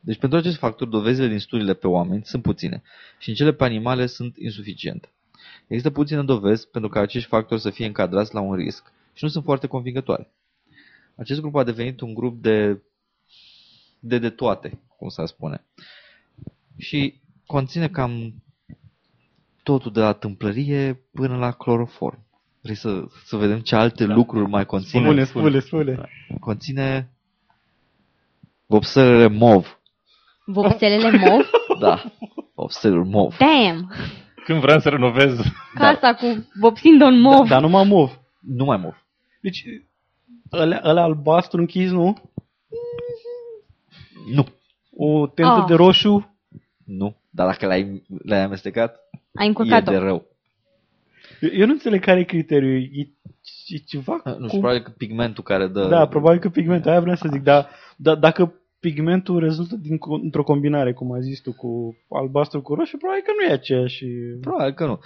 Deci 0.00 0.18
pentru 0.18 0.38
acești 0.38 0.58
factori, 0.58 0.90
dovezile 0.90 1.28
din 1.28 1.38
studiile 1.38 1.74
pe 1.74 1.86
oameni 1.86 2.24
sunt 2.24 2.42
puține 2.42 2.82
și 3.18 3.28
în 3.28 3.34
cele 3.34 3.52
pe 3.52 3.64
animale 3.64 4.06
sunt 4.06 4.36
insuficiente. 4.36 5.12
Există 5.66 5.90
puține 5.90 6.22
dovezi 6.22 6.68
pentru 6.68 6.90
ca 6.90 7.00
acești 7.00 7.28
factori 7.28 7.60
să 7.60 7.70
fie 7.70 7.86
încadrați 7.86 8.34
la 8.34 8.40
un 8.40 8.54
risc 8.54 8.92
și 9.12 9.24
nu 9.24 9.30
sunt 9.30 9.44
foarte 9.44 9.66
convingătoare. 9.66 10.30
Acest 11.16 11.40
grup 11.40 11.54
a 11.54 11.64
devenit 11.64 12.00
un 12.00 12.14
grup 12.14 12.42
de 12.42 12.82
de 13.98 14.18
de 14.18 14.30
toate, 14.30 14.78
cum 14.96 15.08
s-ar 15.08 15.26
spune. 15.26 15.64
Și 16.76 17.20
conține 17.46 17.88
cam 17.88 18.43
totul 19.64 19.92
de 19.92 20.00
la 20.00 20.12
tâmplărie 20.12 21.00
până 21.12 21.36
la 21.36 21.50
cloroform. 21.50 22.18
Vrei 22.60 22.74
să, 22.76 23.04
să 23.24 23.36
vedem 23.36 23.58
ce 23.60 23.74
alte 23.76 24.06
da. 24.06 24.14
lucruri 24.14 24.48
mai 24.48 24.66
conține? 24.66 25.02
Spune, 25.02 25.24
spune, 25.24 25.58
spune. 25.58 26.08
Conține 26.40 27.10
vopselele 28.66 29.26
mov. 29.28 29.80
Vopselele 30.46 31.10
mov? 31.10 31.50
Da, 31.80 32.02
vopselul 32.54 33.04
mov. 33.04 33.36
Damn! 33.38 33.92
Când 34.44 34.60
vreau 34.60 34.78
să 34.78 34.88
renovez, 34.88 35.40
Casa 35.74 36.14
cu 36.14 36.48
vopsind-o 36.60 37.10
mov. 37.10 37.48
Dar 37.48 37.60
numai 37.60 37.84
mov. 37.84 38.20
Nu 38.40 38.64
mai 38.64 38.76
mov. 38.76 39.06
Deci, 39.40 39.64
ăla, 40.52 40.80
ăla 40.84 41.02
albastru 41.02 41.60
închis, 41.60 41.90
nu? 41.90 42.16
Nu. 44.34 44.46
O 44.96 45.26
tentă 45.26 45.50
Ah. 45.60 45.64
de 45.66 45.74
roșu. 45.74 46.36
Nu. 46.84 47.16
Dar 47.30 47.46
dacă 47.46 47.66
l-ai, 47.66 48.02
l-ai 48.24 48.42
amestecat, 48.42 48.96
Ai 49.34 49.44
e 49.44 49.48
încurcat-o. 49.48 49.90
de 49.90 49.96
rău. 49.96 50.26
Eu, 51.40 51.50
eu 51.52 51.66
nu 51.66 51.72
înțeleg 51.72 52.00
care 52.00 52.20
e 52.20 52.24
criteriul. 52.24 52.88
E, 52.92 53.00
e 53.66 53.76
ceva 53.76 54.22
Nu 54.24 54.32
cu... 54.32 54.46
știu, 54.46 54.58
probabil 54.58 54.82
că 54.82 54.90
pigmentul 54.90 55.44
care 55.44 55.66
dă... 55.66 55.88
Da, 55.88 56.06
probabil 56.06 56.38
că 56.40 56.48
pigmentul, 56.48 56.90
aia 56.90 57.00
vreau 57.00 57.16
să 57.16 57.28
zic, 57.32 57.42
dar 57.42 57.68
da, 57.96 58.14
dacă 58.14 58.54
pigmentul 58.80 59.38
rezultă 59.38 59.76
din, 59.76 59.98
într-o 60.22 60.42
combinare, 60.42 60.92
cum 60.92 61.12
ai 61.12 61.20
zis 61.20 61.40
tu, 61.40 61.52
cu 61.52 61.96
albastru 62.08 62.62
cu 62.62 62.74
roșu, 62.74 62.96
probabil 62.96 63.22
că 63.26 63.32
nu 63.36 63.50
e 63.50 63.52
aceeași. 63.52 64.04
Probabil 64.40 64.72
că 64.74 64.86
nu. 64.86 65.00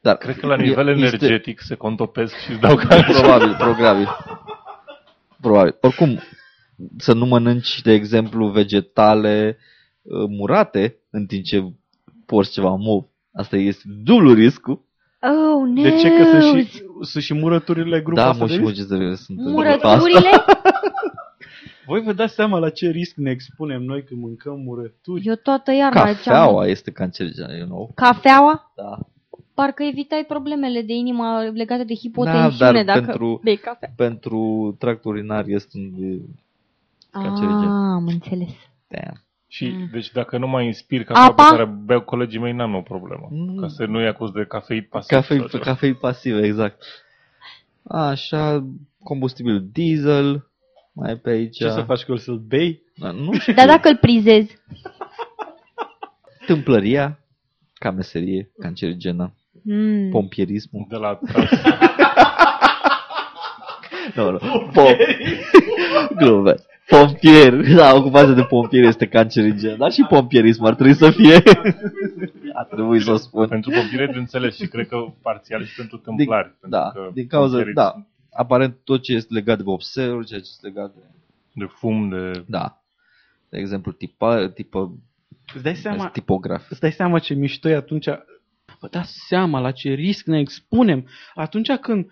Dar 0.00 0.16
cred 0.16 0.36
că 0.38 0.46
la 0.46 0.56
nivel 0.56 0.88
e- 0.88 0.90
energetic 0.90 1.60
se 1.60 1.74
contopesc 1.74 2.36
și 2.36 2.50
îți 2.50 2.60
dau 2.60 2.74
cancer. 2.76 3.14
Probabil, 3.14 3.54
probabil. 3.58 4.08
Probabil. 5.40 5.76
Oricum, 5.80 6.20
să 6.96 7.12
nu 7.12 7.26
mănânci, 7.26 7.82
de 7.82 7.92
exemplu, 7.92 8.48
vegetale 8.48 9.58
uh, 10.02 10.28
murate 10.28 10.96
în 11.10 11.26
timp 11.26 11.44
ce 11.44 11.72
porți 12.26 12.52
ceva 12.52 12.74
mov. 12.74 13.04
Asta 13.36 13.56
este 13.56 13.82
dublu 14.02 14.32
riscul. 14.32 14.84
Oh, 15.20 15.68
no! 15.68 15.82
De 15.82 15.90
ce? 15.96 16.10
Că 16.10 16.40
sunt 16.40 16.66
și, 16.66 16.82
sunt 17.00 17.22
și 17.24 17.34
murăturile 17.34 18.00
grupul 18.00 18.22
Da, 18.22 18.28
ăsta 18.30 18.42
mă, 18.44 18.48
de 18.50 18.54
și 18.56 18.60
risc? 18.60 18.88
multe 18.90 19.14
sunt 19.14 19.38
în 19.38 19.44
grupul 19.44 19.66
ăsta. 19.66 19.88
Murăturile? 19.88 20.30
Voi 21.86 22.02
vă 22.02 22.12
dați 22.12 22.34
seama 22.34 22.58
la 22.58 22.70
ce 22.70 22.88
risc 22.90 23.16
ne 23.16 23.30
expunem 23.30 23.82
noi 23.82 24.04
când 24.04 24.20
mâncăm 24.20 24.60
murături? 24.60 25.26
Eu 25.26 25.34
toată 25.34 25.72
iarna 25.72 26.02
Cafeaua 26.04 26.66
este 26.66 26.90
cancerigenă, 26.90 27.56
you 27.56 27.66
know. 27.66 27.90
Cafeaua? 27.94 28.72
Da. 28.76 28.98
Parcă 29.54 29.82
evitai 29.82 30.24
problemele 30.28 30.82
de 30.82 30.92
inimă 30.92 31.50
legate 31.54 31.84
de 31.84 31.92
Da, 31.92 31.98
hipotensiune 32.00 32.84
dar 32.84 32.84
dacă 32.84 33.00
pentru, 33.06 33.40
bei 33.44 33.56
cafea. 33.56 33.92
pentru 33.96 34.74
tract 34.78 35.04
urinar 35.04 35.44
este 35.46 35.78
un 35.78 36.20
cancerigen. 37.10 37.68
Ah, 37.70 37.94
am 37.94 38.06
înțeles. 38.06 38.50
Damn. 38.88 39.24
Și, 39.56 39.66
Mm. 39.66 39.88
deci, 39.92 40.10
dacă 40.12 40.38
nu 40.38 40.46
mai 40.48 40.64
inspir 40.66 41.04
cafea 41.04 41.22
Apa? 41.22 41.44
pe 41.50 41.56
care 41.56 41.64
beau 41.84 42.00
colegii 42.00 42.40
mei, 42.40 42.52
n-am 42.52 42.74
o 42.74 42.80
problemă. 42.80 43.28
Mm. 43.30 43.60
Ca 43.60 43.68
să 43.68 43.84
nu-i 43.84 44.06
acuz 44.06 44.30
de 44.30 44.44
cafeit 44.44 44.88
pasiv. 44.88 45.16
Cafei, 45.16 45.38
sau 45.38 45.46
ceva. 45.48 45.62
cafei 45.64 45.94
pasive, 45.94 46.46
exact. 46.46 46.82
Așa, 47.88 48.64
combustibil 49.02 49.68
diesel, 49.72 50.50
mai 50.92 51.12
e 51.12 51.16
pe 51.16 51.30
aici. 51.30 51.56
Ce 51.56 51.70
să 51.70 51.80
faci 51.82 52.02
cu 52.04 52.12
el 52.12 52.18
să-l 52.18 52.38
bei? 52.38 52.82
Da, 52.96 53.10
Nu 53.10 53.32
știu. 53.38 53.52
Dar 53.52 53.66
dacă 53.66 53.88
îl 53.88 53.96
prizezi, 53.96 54.56
Tâmplăria, 56.46 57.18
ca 57.74 57.90
meserie, 57.90 58.50
cancerigenă, 58.58 59.34
mm, 59.62 60.10
pompierismul. 60.10 60.86
De 60.88 60.96
la 60.96 61.14
tras. 61.26 61.50
Nu, 64.14 64.30
nu. 64.30 64.38
Pom... 64.72 64.92
Glume. 66.16 66.54
Pompier. 66.88 67.74
Da, 67.74 67.94
ocupația 67.94 68.34
de 68.34 68.42
pompier 68.42 68.84
este 68.84 69.06
cancerigen. 69.06 69.76
Dar 69.78 69.92
și 69.92 70.06
pompierism 70.08 70.64
ar 70.64 70.74
trebui 70.74 70.94
să 70.94 71.10
fie. 71.10 71.42
A 72.52 72.62
trebuit 72.64 73.02
să 73.02 73.10
o 73.10 73.16
spun. 73.16 73.48
pentru 73.48 73.70
pompiere 73.70 74.12
de 74.12 74.18
înțeles 74.18 74.56
și 74.56 74.66
cred 74.66 74.88
că 74.88 74.96
parțial 75.22 75.64
și 75.64 75.74
pentru 75.76 75.96
tâmplari. 75.96 76.46
Din, 76.46 76.56
pentru 76.60 76.78
da, 76.80 76.90
că 76.94 77.10
din 77.14 77.26
cauza, 77.26 77.48
pompierii 77.48 77.74
da. 77.74 77.90
sunt 77.92 78.06
Aparent 78.30 78.76
tot 78.84 79.02
ce 79.02 79.12
este 79.12 79.34
legat 79.34 79.56
de 79.56 79.62
vopseruri, 79.62 80.26
ceea 80.26 80.40
ce 80.40 80.48
este 80.50 80.66
legat 80.66 80.94
de... 80.94 81.00
De 81.52 81.64
fum, 81.64 82.08
de... 82.08 82.44
Da. 82.46 82.82
De 83.48 83.58
exemplu, 83.58 83.92
tipa, 83.92 84.48
tipă, 84.48 84.98
Îți 85.54 85.62
dai 85.62 85.76
seama, 85.76 86.08
tipograf. 86.08 86.70
îți 86.70 86.80
dai 86.80 86.92
seama 86.92 87.18
ce 87.18 87.34
mișto 87.34 87.68
e 87.68 87.74
atunci? 87.74 88.06
Vă 88.80 88.88
dați 88.90 89.12
seama 89.26 89.60
la 89.60 89.70
ce 89.70 89.92
risc 89.92 90.26
ne 90.26 90.38
expunem 90.38 91.08
atunci 91.34 91.72
când 91.72 92.10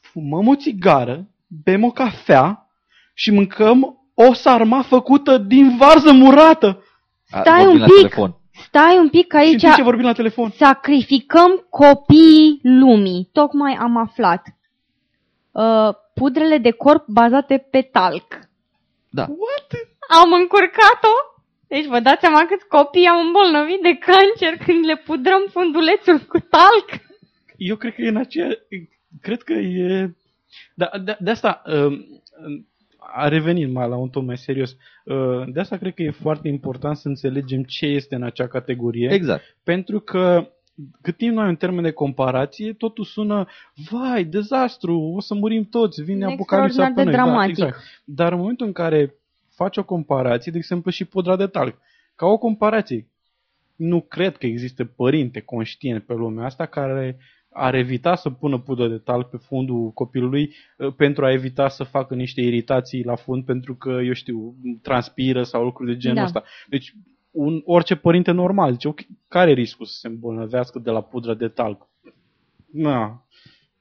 fumăm 0.00 0.48
o 0.48 0.56
țigară, 0.56 1.28
bem 1.46 1.84
o 1.84 1.90
cafea 1.90 2.70
și 3.14 3.30
mâncăm 3.30 3.98
o 4.26 4.32
sarma 4.32 4.82
făcută 4.82 5.38
din 5.38 5.76
varză 5.76 6.12
murată. 6.12 6.82
A, 7.30 7.40
Stai 7.40 7.64
vorbim 7.64 7.74
un 7.74 7.78
la 7.80 7.84
pic. 7.86 7.96
telefon. 7.96 8.34
stai 8.66 8.98
un 8.98 9.08
pic 9.08 9.26
că 9.26 9.36
Și 9.38 9.42
în 9.44 9.48
aici 9.50 9.60
timp 9.60 9.74
ce 9.74 9.82
vorbim 9.82 10.04
la 10.04 10.12
telefon. 10.12 10.50
sacrificăm 10.50 11.66
copiii 11.70 12.60
lumii. 12.62 13.28
Tocmai 13.32 13.74
am 13.80 13.96
aflat. 13.96 14.42
Uh, 15.50 15.88
pudrele 16.14 16.58
de 16.58 16.70
corp 16.70 17.04
bazate 17.06 17.66
pe 17.70 17.82
talc. 17.82 18.38
Da. 19.10 19.22
What? 19.22 19.68
Am 20.22 20.32
încurcat-o? 20.32 21.14
Deci 21.68 21.86
vă 21.86 22.00
dați 22.00 22.20
seama 22.20 22.46
câți 22.46 22.66
copii 22.68 23.06
am 23.06 23.26
îmbolnăvit 23.26 23.80
de 23.82 23.94
cancer 23.98 24.64
când 24.66 24.84
le 24.84 24.96
pudrăm 24.96 25.42
fundulețul 25.50 26.18
cu 26.18 26.38
talc? 26.40 26.88
Eu 27.56 27.76
cred 27.76 27.94
că 27.94 28.02
e 28.02 28.08
în 28.08 28.16
aceea... 28.16 28.48
Cred 29.20 29.42
că 29.42 29.52
e... 29.52 30.10
Da, 30.74 30.90
de, 31.04 31.16
de 31.20 31.30
asta... 31.30 31.62
um, 31.66 32.06
A 33.14 33.28
revenit 33.28 33.72
mai 33.72 33.88
la 33.88 33.96
un 33.96 34.08
ton 34.08 34.24
mai 34.24 34.36
serios. 34.38 34.76
Uh, 35.04 35.42
De 35.52 35.60
asta 35.60 35.76
cred 35.76 35.94
că 35.94 36.02
e 36.02 36.10
foarte 36.10 36.48
important 36.48 36.96
să 36.96 37.08
înțelegem 37.08 37.62
ce 37.62 37.86
este 37.86 38.14
în 38.14 38.22
acea 38.22 38.46
categorie. 38.48 39.12
Exact. 39.12 39.56
Pentru 39.62 40.00
că 40.00 40.48
cât 41.00 41.16
timp 41.16 41.34
noi 41.34 41.48
în 41.48 41.56
termen 41.56 41.82
de 41.82 41.90
comparație, 41.90 42.72
totul 42.72 43.04
sună, 43.04 43.46
vai, 43.90 44.24
dezastru, 44.24 45.00
o 45.00 45.20
să 45.20 45.34
murim 45.34 45.64
toți, 45.64 46.02
vine 46.02 46.24
apocalipsa 46.24 46.64
Extraordinar 46.86 47.04
pe 47.04 47.10
de 47.10 47.16
noi. 47.16 47.26
dramatic. 47.26 47.56
Da, 47.56 47.66
exact. 47.66 47.84
Dar 48.04 48.32
în 48.32 48.38
momentul 48.38 48.66
în 48.66 48.72
care 48.72 49.14
faci 49.54 49.76
o 49.76 49.84
comparație, 49.84 50.52
de 50.52 50.58
exemplu 50.58 50.90
și 50.90 51.04
pudra 51.04 51.36
de 51.36 51.46
talc, 51.46 51.78
ca 52.14 52.26
o 52.26 52.38
comparație, 52.38 53.06
nu 53.76 54.00
cred 54.00 54.36
că 54.36 54.46
există 54.46 54.84
părinte 54.84 55.40
conștient 55.40 56.02
pe 56.04 56.14
lumea 56.14 56.44
asta 56.44 56.66
care 56.66 57.18
ar 57.58 57.74
evita 57.74 58.14
să 58.14 58.30
pună 58.30 58.58
pudră 58.58 58.88
de 58.88 58.98
talc 58.98 59.28
pe 59.30 59.36
fundul 59.36 59.90
copilului 59.90 60.54
uh, 60.78 60.92
pentru 60.96 61.24
a 61.24 61.32
evita 61.32 61.68
să 61.68 61.84
facă 61.84 62.14
niște 62.14 62.40
iritații 62.40 63.04
la 63.04 63.14
fund 63.14 63.44
pentru 63.44 63.74
că, 63.74 64.00
eu 64.04 64.12
știu, 64.12 64.54
transpiră 64.82 65.42
sau 65.42 65.64
lucruri 65.64 65.90
de 65.92 65.96
genul 65.96 66.16
Da. 66.16 66.22
ăsta. 66.24 66.42
Deci 66.68 66.94
un, 67.30 67.60
orice 67.64 67.94
părinte 67.96 68.30
normal 68.30 68.72
zice, 68.72 68.88
ok, 68.88 69.00
care 69.28 69.50
e 69.50 69.54
riscul 69.54 69.86
să 69.86 69.94
se 69.98 70.08
îmbolnăvească 70.08 70.78
de 70.78 70.90
la 70.90 71.00
pudră 71.02 71.34
de 71.34 71.48
talc? 71.48 71.86
Na. 72.72 73.22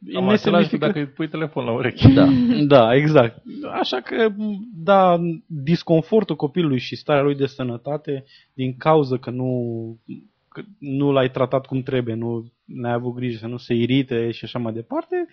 E 0.05 0.17
Am 0.17 0.28
același 0.30 0.63
nesemnific- 0.63 0.80
dacă 0.80 0.99
îi 0.99 1.05
pui 1.07 1.28
telefon 1.30 1.65
la 1.65 1.71
ureche. 1.71 2.07
Da. 2.13 2.28
da, 2.78 2.95
exact. 2.95 3.41
Așa 3.71 4.01
că, 4.01 4.28
da, 4.84 5.17
disconfortul 5.45 6.36
copilului 6.36 6.80
și 6.80 6.95
starea 6.95 7.23
lui 7.23 7.36
de 7.36 7.45
sănătate 7.45 8.25
din 8.53 8.78
cauza 8.78 9.17
că 9.17 9.30
nu, 9.30 9.49
că 10.58 10.68
nu 10.80 11.12
l-ai 11.12 11.30
tratat 11.30 11.66
cum 11.66 11.82
trebuie, 11.82 12.16
nu 12.16 12.51
n-ai 12.66 12.93
avut 12.93 13.14
grijă 13.16 13.38
să 13.38 13.47
nu 13.47 13.58
se 13.58 13.74
irite 13.74 14.32
și 14.32 14.45
așa 14.45 14.60
mai 14.60 14.74
departe, 14.74 15.28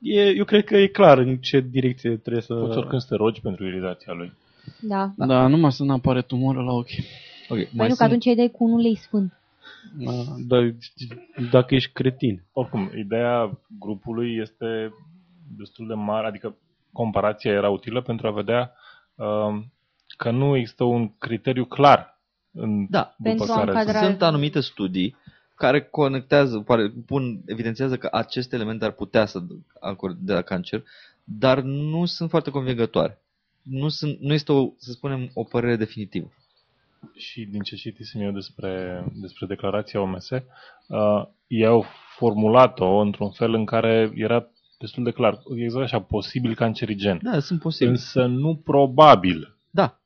e, 0.00 0.28
eu 0.28 0.44
cred 0.44 0.64
că 0.64 0.76
e 0.76 0.86
clar 0.86 1.18
în 1.18 1.36
ce 1.36 1.60
direcție 1.60 2.16
trebuie 2.16 2.42
să... 2.42 2.54
Poți 2.54 2.78
oricând 2.78 3.00
să 3.00 3.06
te 3.08 3.14
rogi 3.14 3.40
pentru 3.40 3.66
iritația 3.66 4.12
lui. 4.12 4.32
Da. 4.80 5.12
Da, 5.16 5.26
da 5.26 5.46
numai 5.46 5.72
să 5.72 5.84
nu 5.84 5.92
apare 5.92 6.22
tumoră 6.22 6.62
la 6.62 6.72
ochi. 6.72 6.90
Ok, 7.48 7.56
Păi 7.56 7.68
mai 7.72 7.88
nu, 7.88 7.94
că 7.94 7.94
sunt... 7.94 8.08
atunci 8.08 8.24
îi 8.24 8.34
dai 8.36 8.48
cu 8.48 8.64
un 8.64 8.72
ulei 8.72 8.96
sfânt. 8.96 9.32
Da, 9.98 10.12
dar 10.46 10.74
dacă 11.50 11.74
ești 11.74 11.92
cretin. 11.92 12.42
Oricum, 12.52 12.90
ideea 12.96 13.58
grupului 13.78 14.36
este 14.36 14.94
destul 15.56 15.86
de 15.86 15.94
mare, 15.94 16.26
adică 16.26 16.56
comparația 16.92 17.52
era 17.52 17.68
utilă 17.68 18.00
pentru 18.00 18.26
a 18.26 18.30
vedea 18.30 18.72
uh, 19.14 19.62
că 20.16 20.30
nu 20.30 20.56
există 20.56 20.84
un 20.84 21.12
criteriu 21.18 21.64
clar 21.64 22.19
în 22.52 22.86
Da, 22.90 23.14
după 23.18 23.28
Pentru 23.28 23.52
a 23.52 23.56
care 23.56 23.70
încadra- 23.70 23.98
să... 23.98 24.04
Sunt 24.04 24.22
anumite 24.22 24.60
studii 24.60 25.16
care 25.60 25.82
conectează, 25.82 26.58
pare, 26.58 26.92
pun, 27.06 27.42
evidențiază 27.46 27.96
că 27.96 28.08
aceste 28.12 28.54
elemente 28.54 28.84
ar 28.84 28.90
putea 28.90 29.26
să 29.26 29.42
acorde 29.80 30.32
la 30.32 30.42
cancer, 30.42 30.82
dar 31.24 31.60
nu 31.60 32.04
sunt 32.04 32.30
foarte 32.30 32.50
convingătoare. 32.50 33.22
Nu, 33.62 33.88
sunt, 33.88 34.18
nu 34.20 34.32
este, 34.32 34.52
o, 34.52 34.72
să 34.76 34.90
spunem, 34.90 35.30
o 35.34 35.44
părere 35.44 35.76
definitivă. 35.76 36.32
Și 37.14 37.44
din 37.44 37.60
ce 37.60 37.76
citisem 37.76 38.20
eu 38.20 38.30
despre, 38.30 39.04
despre 39.14 39.46
declarația 39.46 40.00
OMS, 40.00 40.30
uh, 40.30 40.40
ei 41.46 41.66
au 41.66 41.84
formulat-o 42.16 42.98
într-un 42.98 43.30
fel 43.30 43.54
în 43.54 43.64
care 43.64 44.10
era 44.14 44.46
destul 44.78 45.04
de 45.04 45.10
clar, 45.10 45.42
exact 45.56 45.84
așa, 45.84 46.00
posibil 46.00 46.54
cancerigen. 46.54 47.18
Da, 47.22 47.38
sunt 47.38 47.60
posibile. 47.60 47.90
Însă 47.90 48.26
nu 48.26 48.56
probabil. 48.56 49.56
Da. 49.70 49.99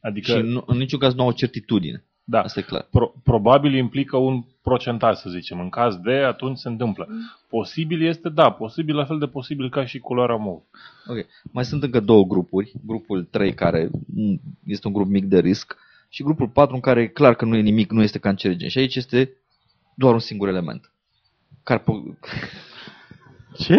Adică, 0.00 0.32
Și 0.32 0.42
nu, 0.42 0.62
în 0.66 0.76
niciun 0.76 0.98
caz 0.98 1.14
nu 1.14 1.22
au 1.22 1.32
certitudine. 1.32 2.04
da, 2.24 2.40
Asta 2.40 2.60
e 2.60 2.62
clar. 2.62 2.86
pro- 2.90 3.14
probabil 3.24 3.74
implică 3.74 4.16
un 4.16 4.44
procentaj, 4.62 5.16
să 5.16 5.30
zicem. 5.30 5.60
În 5.60 5.68
caz 5.68 5.96
de, 5.96 6.12
atunci 6.12 6.58
se 6.58 6.68
întâmplă. 6.68 7.08
Posibil 7.48 8.06
este, 8.06 8.28
da, 8.28 8.50
posibil 8.50 8.94
la 8.96 9.04
fel 9.04 9.18
de 9.18 9.26
posibil 9.26 9.70
ca 9.70 9.84
și 9.86 9.98
culoarea 9.98 10.36
mov. 10.36 10.60
Ok. 11.06 11.26
Mai 11.52 11.64
sunt 11.64 11.82
încă 11.82 12.00
două 12.00 12.24
grupuri. 12.24 12.72
Grupul 12.86 13.24
3 13.24 13.54
care 13.54 13.90
mm, 14.14 14.40
este 14.66 14.86
un 14.86 14.92
grup 14.92 15.06
mic 15.08 15.24
de 15.24 15.38
risc 15.40 15.76
și 16.08 16.22
grupul 16.22 16.48
4 16.48 16.74
în 16.74 16.80
care 16.80 17.00
e 17.02 17.06
clar 17.06 17.34
că 17.34 17.44
nu 17.44 17.56
e 17.56 17.60
nimic, 17.60 17.90
nu 17.90 18.02
este 18.02 18.18
cancerigen. 18.18 18.68
Și 18.68 18.78
aici 18.78 18.96
este 18.96 19.30
doar 19.94 20.12
un 20.12 20.18
singur 20.20 20.48
element. 20.48 20.92
Carpo... 21.62 22.02
Ce? 23.58 23.76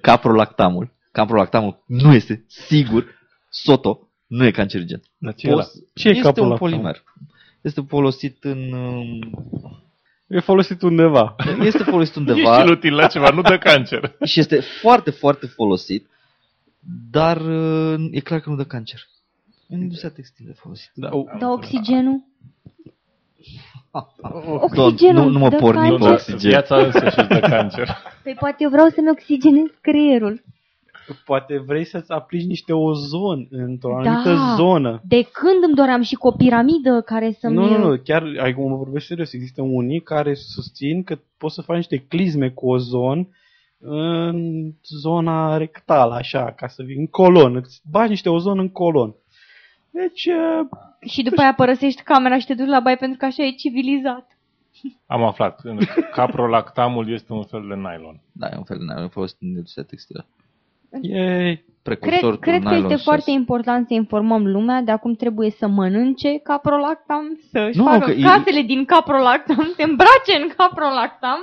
Caprolactamul. 0.00 0.94
Caprolactamul 1.12 1.82
nu 1.86 2.14
este 2.14 2.44
sigur, 2.48 3.14
soto, 3.48 4.05
nu 4.26 4.44
e 4.44 4.50
cancerigen. 4.50 5.02
Dar 5.18 5.34
ce 5.34 5.46
e 5.46 5.52
ăla? 5.52 5.62
Poți- 5.62 5.84
Ce 5.94 6.08
e 6.08 6.10
este 6.10 6.20
un 6.26 6.32
caprolactam? 6.32 6.68
polimer. 6.68 7.02
Este 7.60 7.80
folosit 7.88 8.44
în... 8.44 8.72
um, 8.72 9.18
E 10.28 10.40
folosit 10.40 10.82
undeva. 10.82 11.36
Este 11.60 11.82
folosit 11.82 12.14
Ești 12.16 12.18
undeva 12.32 12.62
inutil 12.62 12.94
la 12.94 13.06
ceva, 13.06 13.30
nu 13.30 13.42
dă 13.42 13.58
cancer. 13.58 14.16
și 14.24 14.40
este 14.40 14.60
foarte, 14.60 15.10
foarte 15.10 15.46
folosit, 15.46 16.06
dar 17.10 17.40
uh, 17.40 18.08
e 18.10 18.20
clar 18.20 18.40
că 18.40 18.50
nu 18.50 18.56
dă 18.56 18.64
cancer. 18.64 19.00
În 19.68 19.80
industria 19.80 20.10
textilă 20.10 20.48
e 20.50 20.54
folosit. 20.58 20.90
Da, 20.94 21.08
o, 21.12 21.24
Dar 21.38 21.50
oxigenul? 21.50 22.24
Doamne, 24.22 24.84
Oxigenul 24.86 25.24
nu, 25.24 25.30
nu 25.30 25.38
mă 25.38 25.48
dă 25.48 25.56
porni 25.56 25.80
cancer? 25.88 26.08
pe 26.08 26.12
oxigen. 26.12 26.38
Viața 26.50 26.76
însă 26.76 27.08
și 27.08 27.26
dă 27.28 27.38
cancer. 27.40 27.96
Păi 28.22 28.34
poate 28.38 28.56
eu 28.58 28.70
vreau 28.70 28.88
să-mi 28.88 29.10
oxigenez 29.10 29.66
creierul. 29.80 30.42
Poate 31.24 31.58
vrei 31.66 31.84
să-ți 31.84 32.12
aplici 32.12 32.46
niște 32.46 32.72
ozon 32.72 33.46
într-o 33.50 34.00
Da. 34.02 34.10
anumită 34.10 34.36
zonă. 34.56 35.00
De 35.04 35.22
când 35.22 35.62
îmi 35.66 35.74
doream 35.74 36.02
și 36.02 36.14
cu 36.14 36.26
o 36.26 36.30
piramidă 36.30 37.02
care 37.04 37.32
să-mi... 37.38 37.54
Nu, 37.54 37.68
nu, 37.68 37.88
nu, 37.88 38.00
chiar, 38.04 38.22
ai 38.42 38.54
cum 38.54 38.76
vorbesc 38.76 39.06
serios, 39.06 39.32
există 39.32 39.62
unii 39.62 40.00
care 40.00 40.34
susțin 40.34 41.02
că 41.02 41.18
poți 41.38 41.54
să 41.54 41.62
faci 41.62 41.76
niște 41.76 42.04
clizme 42.08 42.50
cu 42.50 42.68
ozon 42.68 43.28
în 43.78 44.70
zona 44.82 45.56
rectală, 45.56 46.14
așa, 46.14 46.52
ca 46.56 46.66
să 46.66 46.82
vii 46.82 46.96
în 46.96 47.06
colon, 47.06 47.56
îți 47.56 47.80
bagi 47.90 48.10
niște 48.10 48.28
ozon 48.28 48.58
în 48.58 48.68
colon. 48.68 49.14
Deci, 49.90 50.26
uh, 50.26 50.68
Și 51.08 51.22
după 51.22 51.40
aia 51.40 51.54
părăsești 51.54 52.02
camera 52.02 52.38
și 52.38 52.46
te 52.46 52.54
duci 52.54 52.66
la 52.66 52.80
baie 52.80 52.96
pentru 52.96 53.18
că 53.18 53.24
așa 53.24 53.42
e 53.42 53.50
civilizat. 53.50 54.38
Am 55.06 55.22
aflat. 55.22 55.60
Caprolactamul 56.12 57.12
este 57.12 57.32
un 57.32 57.42
fel 57.44 57.64
de 57.68 57.74
nylon. 57.74 58.20
Da, 58.32 58.48
e 58.52 58.56
un 58.56 58.64
fel 58.64 58.78
de 58.78 58.84
nylon 58.84 59.08
folosit 59.08 59.36
în 59.40 59.48
industria 59.48 59.84
textilă. 59.84 60.26
E, 61.00 61.60
Precursor 61.82 62.38
Cred, 62.38 62.52
cred 62.52 62.62
că 62.62 62.68
nylon 62.68 62.82
este 62.84 62.94
sos. 62.94 63.02
foarte 63.04 63.30
important 63.30 63.86
să 63.86 63.94
informăm 63.94 64.46
lumea 64.46 64.80
de 64.82 64.90
acum 64.90 65.14
trebuie 65.14 65.50
să 65.50 65.66
mănânce 65.66 66.38
caprolactam, 66.42 67.40
să-și 67.52 67.76
Nu, 67.78 67.84
facă 67.84 68.04
că 68.04 68.10
e- 68.10 68.22
casele 68.22 68.62
din 68.62 68.84
caprolactam, 68.84 69.72
se 69.76 69.82
îmbrace 69.82 70.32
în 70.42 70.48
caprolactam 70.56 71.38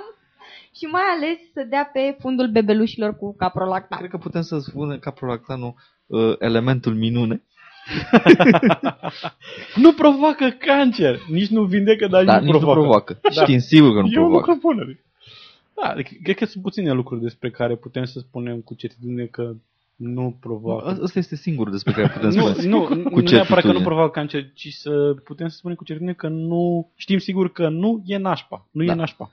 și 0.75 0.85
mai 0.85 1.01
ales 1.15 1.37
să 1.53 1.65
dea 1.69 1.89
pe 1.93 2.15
fundul 2.19 2.47
bebelușilor 2.47 3.15
cu 3.17 3.35
caprolactam. 3.35 3.97
Cred 3.97 4.09
că 4.09 4.17
putem 4.17 4.41
să 4.41 4.57
spunem 4.59 4.97
caprolactanul 4.99 5.73
uh, 6.07 6.33
elementul 6.39 6.93
minune. 6.95 7.43
Nu 9.75 9.93
provoacă 9.93 10.49
cancer, 10.49 11.19
nici 11.29 11.47
nu 11.49 11.63
vindecă, 11.63 12.07
dar 12.07 12.23
Dar 12.23 12.39
nu 12.39 12.45
nici 12.45 12.53
nu 12.53 12.59
provoacă. 12.59 12.79
provoacă. 12.79 13.19
Da. 13.35 13.41
Știm 13.43 13.59
sigur 13.59 13.93
că 13.93 13.99
nu 14.01 14.07
E 14.07 14.17
o 14.17 14.21
provoacă. 14.21 14.45
propunere. 14.51 15.03
Da, 15.81 15.89
adică, 15.89 16.09
cred 16.23 16.35
că 16.35 16.45
sunt 16.45 16.63
puține 16.63 16.91
lucruri 16.91 17.21
despre 17.21 17.49
care 17.51 17.75
putem 17.75 18.03
să 18.05 18.19
spunem 18.19 18.59
cu 18.61 18.73
certitudine 18.73 19.25
că 19.25 19.53
nu 19.95 20.37
provoacă. 20.39 20.99
Ăsta 21.01 21.19
este 21.19 21.35
singurul 21.35 21.71
despre 21.71 21.91
care 21.93 22.07
putem 22.13 22.29
Nu, 22.29 22.47
spune. 22.47 22.67
nu, 22.67 22.83
cu 22.83 22.93
nu 22.93 22.99
neapărat 22.99 23.21
că 23.21 23.23
nu 23.37 23.43
certitudine. 23.47 23.83
provoacă 23.83 24.11
cancer, 24.11 24.51
ci 24.53 24.73
să 24.73 25.15
putem 25.23 25.47
să 25.47 25.55
spunem 25.55 25.75
cu 25.75 25.83
certitudine 25.83 26.17
că 26.17 26.27
nu 26.27 26.91
știm 26.95 27.17
sigur 27.17 27.51
că 27.51 27.69
nu 27.69 28.03
e 28.05 28.17
nașpa. 28.17 28.67
Nu 28.71 28.85
Da. 28.85 28.91
e 28.91 28.95
nașpa. 28.95 29.31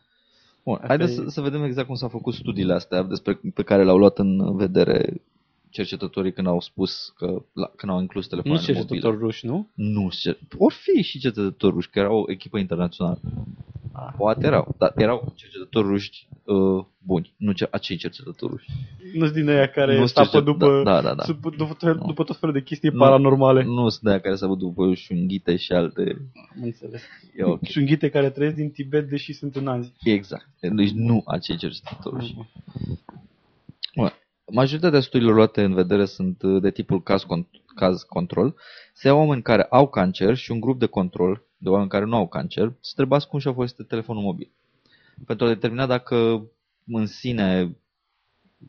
Bun, 0.65 0.75
Asta 0.75 0.87
haideți 0.87 1.13
e- 1.13 1.15
să, 1.15 1.25
să 1.29 1.41
vedem 1.41 1.63
exact 1.65 1.87
cum 1.87 1.97
s-au 1.97 2.09
făcut 2.09 2.35
studiile 2.35 2.73
astea 2.73 3.03
despre, 3.03 3.41
pe 3.55 3.63
care 3.63 3.85
le-au 3.85 3.99
luat 3.99 4.19
în 4.19 4.57
vedere 4.57 5.23
cercetătorii 5.71 6.33
când 6.33 6.47
au 6.47 6.61
spus 6.61 7.13
că 7.17 7.43
la, 7.53 7.71
când 7.77 7.93
au 7.93 8.01
inclus 8.01 8.25
Nu 8.25 8.29
telefoanele 8.31 8.65
sunt 8.65 8.77
mobile. 8.77 8.95
cercetători 9.01 9.25
ruși, 9.25 9.47
nu? 9.47 9.69
Nu, 9.75 10.09
cer- 10.11 10.39
or 10.59 10.73
fi 10.73 11.03
și 11.03 11.19
cercetători 11.19 11.73
ruși, 11.75 11.91
că 11.91 11.99
erau 11.99 12.19
o 12.21 12.25
echipă 12.31 12.59
internațională. 12.59 13.19
Poate 14.17 14.47
erau, 14.47 14.75
dar 14.79 14.93
erau 14.97 15.33
cercetători 15.37 15.87
ruși 15.87 16.29
uh, 16.45 16.85
buni, 16.99 17.35
nu 17.37 17.53
ce, 17.53 17.69
acei 17.71 17.97
cercetători 17.97 18.53
ruși. 18.53 18.67
Nu 19.15 19.25
sunt 19.25 19.37
din 19.37 19.49
aia 19.49 19.67
care 19.69 19.93
Nu 19.95 19.99
nu 20.01 20.07
sunt 20.07 20.27
stapă 20.27 20.29
cercet- 20.29 20.45
după, 20.45 20.83
da, 20.85 21.01
da, 21.01 21.15
da. 21.15 21.25
După, 21.27 21.51
după, 21.57 21.75
tot, 21.75 22.07
după 22.07 22.25
tot 22.25 22.37
felul 22.37 22.55
de 22.55 22.63
chestii 22.63 22.91
Nu. 22.93 22.99
paranormale. 22.99 23.63
Nu 23.63 23.89
sunt 23.89 24.03
de 24.03 24.11
aia 24.11 24.21
care 24.21 24.35
s-au 24.35 24.55
după 24.55 24.95
șunghite 24.95 25.57
și 25.57 25.73
alte... 25.73 26.31
Am 26.57 26.63
înțeles. 26.63 27.03
E 27.37 27.43
ok. 27.43 27.63
Șunghite 27.65 28.09
care 28.11 28.31
trăiesc 28.31 28.57
din 28.57 28.71
Tibet, 28.71 29.09
deși 29.09 29.33
sunt 29.33 29.57
în 29.57 29.67
Azi. 29.69 29.93
Exact. 30.05 30.49
Deci 30.61 30.91
nu 30.91 31.23
acei 31.27 31.57
cercetători 31.57 32.17
ruși. 32.17 32.35
Bun. 33.95 34.13
Majoritatea 34.53 35.01
studiilor 35.01 35.35
luate 35.35 35.63
în 35.63 35.75
vedere 35.75 36.05
sunt 36.05 36.43
uh, 36.43 36.63
de 36.63 36.71
tipul 36.71 37.03
caz, 37.03 37.23
con- 37.25 37.49
caz 37.75 38.03
control. 38.03 38.55
Se 38.93 39.07
iau 39.09 39.19
oameni 39.19 39.43
care 39.43 39.63
au 39.63 39.89
cancer 39.89 40.35
și 40.37 40.51
un 40.51 40.61
grup 40.61 40.79
de 40.79 40.87
control 40.87 41.45
de 41.63 41.69
oameni 41.69 41.89
care 41.91 42.05
nu 42.05 42.17
au 42.17 42.29
cancer 42.29 42.73
să 42.81 42.93
trebuiască 42.97 43.29
cum 43.31 43.39
și-au 43.39 43.53
folosit 43.55 43.87
telefonul 43.89 44.23
mobil. 44.23 44.51
Pentru 45.27 45.47
a 45.47 45.49
determina 45.49 45.87
dacă 45.87 46.47
în 46.87 47.07
sine 47.07 47.77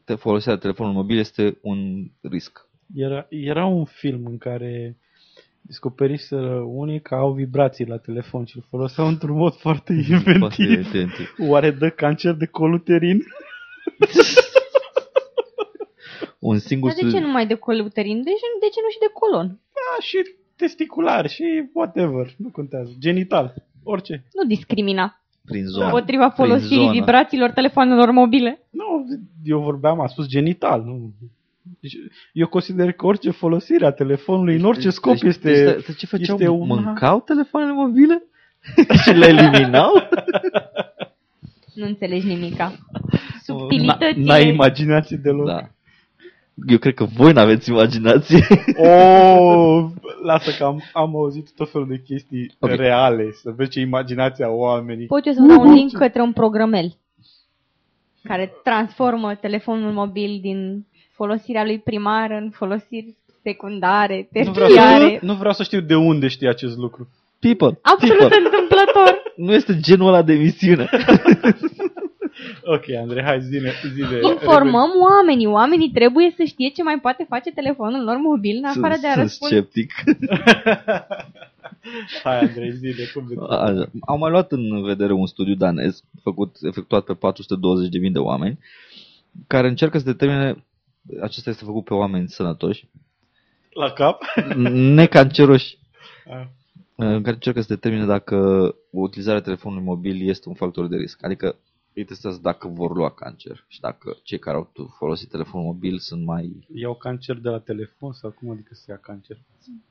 te- 0.03 0.15
folosirea 0.15 0.57
telefonului 0.57 0.97
mobil 0.97 1.17
este 1.17 1.57
un 1.61 2.05
risc. 2.21 2.67
Era, 2.95 3.25
era 3.29 3.65
un 3.65 3.85
film 3.85 4.25
în 4.25 4.37
care 4.37 4.97
descoperiseră 5.61 6.55
unii 6.59 7.01
că 7.01 7.15
au 7.15 7.33
vibrații 7.33 7.85
la 7.85 7.97
telefon 7.97 8.45
și 8.45 8.57
îl 8.57 8.65
foloseau 8.69 9.07
într-un 9.07 9.37
mod 9.37 9.55
foarte 9.55 9.93
Poate 9.93 10.11
inventiv. 10.61 10.69
inventiv. 10.85 11.35
Oare 11.39 11.71
dă 11.71 11.89
cancer 11.89 12.33
de 12.33 12.45
coluterin? 12.45 13.23
Un 16.39 16.59
singur 16.59 16.89
Dar 16.89 16.97
de 16.97 17.01
ce 17.03 17.09
studiu. 17.09 17.27
numai 17.27 17.47
de 17.47 17.55
coluterin? 17.55 18.23
De 18.23 18.29
ce, 18.29 18.45
de 18.59 18.69
ce 18.73 18.79
nu 18.83 18.89
și 18.89 18.99
de 19.05 19.11
colon? 19.19 19.47
Da, 19.79 20.01
și 20.01 20.17
testicular 20.61 21.29
și 21.29 21.69
whatever, 21.73 22.33
nu 22.37 22.49
contează. 22.49 22.91
Genital, 22.99 23.53
orice. 23.83 24.23
Nu 24.33 24.43
discrimina 24.47 25.21
Prin 25.45 25.65
zona. 25.65 25.85
împotriva 25.85 26.29
Prin 26.29 26.45
folosirii 26.45 26.77
zona. 26.77 26.91
vibrațiilor 26.91 27.49
telefonelor 27.49 28.11
mobile. 28.11 28.61
Nu, 28.69 29.05
eu 29.43 29.59
vorbeam, 29.59 29.99
a 29.99 30.07
spus 30.07 30.27
genital, 30.27 30.83
nu. 30.83 31.11
Deci, 31.79 31.97
eu 32.33 32.47
consider 32.47 32.91
că 32.91 33.05
orice 33.05 33.31
folosire 33.31 33.85
a 33.85 33.91
telefonului 33.91 34.55
în 34.55 34.63
orice 34.65 34.89
scop 34.89 35.13
deci, 35.13 35.21
este... 35.23 35.51
Deci, 35.63 35.85
deci, 35.85 35.97
ce 35.97 36.05
făceau? 36.05 36.35
este 36.35 36.47
una- 36.49 36.67
Mâncau 36.83 37.19
telefoanele 37.19 37.73
mobile? 37.73 38.23
și 39.03 39.09
le 39.11 39.27
eliminau? 39.27 39.91
Nu 41.73 41.85
înțelegi 41.85 42.27
nimica. 42.27 42.71
Na- 42.73 42.79
Subtilitățile. 43.45 44.23
N-ai 44.25 44.47
imaginație 44.47 45.17
deloc. 45.17 45.45
Da. 45.45 45.69
Eu 46.67 46.77
cred 46.77 46.93
că 46.93 47.03
voi 47.03 47.31
n-aveți 47.31 47.69
imaginație. 47.69 48.45
Oh, 48.87 49.85
lasă 50.23 50.51
că 50.57 50.63
am, 50.63 50.81
am 50.93 51.15
auzit 51.15 51.51
tot 51.55 51.71
felul 51.71 51.87
de 51.87 52.01
chestii 52.05 52.51
Ok. 52.59 52.71
reale, 52.71 53.31
să 53.31 53.51
vezi 53.55 53.69
ce 53.69 53.79
imaginația 53.79 54.49
oamenii. 54.51 55.05
Pot 55.05 55.25
eu 55.25 55.33
să 55.33 55.41
vă 55.41 55.47
dau 55.47 55.61
un 55.61 55.73
link 55.73 55.91
către 55.91 56.21
un 56.21 56.31
programel 56.33 56.93
care 58.23 58.53
transformă 58.63 59.35
telefonul 59.35 59.91
mobil 59.91 60.39
din 60.41 60.85
folosirea 61.11 61.63
lui 61.63 61.79
primară 61.79 62.33
în 62.33 62.49
folosiri 62.49 63.15
secundare, 63.43 64.29
Nu 64.31 64.41
vreau, 64.51 64.67
terțiare. 64.67 65.17
să, 65.19 65.25
nu 65.25 65.33
vreau 65.33 65.53
să 65.53 65.63
știu 65.63 65.79
de 65.81 65.95
unde 65.95 66.27
știi 66.27 66.47
acest 66.47 66.77
lucru. 66.77 67.07
People. 67.39 67.79
Absolut 67.81 68.17
people. 68.17 68.37
întâmplător. 68.37 69.21
Nu 69.35 69.53
este 69.53 69.79
genul 69.79 70.07
ăla 70.07 70.21
de 70.21 70.33
emisiune. 70.33 70.89
Ok, 72.63 72.83
Andrei, 73.01 73.23
hai 73.23 73.41
zine, 73.41 73.71
zine. 73.93 74.19
Informăm 74.33 74.89
oamenii. 75.01 75.45
Oamenii 75.45 75.89
trebuie 75.89 76.33
să 76.37 76.43
știe 76.43 76.69
ce 76.69 76.83
mai 76.83 76.99
poate 76.99 77.25
face 77.29 77.51
telefonul 77.51 78.03
lor 78.03 78.17
mobil 78.17 78.57
în 78.57 78.65
afară 78.65 78.95
de 79.01 79.07
a 79.07 79.11
Sunt 79.11 79.23
răspunde. 79.23 79.55
sceptic. 79.55 79.91
Hai, 82.23 82.39
Andrei, 82.39 82.71
zine, 82.71 82.93
cum 83.13 83.25
de 83.27 83.35
Așa. 83.49 83.89
Au 84.01 84.17
mai 84.17 84.31
luat 84.31 84.51
în 84.51 84.83
vedere 84.83 85.13
un 85.13 85.25
studiu 85.25 85.55
danez 85.55 86.03
făcut, 86.23 86.55
efectuat 86.61 87.03
pe 87.03 87.13
420.000 87.13 88.11
de 88.11 88.19
oameni 88.19 88.59
care 89.47 89.67
încearcă 89.67 89.97
să 89.97 90.03
determine, 90.03 90.63
acesta 91.21 91.49
este 91.49 91.63
făcut 91.65 91.83
pe 91.83 91.93
oameni 91.93 92.29
sănătoși, 92.29 92.87
La 93.73 93.91
cap? 93.91 94.21
necanceroși, 94.71 95.77
Ah. 96.29 96.45
în 96.95 97.21
care 97.21 97.33
încearcă 97.35 97.61
să 97.61 97.73
determine 97.73 98.05
dacă 98.05 98.75
utilizarea 98.89 99.41
telefonului 99.41 99.83
mobil 99.83 100.29
este 100.29 100.49
un 100.49 100.55
factor 100.55 100.87
de 100.87 100.95
risc. 100.97 101.25
Adică 101.25 101.55
îi 101.93 102.03
testează 102.03 102.39
dacă 102.41 102.67
vor 102.67 102.95
lua 102.95 103.11
cancer 103.11 103.65
și 103.67 103.79
dacă 103.79 104.17
cei 104.23 104.39
care 104.39 104.57
au 104.57 104.71
folosit 104.97 105.29
telefonul 105.29 105.65
mobil 105.65 105.97
sunt 105.97 106.25
mai... 106.25 106.67
Iau 106.73 106.95
cancer 106.95 107.35
de 107.37 107.49
la 107.49 107.59
telefon 107.59 108.13
sau 108.13 108.29
cum 108.31 108.49
adică 108.51 108.73
să 108.73 108.85
ia 108.91 108.97
cancer? 108.97 109.37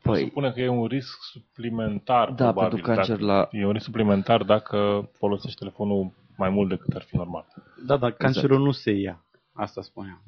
Păi, 0.03 0.27
Spune 0.27 0.53
că 0.53 0.61
e 0.61 0.69
un 0.69 0.87
risc 0.87 1.23
suplimentar, 1.23 2.29
Da, 2.31 2.35
probabil. 2.53 2.69
pentru 2.69 2.93
cancer 2.95 3.17
dacă, 3.19 3.27
la- 3.27 3.49
E 3.53 3.67
un 3.67 3.73
risc 3.73 3.85
suplimentar 3.85 4.43
dacă 4.43 5.09
folosești 5.13 5.59
telefonul 5.59 6.11
mai 6.37 6.51
mult 6.51 6.69
decât 6.69 6.95
ar 6.95 7.03
fi 7.03 7.17
normal. 7.17 7.47
Da, 7.87 7.97
dar 7.97 8.13
cancerul 8.13 8.61
nu 8.63 8.71
se 8.71 8.91
ia. 8.91 9.25
Asta 9.53 9.83
spuneam. 9.83 10.23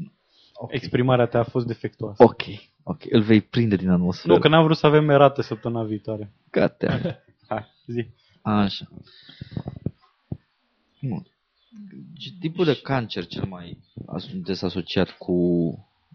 ok. 0.54 0.72
Exprimarea 0.72 1.26
ta 1.26 1.38
a 1.38 1.42
fost 1.44 1.66
defectuoasă. 1.66 2.22
ok, 2.22 2.42
ok, 2.82 3.02
îl 3.10 3.20
vei 3.20 3.40
prinde 3.40 3.76
din 3.76 3.90
atmosferă. 3.90 4.32
Nu, 4.34 4.38
că 4.40 4.48
n-am 4.48 4.64
vrut 4.64 4.76
să 4.76 4.86
avem 4.86 5.08
erată 5.08 5.42
săptămâna 5.42 5.84
viitoare. 5.84 6.32
Gata. 6.50 6.98
Hai, 7.48 7.64
zi. 7.86 8.06
Așa. 8.42 8.86
Bun. 11.00 11.26
Și 12.18 12.32
tipul 12.40 12.64
de 12.64 12.80
cancer 12.82 13.26
cel 13.26 13.44
mai 13.48 13.78
as- 14.06 14.28
des 14.44 14.62
asociat 14.62 15.10
cu, 15.10 15.34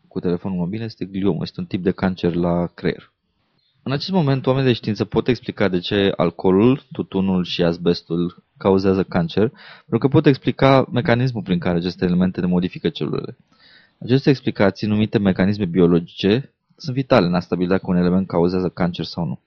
cu 0.08 0.20
telefonul 0.20 0.58
mobil 0.58 0.82
este 0.82 1.06
gliomă. 1.06 1.40
Este 1.42 1.60
un 1.60 1.66
tip 1.66 1.84
de 1.84 1.92
cancer 1.92 2.34
la 2.34 2.68
creier. 2.68 3.12
În 3.84 3.92
acest 3.92 4.12
moment, 4.12 4.46
oamenii 4.46 4.68
de 4.68 4.74
știință 4.76 5.06
pot 5.06 5.28
explica 5.28 5.68
de 5.68 5.80
ce 5.80 6.14
alcoolul, 6.16 6.84
tutunul 6.92 7.44
și 7.44 7.64
asbestul 7.64 8.44
cauzează 8.58 9.04
cancer, 9.04 9.48
pentru 9.78 9.98
că 9.98 10.08
pot 10.08 10.26
explica 10.26 10.88
mecanismul 10.92 11.44
prin 11.44 11.60
care 11.60 11.78
aceste 11.78 12.06
elemente 12.06 12.40
ne 12.42 12.48
modifică 12.48 12.90
celulele. 12.90 13.38
Aceste 14.00 14.30
explicații, 14.30 14.88
numite 14.88 15.18
mecanisme 15.18 15.66
biologice, 15.66 16.54
sunt 16.76 16.96
vitale 16.96 17.26
în 17.26 17.34
a 17.34 17.40
stabili 17.40 17.68
dacă 17.70 17.84
un 17.88 17.96
element 17.96 18.28
cauzează 18.28 18.70
cancer 18.70 19.06
sau 19.06 19.26
nu. 19.26 19.40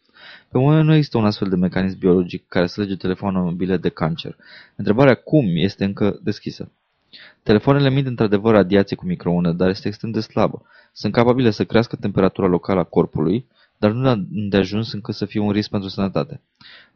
Pe 0.49 0.59
moment 0.59 0.85
nu 0.85 0.95
există 0.95 1.19
un 1.19 1.25
astfel 1.25 1.49
de 1.49 1.57
mecanism 1.57 1.99
biologic 1.99 2.49
care 2.49 2.67
să 2.67 2.81
lege 2.81 2.97
telefoanele 2.97 3.45
mobile 3.45 3.77
de 3.77 3.89
cancer. 3.89 4.37
Întrebarea 4.77 5.15
cum 5.15 5.47
este 5.55 5.85
încă 5.85 6.19
deschisă. 6.23 6.71
Telefoanele 7.43 7.87
emit 7.87 8.07
într-adevăr 8.07 8.55
radiație 8.55 8.97
cu 8.97 9.07
microunde, 9.07 9.53
dar 9.53 9.69
este 9.69 9.89
extrem 9.89 10.11
de 10.11 10.21
slabă. 10.21 10.63
Sunt 10.93 11.13
capabile 11.13 11.51
să 11.51 11.65
crească 11.65 11.97
temperatura 11.97 12.47
locală 12.47 12.81
a 12.81 12.85
corpului, 12.85 13.47
dar 13.79 13.91
nu 13.91 14.27
de 14.49 14.57
ajuns 14.57 14.93
încât 14.93 15.15
să 15.15 15.25
fie 15.25 15.41
un 15.41 15.51
risc 15.51 15.71
pentru 15.71 15.89
sănătate. 15.89 16.41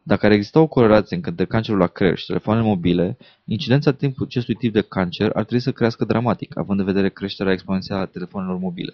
Dacă 0.03 0.25
ar 0.25 0.31
exista 0.31 0.59
o 0.59 0.67
corelație 0.67 1.19
între 1.23 1.45
cancerul 1.45 1.79
la 1.79 1.87
creier 1.87 2.17
și 2.17 2.25
telefoanele 2.25 2.65
mobile, 2.65 3.17
incidența 3.45 3.91
timpului 3.91 4.27
acestui 4.27 4.55
tip 4.55 4.73
de 4.73 4.81
cancer 4.81 5.27
ar 5.27 5.43
trebui 5.43 5.59
să 5.59 5.71
crească 5.71 6.05
dramatic, 6.05 6.57
având 6.57 6.79
în 6.79 6.85
vedere 6.85 7.09
creșterea 7.09 7.53
exponențială 7.53 8.01
a 8.01 8.05
telefonelor 8.05 8.57
mobile. 8.57 8.93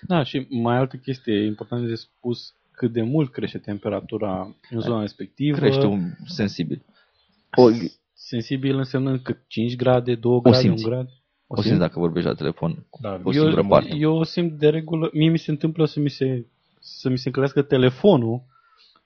Da, 0.00 0.22
și 0.22 0.46
mai 0.48 0.76
altă 0.76 0.96
chestie 0.96 1.44
important 1.44 1.86
de 1.86 1.94
spus 1.94 2.54
cât 2.72 2.92
de 2.92 3.02
mult 3.02 3.30
crește 3.32 3.58
temperatura 3.58 4.54
în 4.70 4.80
zona 4.80 5.00
respectivă. 5.00 5.56
Crește 5.58 5.86
un 5.86 6.00
sensibil. 6.26 6.82
O, 7.56 7.68
Sensibil 8.14 8.76
însemnând 8.76 9.18
că 9.22 9.36
5 9.46 9.76
grade, 9.76 10.14
2 10.14 10.40
grade, 10.42 10.56
1 10.58 10.66
simți. 10.76 10.84
grad. 10.88 11.08
o 11.46 11.62
simți 11.62 11.78
dacă 11.78 11.98
vorbești 11.98 12.28
la 12.28 12.34
telefon 12.34 12.86
Da, 13.00 13.08
o 13.24 13.32
eu- 13.32 13.32
singură 13.32 13.60
eu, 13.60 13.68
parte. 13.68 13.94
eu 13.96 14.16
o 14.16 14.22
simt 14.24 14.52
de 14.58 14.68
regulă, 14.68 15.10
mie 15.12 15.28
mi 15.30 15.38
se 15.38 15.50
întâmplă 15.50 15.84
să 15.84 16.00
mi 16.00 16.10
se, 16.10 16.46
să 16.80 17.08
mi 17.08 17.18
se 17.18 17.28
încălzească 17.28 17.62
telefonul 17.62 18.42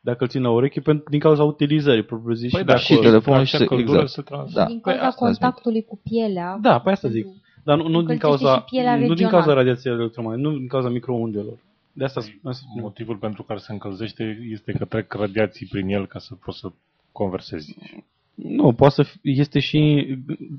dacă 0.00 0.22
îl 0.24 0.28
țin 0.30 0.42
la 0.42 0.50
ureche 0.50 0.80
pentru, 0.80 1.10
din 1.10 1.18
cauza 1.20 1.42
utilizării 1.44 2.02
propriu 2.02 2.34
zis 2.34 2.50
Păi 2.50 2.60
și 2.60 2.66
da, 2.66 2.72
de 2.72 2.78
și 2.78 2.92
acolo. 2.92 3.08
telefonul 3.08 3.40
acea 3.40 3.58
și- 3.58 3.64
căldură 3.64 3.90
exact. 4.00 4.08
se 4.10 4.22
trans- 4.22 4.52
Da. 4.52 4.64
Din 4.66 4.80
Păi 4.80 4.92
cauza 4.92 5.06
asta 5.08 5.24
contactului 5.24 5.84
cu 5.84 6.00
pielea. 6.10 6.58
Da, 6.62 6.78
pe 6.80 6.90
asta 6.90 7.08
zic. 7.08 7.26
Dar 7.64 7.76
nu, 7.76 7.82
nu 7.82 7.88
din 7.88 8.10
Încălzește 8.10 8.26
cauza 8.26 8.54
și 8.58 8.64
pielea 8.70 8.92
nu 8.94 8.98
din 9.00 9.08
regională. 9.08 9.36
cauza 9.36 9.52
radiației 9.54 9.92
electromagnetice, 9.94 10.50
nu 10.52 10.58
din 10.58 10.68
cauza 10.68 10.88
microundelor. 10.88 11.58
De 11.96 12.04
asta, 12.04 12.20
asta 12.20 12.52
spun. 12.52 12.82
Motivul 12.82 13.16
pentru 13.16 13.42
care 13.42 13.58
se 13.58 13.72
încălzește 13.72 14.38
este 14.50 14.72
că 14.72 14.84
trec 14.84 15.12
radiații 15.12 15.66
prin 15.66 15.88
el 15.88 16.06
ca 16.06 16.18
să 16.18 16.34
poți 16.34 16.58
să 16.58 16.68
conversezi. 17.12 17.76
Nu, 18.34 18.72
poate 18.72 18.94
să 18.94 19.02
fi, 19.02 19.18
este 19.22 19.58
și, 19.58 20.06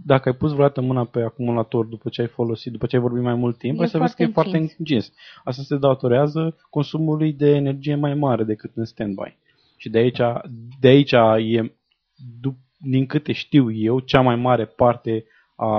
dacă 0.06 0.30
ai 0.30 0.36
pus 0.36 0.52
vreodată 0.52 0.82
mâna 0.82 1.06
pe 1.06 1.22
acumulator 1.22 1.86
după 1.86 2.10
ce 2.10 2.22
ai 2.22 2.28
folosit, 2.28 2.72
după 2.72 2.86
ce 2.86 2.96
ai 2.96 3.02
vorbit 3.02 3.22
mai 3.24 3.36
mult 3.36 3.58
timp, 3.58 3.78
E 3.80 3.82
ai 3.82 3.88
să 3.88 3.98
vezi 3.98 4.16
că 4.16 4.22
e 4.22 4.26
foarte 4.26 4.50
foarte 4.50 4.58
încins. 4.58 4.78
încins. 4.80 5.14
Asta 5.44 5.62
se 5.64 5.78
datorează 5.78 6.58
consumului 6.70 7.34
de 7.34 7.50
energie 7.50 7.96
mai 7.96 8.14
mare 8.14 8.44
decât 8.44 8.72
în 8.76 8.86
standby. 8.86 9.38
Și 9.78 9.90
de 9.90 9.98
aici, 9.98 10.20
de 10.80 10.88
aici 10.88 11.12
e, 11.52 11.72
du- 12.42 12.58
din 12.78 13.06
câte 13.06 13.32
știu 13.32 13.72
eu, 13.72 14.00
cea 14.00 14.22
mai 14.22 14.36
mare 14.36 14.66
parte 14.66 15.26
a 15.56 15.70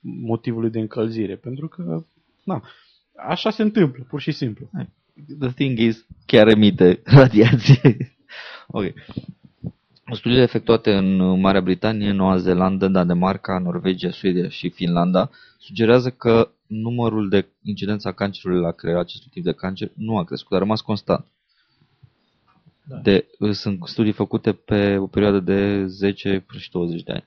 motivului 0.00 0.70
de 0.70 0.78
încălzire. 0.80 1.36
Pentru 1.36 1.68
că, 1.68 2.04
na, 2.44 2.62
așa 3.28 3.50
se 3.50 3.62
întâmplă, 3.62 4.04
pur 4.08 4.20
și 4.20 4.30
simplu. 4.32 4.68
The 5.38 5.52
thing 5.52 5.78
is, 5.78 6.06
chiar 6.26 6.48
emite 6.48 7.00
radiație. 7.04 8.16
ok. 8.78 8.84
Studiile 10.12 10.42
efectuate 10.42 10.94
în 10.94 11.40
Marea 11.40 11.60
Britanie, 11.60 12.12
Noua 12.12 12.36
Zeelandă, 12.36 12.88
Danemarca, 12.88 13.58
Norvegia, 13.58 14.10
Suedia 14.10 14.48
și 14.48 14.68
Finlanda 14.68 15.30
sugerează 15.58 16.10
că 16.10 16.50
numărul 16.66 17.28
de 17.28 17.46
incidența 17.62 18.12
cancerului 18.12 18.60
la 18.60 18.70
creier 18.70 18.98
acestui 18.98 19.30
tip 19.30 19.44
de 19.44 19.52
cancer 19.52 19.90
nu 19.94 20.18
a 20.18 20.24
crescut, 20.24 20.56
a 20.56 20.58
rămas 20.58 20.80
constant. 20.80 21.26
Da. 22.84 22.96
De, 22.96 23.26
sunt 23.52 23.82
studii 23.84 24.12
făcute 24.12 24.52
pe 24.52 24.96
o 24.96 25.06
perioadă 25.06 25.40
de 25.40 25.86
10 25.86 26.44
până 26.46 26.60
și 26.60 26.70
20 26.70 27.02
de 27.02 27.12
ani. 27.12 27.24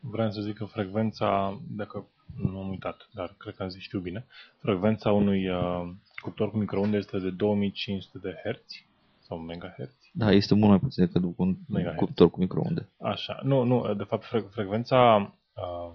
Vreau 0.00 0.30
să 0.30 0.40
zic 0.40 0.56
că 0.56 0.64
frecvența, 0.64 1.60
dacă 1.68 2.06
nu 2.36 2.58
am 2.58 2.68
uitat, 2.68 3.08
dar 3.14 3.34
cred 3.38 3.54
că 3.54 3.62
am 3.62 3.68
zis 3.68 3.82
știu 3.82 3.98
bine, 3.98 4.26
frecvența 4.58 5.12
unui 5.12 5.48
uh, 5.48 5.90
cuptor 6.20 6.50
cu 6.50 6.56
microunde 6.56 6.96
este 6.96 7.18
de 7.18 7.30
2500 7.30 8.18
de 8.18 8.34
Hz 8.44 8.84
sau 9.20 9.38
MHz. 9.38 9.90
Da, 10.12 10.32
este 10.32 10.54
mult 10.54 10.68
mai 10.70 10.78
puțin 10.78 11.04
decât 11.04 11.22
un 11.36 11.56
Megahertz. 11.68 11.98
cuptor 11.98 12.30
cu 12.30 12.40
microunde. 12.40 12.88
Așa, 13.00 13.40
nu, 13.42 13.62
nu, 13.62 13.94
de 13.94 14.02
fapt 14.04 14.24
fre- 14.24 14.46
frecvența, 14.50 15.32
uh, 15.56 15.90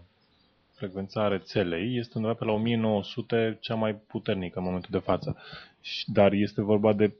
frecvența 0.74 1.28
rețelei 1.28 1.98
este 1.98 2.12
undeva 2.16 2.34
pe 2.34 2.46
la 2.46 2.52
1900 2.52 3.58
cea 3.62 3.76
mai 3.76 3.94
puternică 3.96 4.60
în 4.60 4.66
momentul 4.66 4.90
de 4.92 4.98
față. 4.98 5.38
Și- 5.82 6.12
Dar 6.12 6.32
este 6.32 6.62
vorba 6.62 6.94
de 6.94 7.14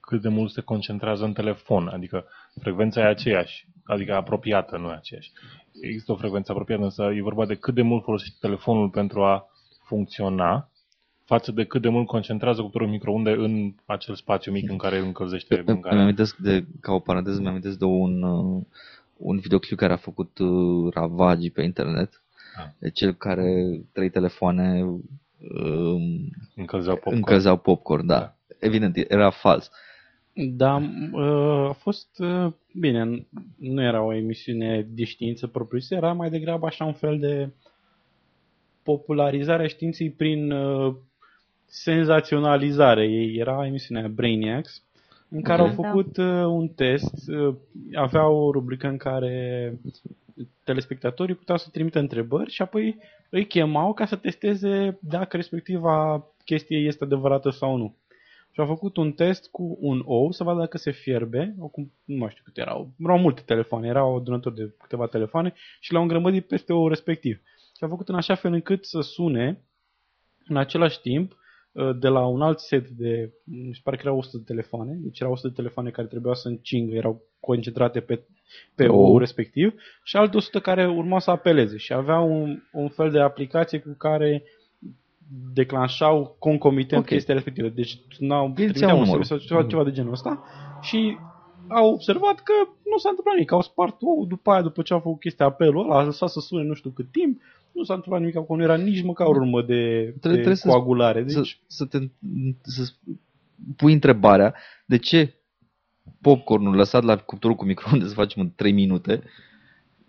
cât 0.00 0.22
de 0.22 0.28
mult 0.28 0.50
se 0.52 0.60
concentrează 0.60 1.24
în 1.24 1.32
telefon, 1.32 1.88
adică 1.88 2.24
frecvența 2.60 3.00
e 3.00 3.04
aceeași, 3.04 3.66
adică 3.84 4.14
apropiată, 4.14 4.76
nu 4.76 4.88
e 4.90 4.94
aceeași. 4.94 5.32
Există 5.80 6.12
o 6.12 6.16
frecvență 6.16 6.52
apropiată, 6.52 6.82
însă 6.82 7.02
e 7.14 7.22
vorba 7.22 7.46
de 7.46 7.54
cât 7.54 7.74
de 7.74 7.82
mult 7.82 8.04
folosești 8.04 8.38
telefonul 8.40 8.88
pentru 8.90 9.24
a 9.24 9.48
funcționa 9.84 10.69
față 11.30 11.52
de 11.52 11.64
cât 11.64 11.82
de 11.82 11.88
mult 11.88 12.06
concentrează 12.06 12.62
cuptorul 12.62 12.88
microunde 12.88 13.30
în 13.30 13.72
acel 13.86 14.14
spațiu 14.14 14.52
mic 14.52 14.70
în 14.70 14.76
care 14.76 14.98
încălzește 14.98 15.54
Îmi 15.54 15.64
mâncarea. 15.66 16.02
amintesc 16.02 16.36
de, 16.36 16.64
ca 16.80 16.92
o 16.92 16.98
paranteză, 16.98 17.40
mi 17.40 17.46
amintesc 17.46 17.78
de 17.78 17.84
un, 17.84 18.22
uh, 18.22 18.62
un 19.16 19.38
videoclip 19.38 19.78
care 19.78 19.92
a 19.92 19.96
făcut 19.96 20.38
uh, 20.38 20.92
ravagii 20.94 21.50
pe 21.50 21.62
internet. 21.62 22.22
Ah. 22.56 22.66
De 22.78 22.90
cel 22.90 23.12
care 23.12 23.80
trei 23.92 24.10
telefoane 24.10 24.82
um, 24.82 26.30
Încălzeau 26.56 26.94
popcorn. 26.94 27.16
încălzeau 27.16 27.56
popcorn, 27.56 28.06
da. 28.06 28.18
Da. 28.18 28.36
Evident, 28.58 28.96
era 29.08 29.30
fals. 29.30 29.70
Da, 30.32 30.82
uh, 31.12 31.68
a 31.68 31.72
fost 31.78 32.18
uh, 32.18 32.52
bine, 32.74 33.26
nu 33.56 33.82
era 33.82 34.02
o 34.02 34.14
emisiune 34.14 34.86
de 34.90 35.04
știință 35.04 35.46
propriu 35.46 35.80
era 35.90 36.12
mai 36.12 36.30
degrabă 36.30 36.66
așa 36.66 36.84
un 36.84 36.92
fel 36.92 37.18
de 37.18 37.50
popularizare 38.82 39.62
a 39.62 39.66
științei 39.66 40.10
prin 40.10 40.50
uh, 40.52 40.94
senzaționalizare. 41.70 43.06
Ei 43.06 43.36
era 43.36 43.66
emisiunea 43.66 44.08
Brainiacs, 44.08 44.82
în 45.28 45.42
care 45.42 45.62
Ok. 45.62 45.68
au 45.68 45.74
făcut 45.74 46.16
uh, 46.16 46.44
un 46.44 46.68
test, 46.68 47.28
uh, 47.28 47.54
avea 47.94 48.28
o 48.28 48.50
rubrică 48.50 48.86
în 48.86 48.96
care 48.96 49.74
telespectatorii 50.64 51.34
puteau 51.34 51.58
să 51.58 51.68
trimită 51.72 51.98
întrebări 51.98 52.50
și 52.50 52.62
apoi 52.62 52.98
îi 53.28 53.46
chemau 53.46 53.92
ca 53.92 54.06
să 54.06 54.16
testeze 54.16 54.98
dacă 55.00 55.36
respectiva 55.36 56.26
chestie 56.44 56.78
este 56.78 57.04
adevărată 57.04 57.50
sau 57.50 57.76
nu. 57.76 57.94
Și 58.52 58.60
au 58.60 58.66
făcut 58.66 58.96
un 58.96 59.12
test 59.12 59.48
cu 59.50 59.78
un 59.80 60.02
ou 60.04 60.30
să 60.30 60.44
vadă 60.44 60.58
dacă 60.58 60.78
se 60.78 60.90
fierbe, 60.90 61.54
o 61.58 61.66
cum, 61.66 61.92
nu 62.04 62.16
mai 62.16 62.30
știu 62.30 62.42
câte 62.44 62.60
erau, 62.60 62.90
erau 62.98 63.18
multe 63.18 63.42
telefoane, 63.44 63.86
erau 63.86 64.16
adunători 64.16 64.54
de 64.54 64.74
câteva 64.78 65.06
telefoane 65.06 65.54
și 65.80 65.90
le-au 65.90 66.02
îngrămădit 66.02 66.46
peste 66.46 66.72
ou 66.72 66.88
respectiv. 66.88 67.40
Și 67.76 67.82
au 67.82 67.88
făcut 67.88 68.08
în 68.08 68.14
așa 68.14 68.34
fel 68.34 68.52
încât 68.52 68.84
să 68.84 69.00
sune 69.00 69.60
în 70.46 70.56
același 70.56 71.00
timp 71.00 71.32
uh, 71.32 71.38
de 71.98 72.08
la 72.08 72.26
un 72.26 72.42
alt 72.42 72.58
set 72.58 72.88
de, 72.88 73.32
mi 73.44 73.74
se 73.74 73.80
pare 73.82 73.96
că 73.96 74.02
erau 74.04 74.18
100 74.18 74.36
de 74.36 74.42
telefoane, 74.46 74.98
deci 75.02 75.20
erau 75.20 75.32
100 75.32 75.48
de 75.48 75.54
telefoane 75.54 75.90
care 75.90 76.06
trebuiau 76.06 76.34
să 76.34 76.48
încingă, 76.48 76.94
erau 76.94 77.22
concentrate 77.40 78.00
pe, 78.00 78.14
pe 78.14 78.24
Pe 78.74 78.86
ou 78.88 79.04
ou. 79.04 79.18
respectiv 79.18 79.74
și 80.04 80.16
alte 80.16 80.36
100 80.36 80.60
care 80.60 80.88
urmau 80.88 81.18
să 81.18 81.30
apeleze 81.30 81.76
și 81.76 81.92
aveau 81.92 82.42
un, 82.42 82.62
un 82.72 82.88
fel 82.88 83.10
de 83.10 83.20
aplicație 83.20 83.78
cu 83.78 83.94
care 83.98 84.42
declanșau 85.52 86.36
concomitent 86.38 87.00
Ok. 87.02 87.08
chestia 87.08 87.34
respectivă. 87.34 87.68
Deci 87.68 87.98
n-au 88.18 88.46
Îți 88.46 88.54
trimiteau 88.54 88.88
iau 88.88 88.98
un 88.98 89.04
numărul. 89.04 89.24
SMS 89.24 89.28
sau 89.28 89.38
ceva, 89.38 89.64
ceva 89.64 89.84
de 89.84 89.90
genul 89.90 90.12
ăsta 90.12 90.44
și 90.80 91.16
au 91.68 91.92
observat 91.92 92.34
că 92.40 92.52
nu 92.90 92.96
s-a 92.98 93.08
întâmplat 93.08 93.34
nimic. 93.34 93.52
Au 93.52 93.60
spart 93.60 93.96
ou 94.02 94.24
după 94.26 94.50
aia, 94.50 94.62
după 94.62 94.82
ce 94.82 94.92
au 94.92 95.00
făcut 95.00 95.20
chestia 95.20 95.46
apelul 95.46 95.84
ăla, 95.84 95.98
a 95.98 96.04
lăsat 96.04 96.28
să 96.28 96.40
sune 96.40 96.62
nu 96.62 96.74
știu 96.74 96.90
cât 96.90 97.10
timp, 97.10 97.40
nu 97.80 97.86
s-a 97.86 97.94
întâmplat 97.94 98.20
nimic 98.20 98.36
acolo, 98.36 98.58
nu 98.58 98.64
era 98.64 98.76
nici 98.76 99.02
măcar 99.02 99.26
o 99.26 99.30
urmă 99.30 99.62
de, 99.62 100.02
de 100.04 100.12
trebuie 100.20 100.54
să- 100.54 100.68
coagulare. 100.68 101.24
Să, 101.28 101.38
Deci, 101.38 101.60
să, 101.66 101.84
te, 101.84 101.98
să 102.62 102.92
pui 103.76 103.92
întrebarea 103.92 104.54
de 104.86 104.98
ce 104.98 105.34
popcornul 106.20 106.74
lăsat 106.74 107.02
la 107.02 107.16
cuptorul 107.16 107.56
cu 107.56 107.64
microunde 107.64 108.06
să 108.06 108.14
facem 108.14 108.42
în 108.42 108.52
3 108.56 108.72
minute 108.72 109.22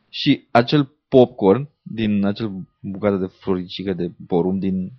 și 0.10 0.48
acel 0.52 0.90
popcorn 1.08 1.70
din 1.82 2.26
acel 2.26 2.52
bucată 2.80 3.16
de 3.16 3.30
floricică 3.40 3.94
de 3.94 4.12
porum 4.28 4.60
din 4.60 4.92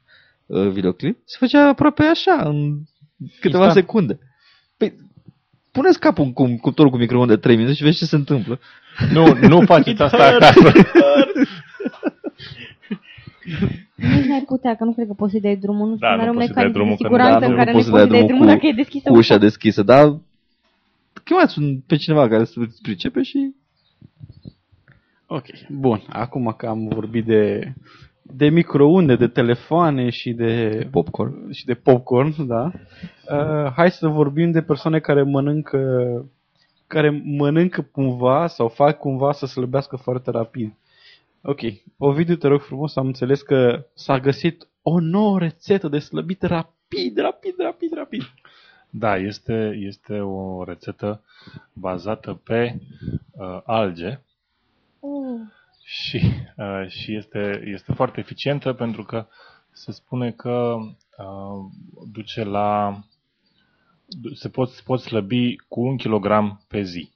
uh, 0.47 0.69
videoclip 0.69 1.19
se 1.25 1.37
făcea 1.41 1.69
aproape 1.69 2.03
așa, 2.03 2.41
în 2.49 2.79
câteva 3.41 3.65
Instant. 3.65 3.87
secunde. 3.87 4.19
Păi, 4.77 4.93
puneți 5.73 5.99
capul 6.01 6.25
în 6.25 6.33
cum- 6.33 6.57
cuptorul 6.57 6.91
cu 6.91 6.97
microunde 6.97 7.37
3 7.37 7.57
minute 7.57 7.75
și 7.75 7.83
vezi 7.83 7.99
ce 7.99 8.05
se 8.05 8.17
întâmplă. 8.17 8.59
Nu, 9.13 9.33
nu 9.49 9.61
faceți 9.61 10.03
asta 10.03 10.25
acasă. 10.35 10.73
Nici 13.97 14.22
n-ai 14.33 14.45
putea, 14.53 14.75
că 14.77 14.85
nu 14.85 14.93
cred 14.93 15.07
că 15.07 15.13
poți 15.13 15.31
să-i 15.33 15.41
dai 15.41 15.57
drumul. 15.57 15.89
Nu 15.89 15.95
știu, 15.95 16.07
Da, 16.09 16.15
nu 16.15 16.21
are 16.21 16.31
nu 16.31 16.33
un 16.33 16.39
poți 16.39 16.47
să-i 16.47 16.55
dai 16.55 16.65
mecanism 16.65 16.79
drumul, 16.79 16.97
de 16.97 17.03
că 17.03 17.09
siguranță 17.09 17.39
da, 17.41 17.47
în 17.47 17.53
nu 17.53 17.59
care 17.59 17.71
nu 17.71 17.77
poți 17.77 17.87
să 17.87 17.93
poți 17.93 18.03
dai 18.09 18.09
să 18.09 18.13
dai 18.13 18.27
drumul 18.27 18.27
drumul 18.29 18.47
cu- 18.47 18.53
dacă 18.53 18.67
e 18.67 18.83
deschisă 18.83 19.09
Cu 19.11 19.17
ușa 19.17 19.39
deschisă, 19.39 19.83
dar 19.83 20.05
chemați 21.25 21.59
un- 21.59 21.79
pe 21.87 21.97
cineva 21.97 22.29
care 22.29 22.45
să 22.45 22.61
îți 22.61 22.81
pricepe 22.83 23.23
și 23.23 23.55
ok, 25.27 25.45
bun. 25.71 26.03
Acum 26.09 26.55
că 26.57 26.67
am 26.67 26.89
vorbit 26.89 27.25
de, 27.25 27.73
de 28.23 28.49
microunde, 28.49 29.17
de 29.17 29.27
telefoane 29.29 30.11
și 30.11 30.33
de 30.33 30.89
popcorn. 30.91 31.51
și 31.53 31.65
de 31.65 31.75
popcorn, 31.75 32.47
da. 32.47 32.71
Uh, 33.31 33.73
hai 33.77 33.91
să 33.91 34.09
vorbim 34.09 34.51
de 34.51 34.63
persoane 34.63 34.99
care 34.99 35.23
mănâncă 35.23 35.79
care 36.87 37.23
mănâncă 37.25 37.83
cumva 37.93 38.47
sau 38.47 38.69
fac 38.69 38.99
cumva 38.99 39.33
să 39.33 39.47
slăbească 39.47 39.97
foarte 39.97 40.31
rapid. 40.31 40.73
Ok, 41.43 41.61
Ovidiu, 41.99 42.37
te 42.37 42.47
rog 42.49 42.61
frumos, 42.61 42.97
am 42.97 43.07
înțeles 43.07 43.43
că 43.43 43.87
s-a 43.95 44.19
găsit 44.21 44.69
o 44.83 45.01
nouă 45.01 45.39
rețetă 45.39 45.89
de 45.89 45.99
slăbit 45.99 46.43
rapid, 46.43 47.19
rapid, 47.19 47.55
rapid, 47.59 47.93
rapid. 47.95 48.23
Da, 48.91 49.17
este, 49.17 49.79
este 49.79 50.19
o 50.21 50.65
rețetă 50.65 51.23
bazată 51.73 52.41
pe 52.45 52.79
uh, 53.33 53.61
alge 53.65 54.21
Oh. 55.01 55.41
și, 55.85 56.21
uh, 56.57 56.89
și 56.89 57.17
este, 57.17 57.63
este 57.65 57.93
foarte 57.93 58.21
eficientă 58.21 58.73
pentru 58.73 59.03
că 59.05 59.27
se 59.73 59.93
spune 59.93 60.31
că 60.31 60.75
uh, 61.19 61.65
duce 62.13 62.45
la 62.45 62.99
du- 64.07 64.35
se 64.35 64.49
pot, 64.49 64.69
se 64.71 64.81
pot 64.85 65.01
slăbi 65.01 65.57
cu 65.69 65.81
un 65.81 65.97
kilogram 65.97 66.61
pe 66.69 66.83
zi. 66.83 67.11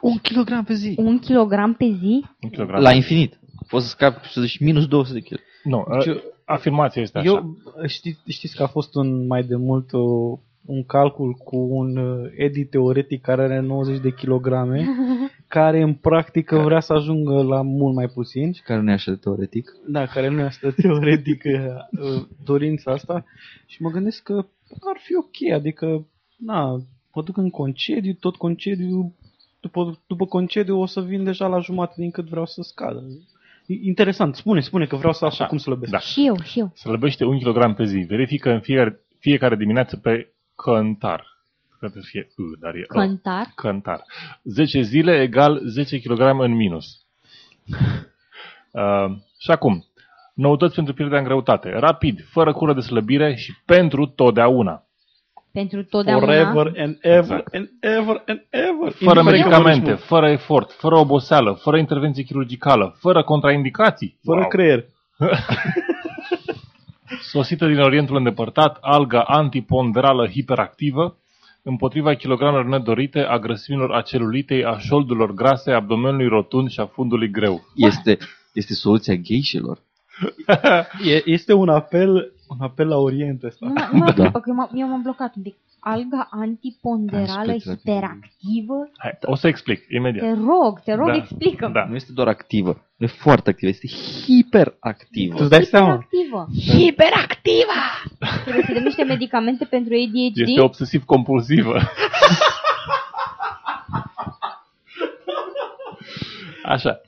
Un 0.00 0.18
kilogram 0.18 0.64
pe 0.64 0.74
zi. 0.74 0.94
Un 0.98 1.18
kilogram 1.18 1.74
pe 1.74 1.86
zi? 1.86 2.24
Un 2.40 2.50
kilogram 2.50 2.80
La 2.82 2.88
pe 2.88 2.94
zi. 2.94 2.96
infinit. 3.00 3.39
Poți 3.70 3.84
să 3.84 3.90
scapi 3.90 4.28
să 4.28 4.40
zici 4.40 4.58
minus 4.58 4.86
200 4.86 5.18
de 5.18 5.24
kg. 5.28 5.40
Nu, 5.64 5.86
Deci 5.90 6.06
uh, 6.06 6.22
eu- 6.22 6.32
afirmația 6.44 7.02
este 7.02 7.18
așa. 7.18 7.28
Eu 7.28 7.56
știți, 7.86 8.20
știți 8.26 8.56
că 8.56 8.62
a 8.62 8.66
fost 8.66 8.94
un 8.94 9.26
mai 9.26 9.42
de 9.42 9.56
mult 9.56 9.92
o, 9.92 10.38
un 10.66 10.84
calcul 10.86 11.32
cu 11.32 11.56
un 11.56 11.96
uh, 11.96 12.30
Edi 12.36 12.64
teoretic 12.64 13.20
care 13.20 13.42
are 13.42 13.60
90 13.60 14.00
de 14.00 14.12
kilograme, 14.12 14.86
care 15.48 15.80
în 15.80 15.94
practică 15.94 16.58
vrea 16.58 16.80
să 16.80 16.92
ajungă 16.92 17.42
la 17.42 17.62
mult 17.62 17.94
mai 17.94 18.08
puțin. 18.08 18.52
Care 18.64 18.80
nu 18.80 18.90
e 18.90 18.92
așa 18.92 19.10
de 19.10 19.16
teoretic. 19.16 19.72
Da, 19.86 20.06
care 20.06 20.28
nu 20.28 20.40
e 20.40 20.42
asta 20.42 20.70
teoretic 20.70 21.42
uh, 21.44 22.22
dorința 22.44 22.92
asta 22.92 23.24
și 23.66 23.82
mă 23.82 23.90
gândesc 23.90 24.22
că 24.22 24.34
ar 24.80 24.96
fi 25.02 25.14
ok, 25.16 25.52
adică 25.54 26.06
na, 26.36 26.70
mă 27.14 27.22
duc 27.22 27.36
în 27.36 27.50
concediu, 27.50 28.12
tot 28.20 28.36
concediu, 28.36 29.14
după, 29.60 29.98
după 30.06 30.26
concediu 30.26 30.80
o 30.80 30.86
să 30.86 31.00
vin 31.00 31.24
deja 31.24 31.46
la 31.46 31.60
jumătate 31.60 32.00
din 32.00 32.10
cât 32.10 32.28
vreau 32.28 32.46
să 32.46 32.62
scadă. 32.62 33.02
Interesant, 33.82 34.34
spune, 34.34 34.60
spune 34.60 34.86
că 34.86 34.96
vreau 34.96 35.12
să 35.12 35.24
așa, 35.24 35.34
Așa, 35.34 35.46
cum 35.46 35.58
slăbesc. 35.58 35.90
da. 35.92 35.98
Și 35.98 36.26
eu, 36.26 36.40
și 36.42 36.58
eu. 36.58 36.72
Slăbește 36.74 37.24
un 37.24 37.38
kilogram 37.38 37.74
pe 37.74 37.84
zi. 37.84 37.98
Verifică 37.98 38.50
în 38.50 38.60
fiecare, 38.60 39.00
fiecare 39.18 39.56
dimineață 39.56 39.96
pe 39.96 40.32
cântar. 40.54 41.26
trebuie 41.78 42.02
să 42.02 42.08
fie 42.10 42.28
î, 42.36 42.42
dar 42.60 42.74
e 42.74 42.82
ă. 42.82 42.98
Cântar. 43.00 43.46
Cântar. 43.54 44.04
10 44.42 44.80
zile 44.80 45.20
egal 45.20 45.60
10 45.64 46.00
kg 46.00 46.20
în 46.20 46.52
minus. 46.54 46.86
Uh, 48.72 49.16
și 49.38 49.50
acum, 49.50 49.84
noutăți 50.34 50.74
pentru 50.74 50.94
pierderea 50.94 51.20
în 51.20 51.26
greutate. 51.26 51.70
Rapid, 51.78 52.24
fără 52.30 52.52
cură 52.52 52.74
de 52.74 52.80
slăbire 52.80 53.34
și 53.34 53.52
pentru 53.64 54.06
totdeauna. 54.06 54.84
Pentru 55.52 55.84
totdeauna. 55.84 56.26
Forever 56.26 56.72
and 56.76 56.98
ever 57.00 57.18
Exact. 57.18 57.54
and 57.54 57.68
ever 57.80 58.22
and 58.26 58.40
ever. 58.50 58.92
Fără 58.92 59.18
Indiferent 59.18 59.24
că 59.24 59.30
medicamente, 59.30 59.80
vorbești 59.80 60.06
fără 60.06 60.28
efort, 60.30 60.70
fără 60.72 60.96
oboseală, 60.96 61.52
fără 61.52 61.78
intervenție 61.78 62.22
chirurgicală, 62.22 62.96
fără 62.98 63.22
contraindicații. 63.22 64.18
mult, 64.22 64.38
Fără 64.38 64.40
Wow. 64.40 64.48
creier. 64.48 64.84
Sosită 67.20 67.66
din 67.66 67.78
Orientul 67.78 68.16
îndepărtat, 68.16 68.78
alga 68.80 69.22
antiponderală 69.22 70.28
hiperactivă, 70.28 71.16
împotriva 71.62 72.14
kilogramelor 72.14 72.64
nedorite, 72.64 73.20
a 73.20 73.38
grăsimilor, 73.38 73.92
a 73.92 74.00
celulitei, 74.00 74.64
a 74.64 74.78
șoldurilor 74.78 75.32
grase, 75.34 75.70
a 75.70 75.74
abdomenului 75.74 76.26
rotund 76.28 76.68
și 76.70 76.80
a 76.80 76.86
fundului 76.86 77.30
greu. 77.30 77.60
Este, 77.74 78.18
este 78.52 78.74
soluția 78.74 79.14
geișelor. 79.14 79.78
E, 81.04 81.22
este 81.24 81.52
un 81.52 81.68
apel, 81.68 82.32
un 82.48 82.56
apel 82.60 82.88
la 82.88 82.96
Orient 82.96 83.42
ăsta. 83.42 83.66
Nu, 83.66 83.72
nu, 83.92 83.98
nu, 83.98 84.04
Da. 84.04 84.12
da. 84.12 84.30
eu, 84.46 84.54
m-am, 84.54 84.70
eu 84.74 84.88
m-am 84.88 85.02
blocat 85.02 85.34
un 85.36 85.42
pic. 85.42 85.56
Alga 85.82 86.28
antiponderală 86.30 87.52
Aspect 87.52 87.62
hiperactivă? 87.78 88.90
Hai, 88.98 89.18
o 89.22 89.34
să 89.34 89.46
explic 89.46 89.86
Te 89.86 89.94
imediat. 89.96 90.36
rog, 90.46 90.80
te 90.80 90.94
rog, 90.94 91.06
Da. 91.06 91.14
explică 91.14 91.70
Da. 91.72 91.84
Nu 91.88 91.94
este 91.94 92.12
doar 92.12 92.28
activă, 92.28 92.84
nu 92.96 93.06
e 93.06 93.08
foarte 93.08 93.50
activă, 93.50 93.70
este 93.70 93.86
hiperactivă. 94.24 95.34
Tu 95.34 95.40
îți 95.40 95.50
dai 95.50 95.64
seama? 95.64 96.06
Hiperactivă. 96.10 96.48
Hiperactivă! 96.78 97.78
Trebuie 98.42 98.64
să 98.66 98.72
dăm 98.72 98.82
niște 98.82 99.02
medicamente 99.04 99.64
pentru 99.64 99.92
ADHD? 99.94 100.36
Este 100.48 100.60
obsesiv-compulsivă. 100.60 101.76
Așa. 106.62 107.00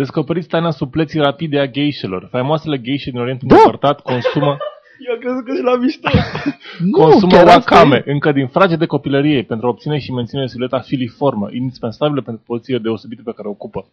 Descoperiți 0.00 0.48
taina 0.48 0.70
supleții 0.70 1.20
rapide 1.20 1.58
a 1.58 1.66
geișelor. 1.68 2.28
Faimoasele 2.30 2.80
geișe 2.80 3.10
din 3.10 3.20
Orientul 3.20 3.48
Da. 3.48 3.54
îndepărtat 3.56 4.00
consumă, 4.00 4.56
Eu 5.06 5.12
am 5.14 5.18
crezut 5.20 5.44
că 5.44 5.52
de 5.52 5.60
la 5.62 5.76
mișto. 5.76 6.08
consumă 7.02 7.32
chiar 7.32 7.46
asta 7.46 7.74
wakame 7.74 7.96
e. 8.06 8.10
încă 8.10 8.32
din 8.32 8.46
frage 8.46 8.76
de 8.76 8.86
copilărie 8.86 9.42
pentru 9.42 9.66
a 9.66 9.70
obține 9.70 9.98
și 9.98 10.12
menține 10.12 10.46
silueta 10.46 10.78
filiformă, 10.78 11.48
indispensabilă 11.52 12.20
pentru 12.22 12.42
poziția 12.46 12.78
deosebită 12.78 13.22
pe 13.24 13.32
care 13.36 13.48
o 13.48 13.50
ocupă. 13.50 13.86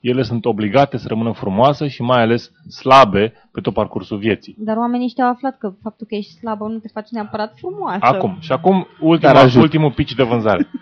Ele 0.00 0.22
sunt 0.22 0.44
obligate 0.44 0.96
să 0.98 1.08
rămână 1.08 1.32
frumoase 1.32 1.88
și 1.88 2.02
mai 2.02 2.22
ales 2.22 2.50
slabe 2.80 3.32
pe 3.52 3.60
tot 3.60 3.74
parcursul 3.74 4.18
vieții. 4.18 4.54
Dar 4.58 4.76
oamenii 4.76 5.06
ăștia 5.06 5.24
au 5.24 5.30
aflat 5.30 5.58
că 5.58 5.72
faptul 5.82 6.06
că 6.08 6.14
ești 6.14 6.32
slabă 6.32 6.64
nu 6.68 6.78
te 6.78 6.88
face 6.92 7.08
neapărat 7.10 7.52
frumoasă. 7.56 7.98
Acum, 8.00 8.36
și 8.40 8.52
acum 8.52 8.86
ultima, 9.00 9.32
Dar 9.32 9.44
ajut. 9.44 9.62
ultimul 9.62 9.92
pitch 9.92 10.14
de 10.14 10.22
vânzare. 10.22 10.68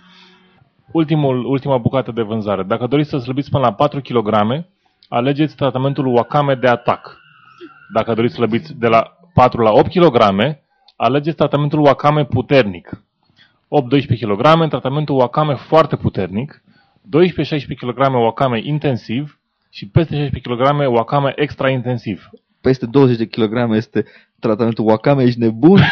Ultimul, 0.97 1.45
ultima 1.45 1.79
bucată 1.79 2.13
de 2.13 2.23
vânzare. 2.23 2.63
Dacă 2.63 2.87
doriți 2.87 3.11
să 3.11 3.19
slăbiți 3.19 3.51
până 3.51 3.63
la 3.63 3.73
4 3.73 4.01
kg, 4.01 4.31
alegeți 5.09 5.57
tratamentul 5.57 6.07
Wakame 6.07 6.55
de 6.55 6.67
atac. 6.67 7.17
Dacă 7.93 8.15
doriți 8.15 8.35
să 8.35 8.41
slăbiți 8.41 8.75
de 8.79 8.87
la 8.87 9.17
4 9.35 9.63
la 9.63 9.71
8 9.71 9.91
kg, 9.91 10.19
alegeți 10.97 11.37
tratamentul 11.37 11.81
Wakame 11.81 12.25
puternic. 12.25 13.03
8-12 14.05 14.19
kg, 14.21 14.69
tratamentul 14.69 15.17
Wakame 15.17 15.55
foarte 15.55 15.97
puternic. 15.97 16.63
12-16 16.63 17.77
kg 17.79 18.15
Wakame 18.15 18.61
intensiv 18.63 19.41
și 19.71 19.89
peste 19.89 20.15
16 20.15 20.51
kg 20.51 20.93
Wakame 20.95 21.33
extra 21.37 21.71
intensiv. 21.71 22.29
Peste 22.61 22.87
20 22.87 23.17
de 23.17 23.27
kg 23.27 23.75
este 23.75 24.05
tratamentul 24.41 24.85
Wakame, 24.89 25.23
ești 25.23 25.41
nebun? 25.41 25.81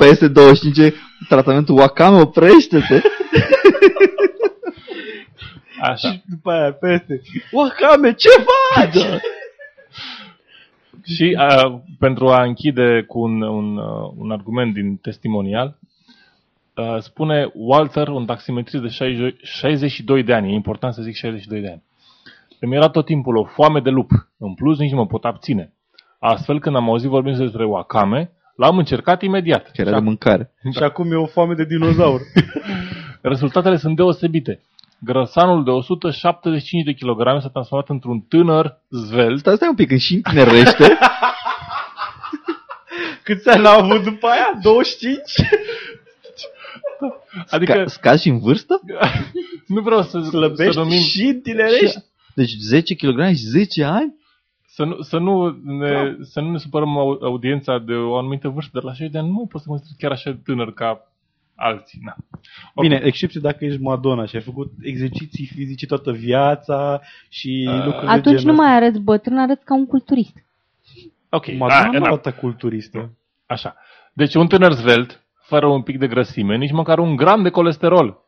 Peste 0.00 0.28
25 0.28 0.78
e 0.78 0.94
tratamentul 1.28 1.78
Wakame, 1.78 2.20
oprește-te! 2.20 3.00
Așa. 5.80 6.10
Și 6.10 6.22
după 6.26 6.50
aia 6.50 6.72
peste. 6.72 7.20
Wakame, 7.52 8.14
ce 8.14 8.28
faci? 8.28 9.02
Da. 9.02 9.18
Și 11.04 11.36
uh, 11.38 11.78
pentru 11.98 12.28
a 12.28 12.42
închide 12.42 13.04
cu 13.06 13.20
un, 13.20 13.42
un, 13.42 13.76
uh, 13.76 14.12
un 14.16 14.30
argument 14.30 14.74
din 14.74 14.96
testimonial, 14.96 15.78
uh, 16.74 16.96
spune 16.98 17.50
Walter, 17.54 18.08
un 18.08 18.26
taximetrist 18.26 18.82
de 18.82 18.88
60 18.88 19.34
62 19.42 20.22
de 20.22 20.34
ani, 20.34 20.50
e 20.50 20.54
important 20.54 20.94
să 20.94 21.02
zic 21.02 21.14
62 21.14 21.60
de 21.60 21.68
ani. 21.68 21.82
Îmi 22.60 22.74
era 22.76 22.88
tot 22.88 23.04
timpul 23.04 23.36
o 23.36 23.44
foame 23.44 23.80
de 23.80 23.90
lup, 23.90 24.10
în 24.38 24.54
plus 24.54 24.78
nici 24.78 24.90
nu 24.90 24.96
mă 24.96 25.06
pot 25.06 25.24
abține. 25.24 25.72
Astfel, 26.18 26.60
când 26.60 26.76
am 26.76 26.88
auzit 26.88 27.08
vorbind 27.08 27.36
despre 27.36 27.64
wakame, 27.64 28.32
l-am 28.60 28.78
încercat 28.78 29.22
imediat. 29.22 29.70
Că 29.70 29.80
era 29.80 29.90
de 29.90 30.04
mâncare. 30.04 30.52
Și 30.76 30.82
acum 30.82 31.12
e 31.12 31.14
o 31.14 31.26
foame 31.26 31.54
de 31.54 31.64
dinozaur. 31.64 32.20
Rezultatele 33.32 33.76
sunt 33.76 33.96
deosebite. 33.96 34.60
Grăsanul 34.98 35.64
de 35.64 35.70
175 35.70 36.84
de 36.84 36.92
kg 36.92 37.40
s-a 37.40 37.48
transformat 37.48 37.88
într-un 37.88 38.20
tânăr 38.28 38.80
zvelt 38.90 39.38
Stai, 39.38 39.54
stai 39.54 39.68
un 39.68 39.74
pic, 39.74 39.88
când 39.88 40.00
și 40.00 40.14
întinerește, 40.14 40.88
Câți 43.24 43.48
ani 43.48 43.66
a 43.66 43.70
avut 43.70 44.02
după 44.02 44.26
aia? 44.26 44.58
25? 44.62 45.20
Adică 47.54 47.72
Ca, 47.72 47.86
scazi 47.86 48.22
și 48.22 48.28
în 48.28 48.38
vârstă? 48.38 48.80
nu 49.66 49.80
vreau 49.80 50.02
să, 50.02 50.20
să 50.22 50.28
Slăbești 50.28 50.76
numim 50.76 51.02
și 51.02 51.22
în 51.22 51.40
tinerești? 51.40 51.98
Deci 52.34 52.50
10 52.60 52.94
kg 52.94 53.28
și 53.28 53.44
10 53.44 53.84
ani? 53.84 54.14
Să 54.80 54.86
nu, 54.86 55.00
să 55.00 55.18
nu, 55.18 55.58
ne, 55.64 56.16
să 56.20 56.40
nu 56.40 56.50
ne 56.50 56.58
supărăm 56.58 56.98
au- 56.98 57.18
audiența 57.22 57.78
de 57.78 57.92
o 57.92 58.16
anumită 58.16 58.48
vârstă, 58.48 58.78
de 58.80 58.86
la 58.86 58.92
60 58.92 59.12
de 59.12 59.18
ani 59.18 59.26
nu 59.26 59.32
mai 59.32 59.44
poți 59.48 59.62
să 59.64 59.68
consideri 59.68 59.98
chiar 59.98 60.10
așa 60.10 60.30
de 60.30 60.40
tânăr 60.44 60.72
ca 60.72 61.12
alții. 61.54 62.00
Na. 62.04 62.16
Ok. 62.74 62.82
Bine, 62.84 63.00
excepție 63.04 63.40
dacă 63.40 63.64
ești 63.64 63.80
Madonna 63.82 64.24
și 64.24 64.36
ai 64.36 64.42
făcut 64.42 64.72
exerciții 64.82 65.46
fizice 65.46 65.86
toată 65.86 66.12
viața 66.12 67.00
și 67.28 67.66
Uh, 67.68 67.84
lucruri 67.84 68.06
de 68.06 68.10
Atunci 68.12 68.38
genul 68.38 68.54
nu 68.54 68.62
mai 68.62 68.74
arăți 68.74 69.00
bătrân, 69.00 69.38
arăți 69.38 69.64
ca 69.64 69.74
un 69.74 69.86
culturist. 69.86 70.36
Ok, 71.30 71.46
ăsta. 71.46 71.56
Madonna 71.58 71.88
a, 71.88 71.90
nu 71.92 71.98
na, 71.98 72.06
arată 72.06 72.32
culturistă. 72.32 73.10
așa. 73.46 73.76
Deci 74.12 74.34
un 74.34 74.46
tânăr 74.46 74.72
zvelt, 74.72 75.24
fără 75.42 75.66
un 75.66 75.82
pic 75.82 75.98
de 75.98 76.06
grăsime, 76.06 76.56
nici 76.56 76.72
măcar 76.72 76.98
un 76.98 77.16
gram 77.16 77.42
de 77.42 77.50
colesterol. 77.50 78.18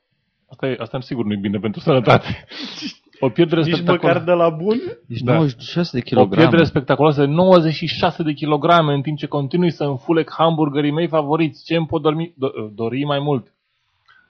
Asta, 0.50 0.66
e, 0.66 0.76
asta 0.78 1.00
sigur 1.00 1.24
nu 1.24 1.32
e 1.32 1.36
bine 1.36 1.59
pentru 1.59 1.80
sănătate. 1.80 2.44
O 3.24 3.28
pierdere 3.28 3.60
Nici 3.62 3.72
spectaculoasă. 3.74 4.18
măcar 4.18 4.22
de 4.34 4.42
la 4.42 4.48
bun? 4.48 4.76
Deci 5.06 5.20
Da. 5.20 5.32
96 5.32 5.98
de 5.98 6.14
O 6.20 6.26
pierdere 6.26 6.62
kg. 6.62 6.66
spectaculoasă 6.68 7.20
de 7.20 7.26
96 7.32 8.22
de 8.22 8.32
kilograme 8.32 8.92
în 8.94 9.02
timp 9.02 9.18
ce 9.18 9.26
continui 9.26 9.70
să 9.70 9.84
înfulec 9.84 10.32
hamburgerii 10.36 10.90
mei 10.92 11.06
favoriți. 11.08 11.64
Ce 11.64 11.76
îmi 11.76 11.86
pot 11.86 12.02
dormi, 12.02 12.32
do, 12.36 12.48
dori 12.74 13.04
mai 13.04 13.18
mult? 13.18 13.46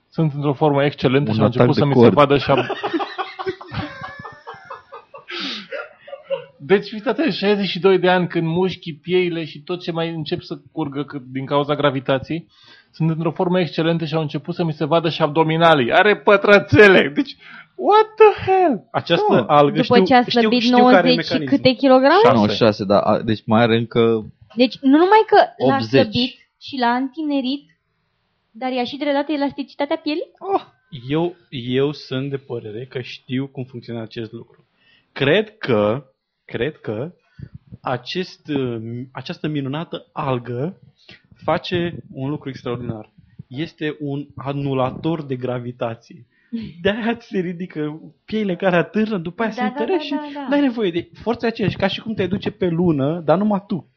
Sunt 0.09 0.31
într-o 0.35 0.53
formă 0.53 0.83
excelentă 0.83 1.29
Un 1.29 1.35
și 1.35 1.41
au 1.41 1.47
atac 1.47 1.67
început 1.67 1.75
de 1.75 1.79
să 1.79 1.85
mi 1.85 1.93
se 1.93 1.99
cord. 1.99 2.13
vadă 2.13 2.37
și 2.37 2.51
ab... 2.51 2.57
Deci, 6.65 6.91
uitați, 6.91 7.37
62 7.37 7.99
de 7.99 8.09
ani 8.09 8.27
când 8.27 8.47
mușchi 8.47 8.93
pieile 8.93 9.45
și 9.45 9.59
tot 9.59 9.81
ce 9.81 9.91
mai 9.91 10.09
încep 10.09 10.41
să 10.41 10.57
curgă 10.71 11.03
cât- 11.03 11.31
din 11.31 11.45
cauza 11.45 11.75
gravitației, 11.75 12.47
sunt 12.91 13.09
într-o 13.09 13.31
formă 13.31 13.59
excelentă 13.59 14.05
și 14.05 14.13
au 14.15 14.21
început 14.21 14.55
să 14.55 14.63
mi 14.63 14.73
se 14.73 14.85
vadă 14.85 15.09
și 15.09 15.21
abdominalii. 15.21 15.91
Are 15.91 16.15
pătrățele! 16.17 17.11
Deci, 17.15 17.35
what 17.75 18.07
the 18.15 18.51
hell? 18.51 18.87
Această 18.91 19.33
Oh, 19.33 19.43
algă 19.47 19.81
După 19.81 19.93
știu, 19.93 20.05
ce 20.05 20.13
a 20.13 20.21
știu, 20.23 20.39
slăbit 20.39 20.61
știu 20.61 20.85
care 20.85 21.09
e 21.09 21.15
90 21.15 21.25
și 21.25 21.31
mecanismul. 21.31 21.57
câte 21.57 21.73
kilograme? 21.73 22.21
Șase. 22.23 22.35
96, 22.35 22.85
da, 22.85 22.99
a, 22.99 23.21
deci 23.21 23.43
mai 23.45 23.61
are 23.61 23.77
încă... 23.77 24.25
Deci 24.55 24.77
nu 24.81 24.97
numai 24.97 25.23
că 25.27 25.37
l-a 25.67 25.75
80. 25.75 25.89
slăbit 25.89 26.31
și 26.61 26.77
l-a 26.77 26.95
întinerit, 26.95 27.69
dar 28.51 28.71
i-a 28.71 28.83
și 28.83 28.97
redat 29.03 29.29
elasticitatea 29.29 29.97
pielii? 29.97 30.31
Eu, 31.09 31.35
eu 31.49 31.91
sunt 31.91 32.29
de 32.29 32.37
părere 32.37 32.85
că 32.85 33.01
știu 33.01 33.47
cum 33.47 33.63
funcționează 33.63 34.07
acest 34.09 34.31
lucru. 34.31 34.65
Cred 35.11 35.57
că, 35.57 36.05
cred 36.45 36.77
că 36.77 37.11
acest, 37.81 38.47
uh, 38.47 39.01
această 39.11 39.47
minunată 39.47 40.09
algă 40.13 40.79
face 41.43 41.95
un 42.11 42.29
lucru 42.29 42.49
extraordinar. 42.49 43.11
Este 43.47 43.97
un 43.99 44.27
anulator 44.35 45.23
de 45.23 45.35
gravitație. 45.35 46.25
De-aia 46.81 47.15
ți 47.15 47.27
se 47.27 47.39
ridică 47.39 48.01
piele 48.25 48.55
care 48.55 48.75
atârnă, 48.75 49.17
după 49.17 49.41
aia 49.41 49.51
Da, 49.51 49.55
se 49.55 49.61
da, 49.61 49.67
întărește 49.67 50.15
da, 50.15 50.23
și 50.23 50.33
da, 50.33 50.39
da. 50.39 50.47
n-ai 50.49 50.61
nevoie 50.61 50.91
de 50.91 51.09
forța 51.13 51.47
aceeași, 51.47 51.75
ca 51.77 51.87
și 51.87 52.01
cum 52.01 52.13
te 52.13 52.27
duce 52.27 52.51
pe 52.51 52.67
lună, 52.67 53.21
dar 53.25 53.37
numai 53.37 53.63
tu. 53.67 53.87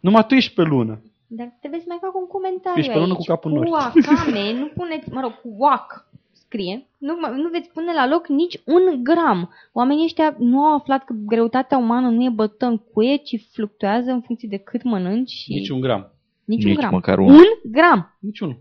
Numai 0.00 0.26
tu 0.26 0.34
ești 0.34 0.54
pe 0.54 0.62
lună. 0.62 1.02
Dar 1.26 1.56
trebuie 1.58 1.80
să 1.80 1.86
mai 1.88 1.98
fac 2.00 2.14
un 2.14 2.26
comentariu 2.26 2.78
Ești 2.80 2.92
pe 2.92 2.98
lună 2.98 3.12
aici. 3.12 3.18
cu 3.26 3.32
capul 3.32 3.50
în 3.50 3.56
Cu 3.56 3.62
nori. 3.62 3.72
wakame, 3.72 4.52
nu 4.52 4.66
puneți, 4.66 5.12
mă 5.12 5.20
rog, 5.20 5.40
cu 5.40 5.54
wak 5.56 6.08
scrie, 6.32 6.86
nu, 6.98 7.14
nu 7.36 7.48
veți 7.52 7.70
pune 7.70 7.92
la 7.92 8.06
loc 8.08 8.28
nici 8.28 8.60
un 8.64 9.02
gram. 9.02 9.50
Oamenii 9.72 10.04
ăștia 10.04 10.34
nu 10.38 10.60
au 10.64 10.74
aflat 10.76 11.04
că 11.04 11.14
greutatea 11.26 11.78
umană 11.78 12.08
nu 12.10 12.24
e 12.24 12.28
bătă 12.28 12.66
în 12.66 12.78
cuie, 12.78 13.16
ci 13.16 13.46
fluctuează 13.52 14.10
în 14.10 14.20
funcție 14.20 14.48
de 14.48 14.56
cât 14.56 14.82
mănânci 14.82 15.30
și... 15.30 15.52
Nici 15.52 15.68
un 15.68 15.80
gram. 15.80 16.10
nici 16.44 16.64
un 16.64 16.70
Nici 16.70 16.78
gram. 16.78 16.90
măcar 16.92 17.18
un. 17.18 17.30
un 17.30 17.44
gram. 17.70 18.16
Nici 18.20 18.40
unul. 18.40 18.56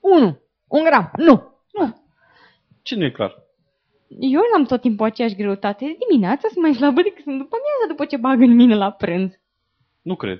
Unu. 0.00 0.38
Un 0.68 0.82
gram. 0.84 1.10
Nu. 1.16 1.42
Nu. 1.72 2.02
Ce 2.84 2.94
nu 2.96 3.04
e 3.04 3.10
clar? 3.10 3.42
Eu 4.20 4.40
n-am 4.52 4.64
tot 4.64 4.80
timpul 4.80 5.06
aceeași 5.06 5.34
greutate. 5.34 5.96
Dimineața 6.08 6.48
sunt 6.52 6.62
mai 6.64 6.74
slabă 6.74 7.02
decât 7.02 7.22
sunt 7.22 7.38
după 7.38 7.56
amiază 7.56 7.84
după 7.88 8.04
ce 8.04 8.16
bag 8.16 8.40
în 8.40 8.54
mine 8.54 8.74
la 8.74 8.90
prânz. 8.90 9.30
Nu 10.02 10.14
cred. 10.14 10.38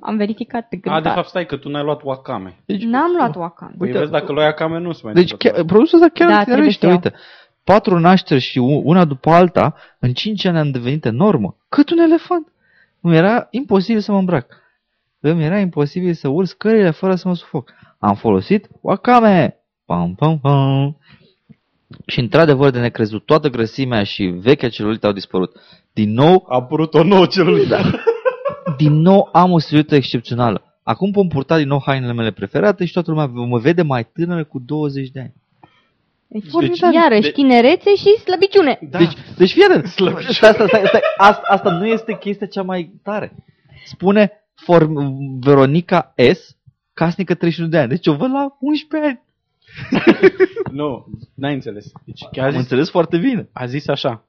Am 0.00 0.16
verificat 0.16 0.68
pe 0.68 0.76
A, 0.76 0.78
de 0.82 0.88
grântar. 0.88 1.14
fapt, 1.14 1.28
stai 1.28 1.46
că 1.46 1.56
tu 1.56 1.68
n-ai 1.68 1.82
luat 1.82 2.00
wakame. 2.02 2.58
Deci, 2.66 2.82
N-am 2.82 3.12
luat 3.16 3.34
wakame. 3.36 3.74
Păi 3.78 3.86
Uite, 3.86 3.98
vezi, 3.98 4.10
dacă 4.10 4.32
luai 4.32 4.46
wakame, 4.46 4.78
nu 4.78 4.92
se 4.92 5.00
mai 5.04 5.12
Deci 5.12 5.30
întâmplă 5.32 5.50
chiar, 5.50 5.64
produsul 5.64 5.98
ăsta 6.02 6.12
chiar 6.14 6.28
Da, 6.28 6.36
da, 6.36 6.44
trebuie 6.44 6.70
să 6.72 6.86
uite, 6.86 7.12
patru 7.64 7.98
nașteri 7.98 8.40
și 8.40 8.58
u- 8.58 8.82
una 8.84 9.04
după 9.04 9.30
alta, 9.30 9.74
în 9.98 10.12
cinci 10.12 10.44
ani 10.44 10.58
am 10.58 10.70
devenit 10.70 11.04
enormă, 11.04 11.56
cât 11.68 11.90
un 11.90 11.98
elefant. 11.98 12.52
Îmi 13.00 13.16
era 13.16 13.46
imposibil 13.50 14.00
să 14.00 14.12
mă 14.12 14.18
îmbrac. 14.18 14.46
Îmi 15.20 15.44
era 15.44 15.58
imposibil 15.58 16.12
să 16.12 16.28
urc 16.28 16.46
scările 16.46 16.90
fără 16.90 17.14
să 17.14 17.28
mă 17.28 17.34
sufoc. 17.34 17.72
Am 17.98 18.14
folosit 18.14 18.68
wakame. 18.80 19.52
Pam, 19.84 20.14
pam, 20.14 20.38
pam. 20.38 20.96
Și 22.06 22.18
într-adevăr 22.20 22.70
de 22.70 22.80
necrezut, 22.80 23.24
toată 23.26 23.48
grăsimea 23.48 24.02
și 24.04 24.24
vechea 24.24 24.68
celulită 24.68 25.06
au 25.06 25.12
dispărut. 25.12 25.56
Din 25.92 26.12
nou, 26.12 26.44
A 26.48 26.54
apărut 26.54 26.94
o 26.94 27.02
nouă 27.02 27.26
celulită. 27.26 28.00
din 28.76 28.92
nou 28.92 29.28
am 29.32 29.50
o 29.52 29.58
siluetă 29.58 29.94
excepțională. 29.94 30.62
Acum 30.82 31.10
pot 31.10 31.28
purta 31.28 31.56
din 31.58 31.66
nou 31.68 31.82
hainele 31.84 32.12
mele 32.12 32.30
preferate 32.30 32.84
și 32.84 32.92
toată 32.92 33.10
lumea 33.10 33.26
mă 33.26 33.58
vede 33.58 33.82
mai 33.82 34.06
tânără 34.12 34.44
cu 34.44 34.58
20 34.58 35.08
de 35.10 35.20
ani. 35.20 35.32
Deci, 36.26 36.44
Formidabil. 36.50 36.98
iarăși, 37.00 37.20
De- 37.22 37.30
tinerețe 37.30 37.94
și 37.94 38.16
slăbiciune. 38.24 38.78
Da. 38.90 38.98
Deci, 38.98 39.12
deci 39.36 39.52
fii 39.52 39.62
atent. 39.62 39.86
Stai, 39.86 40.14
stai, 40.28 40.52
stai, 40.52 40.82
stai. 40.86 41.00
Asta, 41.16 41.42
asta 41.48 41.70
nu 41.70 41.86
este 41.86 42.16
chestia 42.18 42.46
cea 42.46 42.62
mai 42.62 42.92
tare. 43.02 43.32
Spune 43.84 44.32
form, 44.54 44.94
Veronica 45.40 46.14
S, 46.32 46.56
casnică 46.94 47.34
31 47.34 47.68
de 47.70 47.78
ani. 47.78 47.88
Deci 47.88 48.06
o 48.06 48.12
văd 48.14 48.30
la 48.30 48.56
11 48.60 49.08
ani. 49.10 49.20
Nu, 50.72 51.06
n-ai 51.34 51.54
înțeles. 51.54 51.92
Deci 52.04 52.20
chiar 52.32 52.42
a 52.44 52.46
Am 52.46 52.50
zis, 52.52 52.60
înțeles 52.60 52.90
foarte 52.90 53.18
bine. 53.18 53.48
a 53.52 53.66
zis 53.66 53.88
așa, 53.88 54.24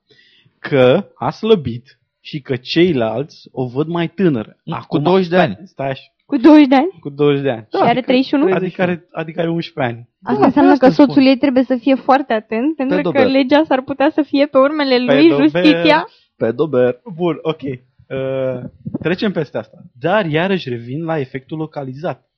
că 0.60 1.08
a 1.16 1.30
slăbit 1.30 2.00
și 2.22 2.42
că 2.42 2.56
ceilalți 2.56 3.50
o 3.52 3.66
văd 3.68 3.88
mai 3.88 4.08
tânără. 4.08 4.58
Cu 4.88 4.98
20 4.98 5.28
de 5.30 5.38
ani. 5.38 5.58
Stai 5.64 5.90
așa, 5.90 6.02
Cu 6.26 6.38
20 6.38 6.68
de 6.68 6.76
ani. 6.76 6.98
cu 7.00 7.10
20 7.10 7.42
de 7.44 7.50
ani. 7.50 7.68
și 7.72 7.82
are 7.82 8.02
31. 8.02 8.54
Adică 8.54 8.82
are, 8.82 9.08
adică 9.12 9.40
are 9.40 9.50
11 9.50 9.94
ani. 9.96 10.10
Asta 10.24 10.40
Da, 10.40 10.46
înseamnă 10.46 10.72
asta 10.72 10.86
că 10.88 10.92
spun. 10.94 11.06
soțul 11.06 11.26
ei 11.26 11.38
trebuie 11.38 11.64
să 11.64 11.76
fie 11.76 11.96
foarte 11.96 12.34
atent, 12.34 12.76
pentru 12.76 12.96
că 12.96 13.02
dober. 13.02 13.28
legea 13.28 13.64
s-ar 13.68 13.82
putea 13.82 14.10
să 14.14 14.22
fie 14.22 14.46
pe 14.46 14.58
urmele 14.58 14.98
lui, 15.04 15.30
dober. 15.30 15.50
justiția. 15.50 16.08
Pe 16.38 16.52
dober. 16.52 17.02
Bun, 17.16 17.40
ok. 17.42 17.62
Uh, 17.62 18.70
trecem 19.02 19.32
peste 19.32 19.58
asta. 19.58 19.78
Dar 20.00 20.26
iarăși 20.26 20.70
revin 20.70 21.04
la 21.04 21.20
efectul 21.20 21.58
localizat. 21.58 22.29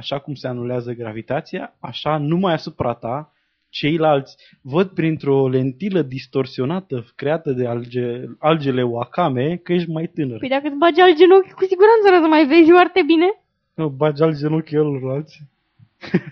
Așa 0.00 0.18
cum 0.18 0.34
se 0.34 0.46
anulează 0.46 0.92
gravitația, 0.92 1.76
așa 1.80 2.18
numai 2.18 2.52
asupra 2.52 2.94
ta, 2.94 3.32
ceilalți 3.68 4.36
văd 4.60 4.88
printr-o 4.88 5.48
lentilă 5.48 6.02
distorsionată 6.02 7.06
creată 7.14 7.52
de 7.52 7.66
alge, 7.66 8.24
algele 8.38 8.82
Wakame 8.82 9.56
că 9.56 9.72
ești 9.72 9.90
mai 9.90 10.06
tânăr. 10.06 10.38
Păi 10.38 10.48
dacă 10.48 10.66
îți 10.66 10.76
bagi 10.76 11.00
alt 11.00 11.16
genunchi, 11.16 11.52
cu 11.52 11.64
siguranță 11.64 12.10
nu 12.10 12.16
o 12.16 12.20
să 12.20 12.26
mai 12.28 12.46
vezi 12.46 12.70
foarte 12.70 13.02
bine. 13.06 13.26
Nu, 13.74 13.88
bagi 13.88 14.22
alt 14.22 14.36
genunchi 14.38 14.68
celorlalți. 14.68 15.40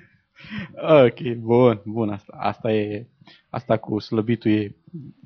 ok, 1.07 1.37
bun, 1.37 1.83
bun 1.85 2.09
asta. 2.09 2.37
Asta 2.39 2.73
e, 2.73 3.07
asta 3.51 3.77
cu 3.77 3.99
slăbitul 3.99 4.51
e, 4.51 4.61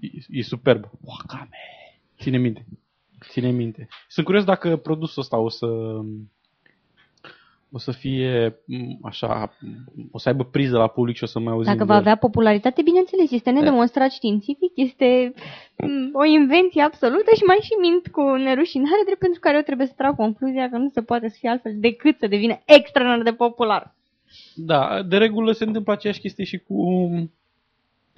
e, 0.00 0.08
e 0.28 0.42
superb. 0.42 0.84
Wakame. 1.00 1.58
Ține 2.18 2.38
minte. 2.38 2.66
Ține 3.28 3.50
minte. 3.50 3.88
Sunt 4.08 4.26
curios 4.26 4.44
dacă 4.44 4.76
produsul 4.76 5.22
ăsta 5.22 5.36
o 5.36 5.48
să 5.48 5.66
o 7.72 7.78
să 7.78 7.92
fie 7.92 8.56
m, 8.64 8.98
așa, 9.02 9.56
m, 9.60 10.08
o 10.10 10.18
să 10.18 10.28
aibă 10.28 10.44
priză 10.44 10.76
la 10.76 10.86
public 10.86 11.16
și 11.16 11.22
o 11.24 11.26
să 11.26 11.38
mai 11.38 11.52
auzim 11.52 11.72
Dacă 11.72 11.84
de 11.84 11.90
va 11.90 11.94
el. 11.94 12.00
avea 12.00 12.16
popularitate, 12.16 12.82
bineînțeles, 12.82 13.30
este 13.30 13.50
nedemonstrat 13.50 14.10
științific, 14.10 14.72
este 14.74 15.32
mm, 15.76 16.10
o 16.12 16.24
invenție 16.24 16.82
absolută 16.82 17.30
și 17.36 17.42
mai 17.42 17.58
și 17.62 17.72
mint 17.80 18.08
cu 18.08 18.22
nerușinare, 18.22 19.02
drept 19.04 19.20
pentru 19.20 19.40
care 19.40 19.56
eu 19.56 19.62
trebuie 19.62 19.86
să 19.86 19.92
trag 19.96 20.16
concluzia 20.16 20.70
că 20.70 20.76
nu 20.76 20.88
se 20.92 21.02
poate 21.02 21.28
să 21.28 21.36
fie 21.38 21.48
altfel 21.50 21.72
decât 21.76 22.18
să 22.18 22.26
devină 22.26 22.60
extraordinar 22.64 23.22
de 23.22 23.32
popular. 23.32 23.94
Da, 24.54 25.02
de 25.02 25.16
regulă 25.16 25.52
se 25.52 25.64
întâmplă 25.64 25.92
aceeași 25.92 26.20
chestie 26.20 26.44
și 26.44 26.58
cu, 26.58 27.08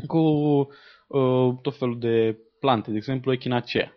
cu 0.07 0.19
uh, 1.07 1.55
tot 1.63 1.77
felul 1.77 1.99
de 1.99 2.39
plante, 2.61 2.91
de 2.91 2.97
exemplu 2.97 3.33
echinacea. 3.33 3.95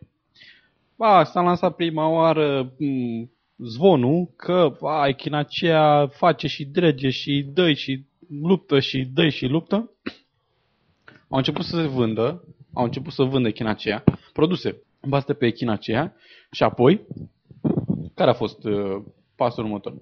Ba, 0.96 1.24
s-a 1.24 1.42
lansat 1.42 1.76
prima 1.76 2.08
oară 2.10 2.74
m, 2.78 3.30
zvonul 3.58 4.30
că 4.36 4.78
a, 4.82 5.08
echinacea 5.08 6.08
face 6.08 6.48
și 6.48 6.66
drege 6.66 7.10
și 7.10 7.46
dă 7.54 7.74
și 7.74 8.06
luptă 8.42 8.80
și 8.80 9.10
dă 9.14 9.30
și 9.30 9.46
luptă. 9.46 9.92
Au 11.30 11.38
început 11.38 11.66
să 11.66 11.76
se 11.76 11.88
vândă, 11.88 12.44
au 12.74 12.84
început 12.84 13.14
să 13.14 13.24
vândă 13.24 13.48
echinacea, 13.48 14.04
produse 14.34 14.82
bazate 15.08 15.34
pe 15.34 15.46
echinacea 15.46 16.16
și 16.52 16.64
apoi, 16.64 17.08
care 18.14 18.30
a 18.30 18.34
fost 18.34 18.64
uh, 18.64 19.04
pasul 19.36 19.64
următor? 19.64 19.94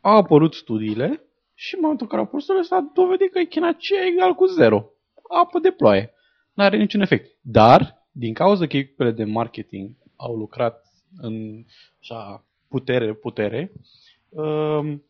Au 0.00 0.16
apărut 0.16 0.54
studiile 0.54 1.22
și 1.54 1.74
în 1.74 1.80
momentul 1.80 2.06
în 2.06 2.10
care 2.10 2.20
au 2.20 2.26
apărut 2.26 2.42
studiile 2.42 2.68
s-a 2.68 2.90
dovedit 2.94 3.32
că 3.32 3.38
echinacea 3.38 3.96
e 3.96 4.12
egal 4.12 4.34
cu 4.34 4.46
zero. 4.46 4.90
Apă 5.28 5.58
de 5.58 5.70
ploaie. 5.70 6.14
Nu 6.52 6.64
are 6.64 6.76
niciun 6.76 7.00
efect. 7.00 7.36
Dar, 7.40 8.06
din 8.10 8.34
cauza 8.34 8.66
că 8.66 8.76
echipele 8.76 9.10
de 9.10 9.24
marketing 9.24 9.90
au 10.16 10.34
lucrat 10.34 10.84
în 11.16 11.64
așa, 12.00 12.44
putere, 12.72 13.12
putere, 13.12 13.72
um, 14.28 15.02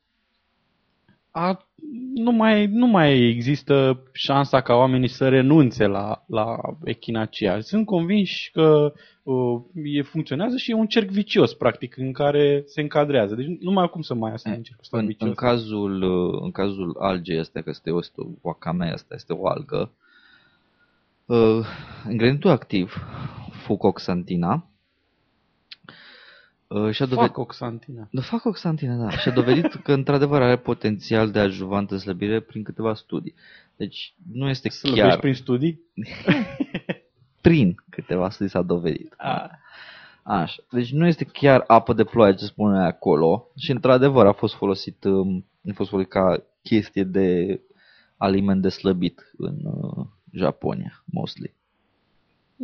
a, 1.31 1.67
nu, 2.15 2.31
mai, 2.31 2.67
nu 2.67 2.87
mai 2.87 3.29
există 3.29 4.03
șansa 4.13 4.61
ca 4.61 4.75
oamenii 4.75 5.09
să 5.09 5.29
renunțe 5.29 5.87
la, 5.87 6.25
la 6.27 6.57
echinacia. 6.85 7.61
Sunt 7.61 7.87
convinși 7.87 8.51
că 8.51 8.93
uh, 9.23 9.61
e, 9.85 10.03
funcționează 10.03 10.57
și 10.57 10.71
e 10.71 10.75
un 10.75 10.87
cerc 10.87 11.09
vicios, 11.09 11.55
practic, 11.55 11.97
în 11.97 12.13
care 12.13 12.63
se 12.67 12.81
încadrează. 12.81 13.35
Deci 13.35 13.47
nu 13.61 13.71
mai 13.71 13.83
au 13.83 13.89
cum 13.89 14.03
să 14.03 14.15
mai 14.15 14.31
iasă 14.31 14.49
din 14.49 14.63
cercul 14.63 14.83
ăsta 14.83 14.99
În, 14.99 15.07
vicios. 15.07 15.29
în, 15.29 15.35
cazul, 15.35 16.03
uh, 16.03 16.41
în 16.43 16.51
cazul 16.51 16.97
algei 16.99 17.39
astea, 17.39 17.63
că 17.63 17.71
este 17.71 17.91
o, 17.91 17.99
este 17.99 18.21
o 18.21 18.27
wakame 18.41 18.93
asta, 18.93 19.15
este 19.15 19.33
o 19.33 19.47
algă, 19.47 19.91
uh, 21.27 21.67
ingredientul 22.11 22.51
activ, 22.51 23.07
fucoxantina, 23.51 24.53
uh, 24.55 24.72
și-a 26.91 27.07
dovedit, 27.07 27.31
Fac 27.31 27.39
oxantina. 27.39 28.09
Da, 28.11 28.20
fac 28.20 28.45
oxantina, 28.45 28.97
da. 28.97 29.11
Și 29.11 29.29
a 29.29 29.33
dovedit 29.33 29.75
că 29.75 29.93
într-adevăr 30.01 30.43
are 30.43 30.57
potențial 30.57 31.31
de 31.31 31.39
adjuvant 31.39 31.91
în 31.91 31.99
slăbire 31.99 32.41
prin 32.41 32.62
câteva 32.62 32.95
studii. 32.95 33.35
Deci 33.77 34.14
nu 34.33 34.49
este 34.49 34.68
Slăbești 34.68 35.07
chiar 35.07 35.18
prin 35.18 35.35
studii? 35.35 35.81
prin 37.41 37.75
câteva 37.91 38.31
studii 38.31 38.53
s-a 38.53 38.62
dovedit. 38.62 39.14
A, 39.16 39.51
Așa. 40.23 40.62
Deci 40.70 40.93
nu 40.93 41.07
este 41.07 41.25
chiar 41.25 41.64
apă 41.66 41.93
de 41.93 42.05
ploaie 42.05 42.35
ce 42.35 42.45
spune 42.45 42.85
acolo 42.85 43.47
și 43.57 43.70
într-adevăr 43.70 44.27
a 44.27 44.33
fost 44.33 44.55
folosit, 44.55 45.05
um, 45.05 45.47
a 45.70 45.73
fost 45.75 45.91
folosit 45.91 46.11
ca 46.11 46.43
chestie 46.62 47.05
de 47.05 47.61
aliment 48.16 48.62
de 48.62 48.68
slăbit 48.68 49.33
în 49.37 49.57
uh, 49.64 50.07
Japonia, 50.33 51.03
mostly. 51.05 51.55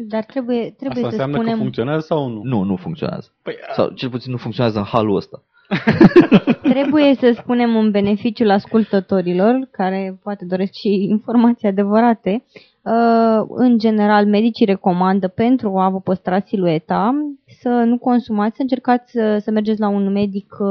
Dar 0.07 0.25
trebuie, 0.25 0.71
trebuie 0.71 1.05
Asta 1.05 1.17
să 1.17 1.23
înseamnă 1.23 1.37
spunem... 1.37 1.53
că 1.53 1.59
funcționează 1.59 2.01
sau 2.01 2.29
nu? 2.29 2.43
Nu, 2.43 2.63
nu 2.63 2.77
funcționează. 2.77 3.33
Păi, 3.43 3.55
Sau 3.75 3.89
cel 3.89 4.11
puțin 4.11 4.33
nu 4.33 4.37
funcționează 4.37 4.79
în 4.79 4.85
halul 4.85 5.17
ăsta. 5.17 5.43
Trebuie 6.73 7.15
să 7.15 7.33
spunem 7.37 7.77
în 7.77 7.91
beneficiul 7.91 8.51
ascultătorilor, 8.51 9.69
care 9.71 10.19
poate 10.23 10.45
doresc 10.45 10.73
și 10.73 11.07
informații 11.09 11.69
adevărate. 11.69 12.45
Uh, 12.83 13.47
În 13.49 13.79
general, 13.79 14.27
medicii 14.27 14.67
recomandă 14.67 15.29
pentru 15.29 15.79
a 15.79 15.89
vă 15.89 16.01
păstra 16.01 16.41
silueta 16.41 17.33
să 17.61 17.69
nu 17.69 17.99
consumați, 17.99 18.57
să 18.57 18.63
încercați 18.63 19.11
să, 19.11 19.39
să 19.43 19.51
mergeți 19.51 19.81
la 19.81 19.89
un 19.89 20.13
medic 20.13 20.57
uh, 20.59 20.69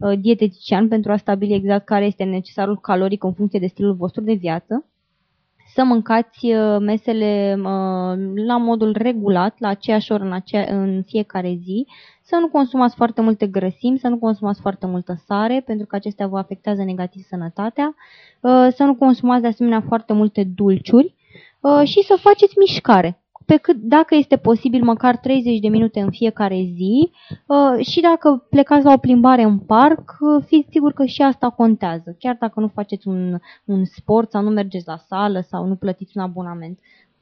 uh, 0.00 0.18
dietetician 0.20 0.88
pentru 0.88 1.12
a 1.12 1.16
stabili 1.16 1.54
exact 1.54 1.84
care 1.84 2.04
este 2.04 2.24
necesarul 2.24 2.78
caloric 2.80 3.24
în 3.24 3.32
funcție 3.32 3.58
de 3.58 3.66
stilul 3.66 3.94
vostru 3.94 4.22
de 4.22 4.32
viață 4.32 4.84
să 5.74 5.84
mâncați 5.84 6.46
uh, 6.46 6.76
mesele 6.80 7.54
uh, 7.58 8.18
la 8.46 8.56
modul 8.56 8.96
regulat, 8.98 9.54
la 9.58 9.68
aceeași 9.68 10.12
oră 10.12 10.24
în, 10.24 10.32
acea, 10.32 10.64
în 10.68 11.02
fiecare 11.06 11.58
zi, 11.64 11.86
să 12.22 12.36
nu 12.40 12.48
consumați 12.48 12.94
foarte 12.96 13.20
multe 13.20 13.46
grăsimi, 13.46 13.98
să 13.98 14.08
nu 14.08 14.18
consumați 14.18 14.60
foarte 14.60 14.86
multă 14.86 15.14
sare, 15.26 15.62
pentru 15.66 15.86
că 15.86 15.96
acestea 15.96 16.26
vă 16.26 16.38
afectează 16.38 16.82
negativ 16.82 17.22
sănătatea, 17.22 17.94
uh, 18.40 18.68
să 18.74 18.84
nu 18.84 18.94
consumați 18.94 19.42
de 19.42 19.48
asemenea 19.48 19.80
foarte 19.80 20.12
multe 20.12 20.44
dulciuri. 20.44 21.14
Uh, 21.60 21.82
și 21.84 22.02
să 22.02 22.16
faceți 22.20 22.58
mișcare. 22.58 23.19
Pe 23.50 23.56
cât, 23.56 23.76
dacă 23.76 24.14
este 24.14 24.36
posibil, 24.36 24.82
măcar 24.82 25.16
30 25.16 25.58
de 25.58 25.68
minute 25.68 26.00
în 26.00 26.10
fiecare 26.10 26.70
zi 26.74 27.10
uh, 27.46 27.86
și 27.86 28.00
dacă 28.00 28.46
plecați 28.50 28.84
la 28.84 28.92
o 28.92 28.96
plimbare 28.96 29.42
în 29.42 29.58
parc, 29.58 30.16
uh, 30.20 30.44
fiți 30.46 30.68
sigur 30.70 30.92
că 30.92 31.04
și 31.04 31.22
asta 31.22 31.50
contează. 31.50 32.16
Chiar 32.18 32.36
dacă 32.40 32.60
nu 32.60 32.68
faceți 32.68 33.08
un, 33.08 33.38
un 33.64 33.84
sport 33.84 34.30
sau 34.30 34.42
nu 34.42 34.50
mergeți 34.50 34.86
la 34.86 34.96
sală 34.96 35.40
sau 35.40 35.66
nu 35.66 35.74
plătiți 35.74 36.16
un 36.16 36.22
abonament. 36.22 36.78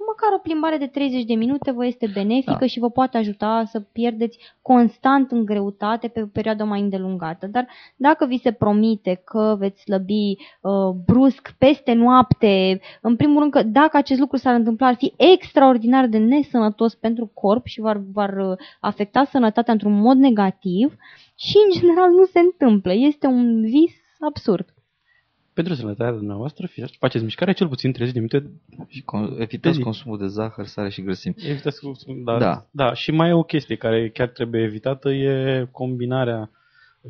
Măcar 0.07 0.33
o 0.35 0.39
plimbare 0.39 0.77
de 0.77 0.87
30 0.87 1.25
de 1.25 1.35
minute 1.35 1.71
vă 1.71 1.87
este 1.87 2.11
benefică 2.13 2.57
Da. 2.61 2.67
și 2.67 2.79
vă 2.79 2.91
poate 2.91 3.17
ajuta 3.17 3.65
să 3.67 3.81
pierdeți 3.81 4.39
constant 4.63 5.31
în 5.31 5.45
greutate 5.45 6.09
pe 6.09 6.23
o 6.23 6.27
perioadă 6.27 6.65
mai 6.65 6.81
îndelungată. 6.81 7.47
Dar 7.47 7.67
dacă 7.97 8.27
vi 8.27 8.39
se 8.39 8.53
promite 8.53 9.21
că 9.25 9.57
veți 9.59 9.83
slăbi 9.83 10.37
uh, 10.61 10.91
brusc 11.07 11.55
peste 11.59 11.93
noapte, 11.93 12.81
în 13.01 13.17
primul 13.17 13.39
rând 13.39 13.53
că 13.53 13.63
dacă 13.63 13.97
acest 13.97 14.21
lucru 14.21 14.37
s-ar 14.37 14.55
întâmpla 14.55 14.87
ar 14.87 14.95
fi 14.95 15.13
extraordinar 15.17 16.07
de 16.07 16.19
nesănătos 16.19 16.95
pentru 16.95 17.31
corp 17.35 17.67
și 17.67 17.81
v-ar, 17.81 18.01
v-ar 18.13 18.37
uh, 18.37 18.57
afecta 18.81 19.25
sănătatea 19.25 19.73
într-un 19.73 20.01
mod 20.01 20.17
negativ 20.17 20.97
și 21.35 21.57
în 21.65 21.81
general 21.81 22.11
nu 22.11 22.25
se 22.25 22.39
întâmplă. 22.39 22.93
Este 22.93 23.27
un 23.27 23.61
vis 23.61 23.93
absurd. 24.21 24.67
Pentru 25.59 25.77
sănătatea 25.77 26.13
dumneavoastră, 26.13 26.67
firește, 26.67 26.97
faceți 27.01 27.25
mișcare 27.25 27.53
cel 27.53 27.69
puțin 27.69 27.93
30 27.93 28.15
de 28.15 28.21
minute. 28.21 28.51
Și 28.89 29.03
con- 29.03 29.41
evitați 29.41 29.77
zi. 29.77 29.83
consumul 29.83 30.19
de 30.19 30.27
zahăr, 30.27 30.67
sare 30.67 30.89
și 30.89 31.03
grăsimi. 31.03 31.35
Evitați 31.39 31.81
cu... 31.81 31.93
Da, 32.25 32.33
Da. 32.33 32.39
da. 32.39 32.67
da. 32.71 32.95
Și 32.95 33.11
mai 33.11 33.29
e 33.29 33.33
o 33.33 33.43
chestie 33.43 33.77
care 33.77 34.11
chiar 34.11 34.29
trebuie 34.29 34.63
evitată, 34.63 35.11
e 35.11 35.69
combinarea, 35.71 36.51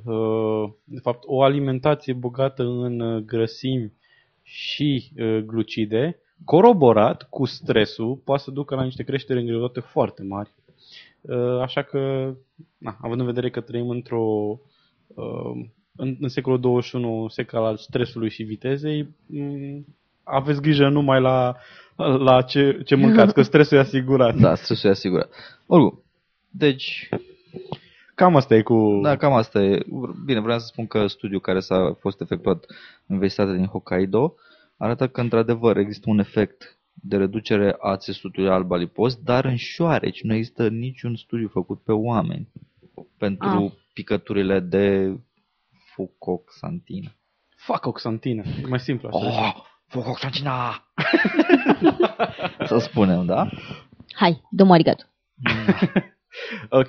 uh, 0.04 0.70
de 0.84 0.98
fapt, 1.00 1.22
o 1.26 1.42
alimentație 1.42 2.12
bogată 2.12 2.62
în 2.62 3.00
uh, 3.00 3.22
grăsimi 3.22 3.92
și 4.42 5.12
uh, 5.18 5.38
glucide, 5.38 6.18
coroborat 6.44 7.22
cu 7.30 7.44
stresul, 7.44 8.14
poate 8.24 8.42
să 8.42 8.50
ducă 8.50 8.74
la 8.74 8.84
niște 8.84 9.02
creșteri 9.02 9.40
în 9.40 9.46
greutate 9.46 9.80
foarte 9.80 10.22
mari. 10.22 10.50
Uh, 11.20 11.60
Așa 11.60 11.82
că, 11.82 12.32
na, 12.78 12.98
având 13.00 13.20
în 13.20 13.26
vedere 13.26 13.50
că 13.50 13.60
trăim 13.60 13.88
într-o 13.88 14.58
uh, 15.06 15.66
în, 15.98 16.16
în 16.20 16.28
secolul 16.28 16.60
21 16.60 17.28
secol 17.28 17.64
al 17.64 17.76
stresului 17.76 18.30
și 18.30 18.42
vitezei, 18.42 19.08
m, 19.26 19.84
aveți 20.22 20.60
grijă 20.60 20.88
numai 20.88 21.20
la, 21.20 21.56
la 21.96 22.42
ce, 22.42 22.80
ce 22.84 22.94
mâncați, 22.94 23.34
că 23.34 23.42
stresul 23.42 23.76
e 23.76 23.80
asigurat. 23.80 24.34
Da, 24.36 24.54
stresul 24.54 24.88
e 24.88 24.92
asigurat. 24.92 25.30
Oricum, 25.66 26.02
deci, 26.50 27.08
Cam 28.14 28.36
asta 28.36 28.54
e 28.54 28.62
cu... 28.62 29.00
da, 29.02 29.16
cam 29.16 29.32
asta 29.32 29.62
e. 29.62 29.84
Bine, 30.24 30.40
vreau 30.40 30.58
să 30.58 30.66
spun 30.66 30.86
că 30.86 31.06
studiul 31.06 31.40
care 31.40 31.60
s-a 31.60 31.96
fost 32.00 32.20
efectuat 32.20 32.64
în 32.68 33.14
Universitatea 33.14 33.54
din 33.54 33.66
Hokkaido 33.66 34.34
arată 34.76 35.08
că, 35.08 35.20
într-adevăr, 35.20 35.76
există 35.76 36.10
un 36.10 36.18
efect 36.18 36.78
de 36.92 37.16
reducere 37.16 37.76
a 37.80 37.96
țesutului 37.96 38.50
alb 38.50 38.72
adipos, 38.72 39.14
dar 39.14 39.44
în 39.44 39.56
șoareci 39.56 40.22
nu 40.22 40.34
există 40.34 40.68
niciun 40.68 41.16
studiu 41.16 41.48
făcut 41.48 41.80
pe 41.80 41.92
oameni 41.92 42.48
pentru 43.16 43.48
Ah. 43.48 43.72
picăturile 43.92 44.60
de 44.60 45.16
fucoxantină. 45.98 47.16
Fac 47.56 47.86
oxantină. 47.86 48.42
E 48.62 48.66
mai 48.66 48.80
simplu 48.80 49.08
așa. 49.08 49.26
Oh, 49.26 49.54
fucoxantina! 49.86 50.84
să 52.70 52.78
spunem, 52.78 53.26
da? 53.26 53.50
Hai, 54.12 54.42
domnul 54.50 54.74
arigato. 54.74 55.04
Ok. 56.68 56.88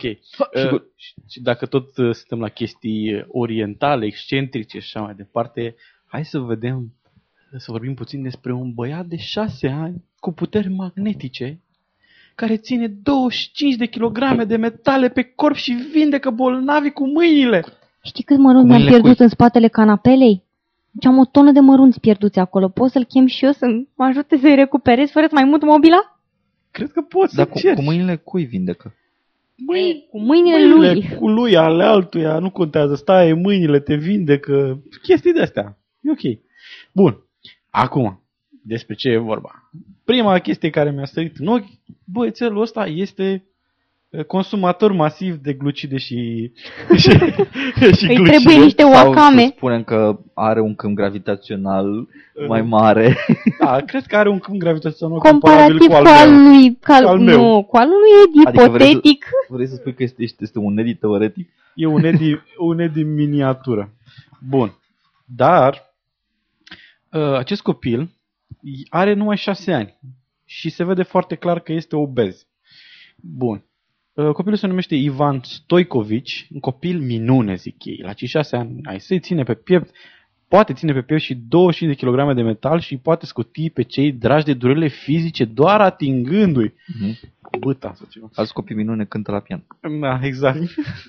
Sigur. 0.54 0.82
Uh, 0.82 0.82
și 1.28 1.42
dacă 1.42 1.66
tot 1.66 1.98
uh, 1.98 2.14
suntem 2.14 2.40
la 2.40 2.50
chestii 2.50 3.26
orientale, 3.28 4.06
excentrice 4.06 4.80
și 4.80 4.98
așa 4.98 5.06
mai 5.06 5.16
departe, 5.16 5.76
hai 6.06 6.26
să 6.26 6.40
vedem, 6.40 6.94
să 7.58 7.72
vorbim 7.72 7.94
puțin 7.94 8.22
despre 8.22 8.54
un 8.54 8.74
băiat 8.74 9.06
de 9.06 9.18
șase 9.18 9.68
ani 9.68 10.04
cu 10.20 10.32
puteri 10.32 10.70
magnetice 10.70 11.62
care 12.36 12.58
ține 12.58 12.88
25 12.88 13.76
de 13.76 13.86
kilograme 13.86 14.46
de 14.46 14.56
metale 14.56 15.10
pe 15.10 15.24
corp 15.24 15.56
și 15.56 15.72
vindecă 15.72 16.30
bolnavi 16.30 16.90
cu 16.90 17.08
mâinile. 17.08 17.64
Știi 18.04 18.24
cât 18.24 18.38
mărunt 18.38 18.62
Cu 18.62 18.68
mi-am 18.68 18.78
mâinile 18.78 18.90
pierdut 18.90 19.16
cui? 19.16 19.26
în 19.26 19.32
spatele 19.32 19.68
canapelei? 19.68 20.44
Deci 20.92 21.06
am 21.06 21.18
o 21.18 21.26
tonă 21.26 21.52
de 21.52 21.60
mărunți 21.60 22.00
pierduți 22.00 22.40
acolo. 22.40 22.68
Pot 22.70 22.92
să-l 22.92 23.04
chem 23.04 23.26
și 23.26 23.46
eu 23.46 23.52
să 23.52 23.66
mă 23.96 24.06
ajute 24.06 24.38
să-i 24.38 24.56
recuperez 24.56 25.10
fără 25.12 25.26
să 25.26 25.32
mai 25.36 25.44
mut 25.44 25.64
mobila? 25.64 26.20
Cred 26.72 26.92
că 26.92 27.02
poți 27.02 27.36
Dar 27.36 27.46
să 27.46 27.52
cu, 27.52 27.60
cerci. 27.60 27.76
cu 27.76 27.82
mâinile 27.82 28.16
cui 28.16 28.44
vindecă? 28.46 28.94
Mâini- 29.56 30.10
Cu 30.10 30.20
mâinile, 30.20 30.58
mâinile 30.66 30.92
lui. 30.94 31.16
cu 31.16 31.28
lui, 31.30 31.56
ale 31.58 31.84
altuia, 31.84 32.40
nu 32.40 32.50
contează, 32.50 32.96
stai, 32.96 33.34
mâinile 33.34 33.80
te 33.80 33.96
vindecă, 33.96 34.82
chestii 35.02 35.34
de 35.34 35.42
astea. 35.42 35.78
E 36.02 36.12
ok. 36.12 36.40
Bun. 36.92 37.24
Acum, 37.70 38.22
despre 38.64 38.96
ce 38.96 39.10
e 39.10 39.18
vorba. 39.18 39.70
Prima 40.04 40.40
chestie 40.40 40.70
care 40.70 40.92
mi-a 40.92 41.06
sărit 41.06 41.38
în 41.38 41.48
ochi, 41.48 41.66
băiețelul 42.04 42.62
ăsta 42.62 42.86
este 42.88 43.24
eh, 43.24 43.42
consumator 44.28 44.92
masiv 44.92 45.36
de 45.36 45.54
glucide 45.54 45.98
și, 45.98 46.52
și, 47.02 47.10
și 47.10 47.10
Îi 47.10 48.16
glucide. 48.16 48.24
trebuie 48.24 48.56
niște 48.58 48.82
Sau 48.82 48.92
să 48.94 49.08
wakame. 49.08 49.46
spunem 49.56 49.84
că 49.84 50.20
are 50.34 50.62
un 50.62 50.76
câmp 50.76 50.96
gravitațional 50.96 52.08
mai 52.48 52.62
mare. 52.62 53.16
Da, 53.60 53.80
cred 53.82 54.06
că 54.06 54.16
are 54.18 54.30
un 54.30 54.40
câmp 54.40 54.58
gravitațional 54.60 55.20
Comparativ 55.20 55.78
comparabil 55.78 56.12
cu 56.14 56.20
al 56.20 56.30
meu. 56.30 56.52
lui. 56.52 56.76
Cu 56.80 56.92
al, 56.92 57.06
Al 57.06 57.20
meu. 57.20 57.42
nu, 57.42 57.64
cu 57.64 57.78
al 57.78 57.88
lui 57.88 58.42
e 58.44 58.48
Adică 58.48 58.70
vrei 58.70 58.86
să- 58.86 58.92
ipotetic. 58.92 59.26
Vrei 59.48 59.68
să 59.68 59.76
spui 59.76 59.94
că 59.94 60.04
este, 60.04 60.24
este, 60.24 60.44
este 60.44 60.60
un 60.60 60.78
edit 60.78 61.00
teoretic? 61.00 61.50
E 61.76 61.86
un 61.86 62.04
edi, 62.04 62.36
un 62.70 62.80
edi 62.80 63.04
miniatură. 63.04 63.94
Bun. 64.50 64.78
Dar 65.26 65.94
uh, 67.12 67.34
acest 67.34 67.62
copil 67.62 68.10
are 68.90 69.14
numai 69.14 69.38
șase 69.38 69.74
ani 69.74 70.00
și 70.46 70.70
se 70.70 70.84
vede 70.84 71.04
foarte 71.04 71.36
clar 71.36 71.60
că 71.60 71.72
este 71.74 71.96
obez. 71.96 72.48
Bun. 73.16 73.64
Uh, 74.28 74.32
Copilul 74.34 74.58
se 74.58 74.68
numește 74.68 74.96
Ivan 74.96 75.40
Stoicovici, 75.44 76.48
un 76.54 76.60
copil 76.60 77.00
minune, 77.00 77.56
zic 77.56 77.86
ei. 77.86 78.00
La 78.04 78.14
cei 78.14 78.28
șase 78.28 78.56
ani 78.56 78.80
ai 78.84 79.00
să 79.00 79.18
ține 79.18 79.44
pe 79.44 79.54
piept, 79.54 79.96
poate 80.48 80.74
ține 80.74 80.94
pe 80.94 81.02
piept 81.02 81.22
și 81.22 81.36
25 81.36 81.92
de 81.92 81.98
kilograme 82.00 82.34
de 82.34 82.42
metal 82.42 82.80
și 82.80 82.98
poate 82.98 83.26
scuti 83.26 83.70
pe 83.70 83.82
cei 83.82 84.12
dragi 84.12 84.46
de 84.46 84.54
durerile 84.54 84.88
fizice 84.88 85.46
doar 85.46 85.82
atingându-i 85.82 86.74
Mhm. 86.88 87.18
băta 87.60 87.94
sau 87.96 88.08
ceva. 88.10 88.30
Alți 88.36 88.54
copii 88.54 88.76
minune 88.76 89.04
cântă 89.06 89.32
la 89.32 89.40
pian. 89.40 89.64
Da, 90.02 90.20
exact. 90.22 90.60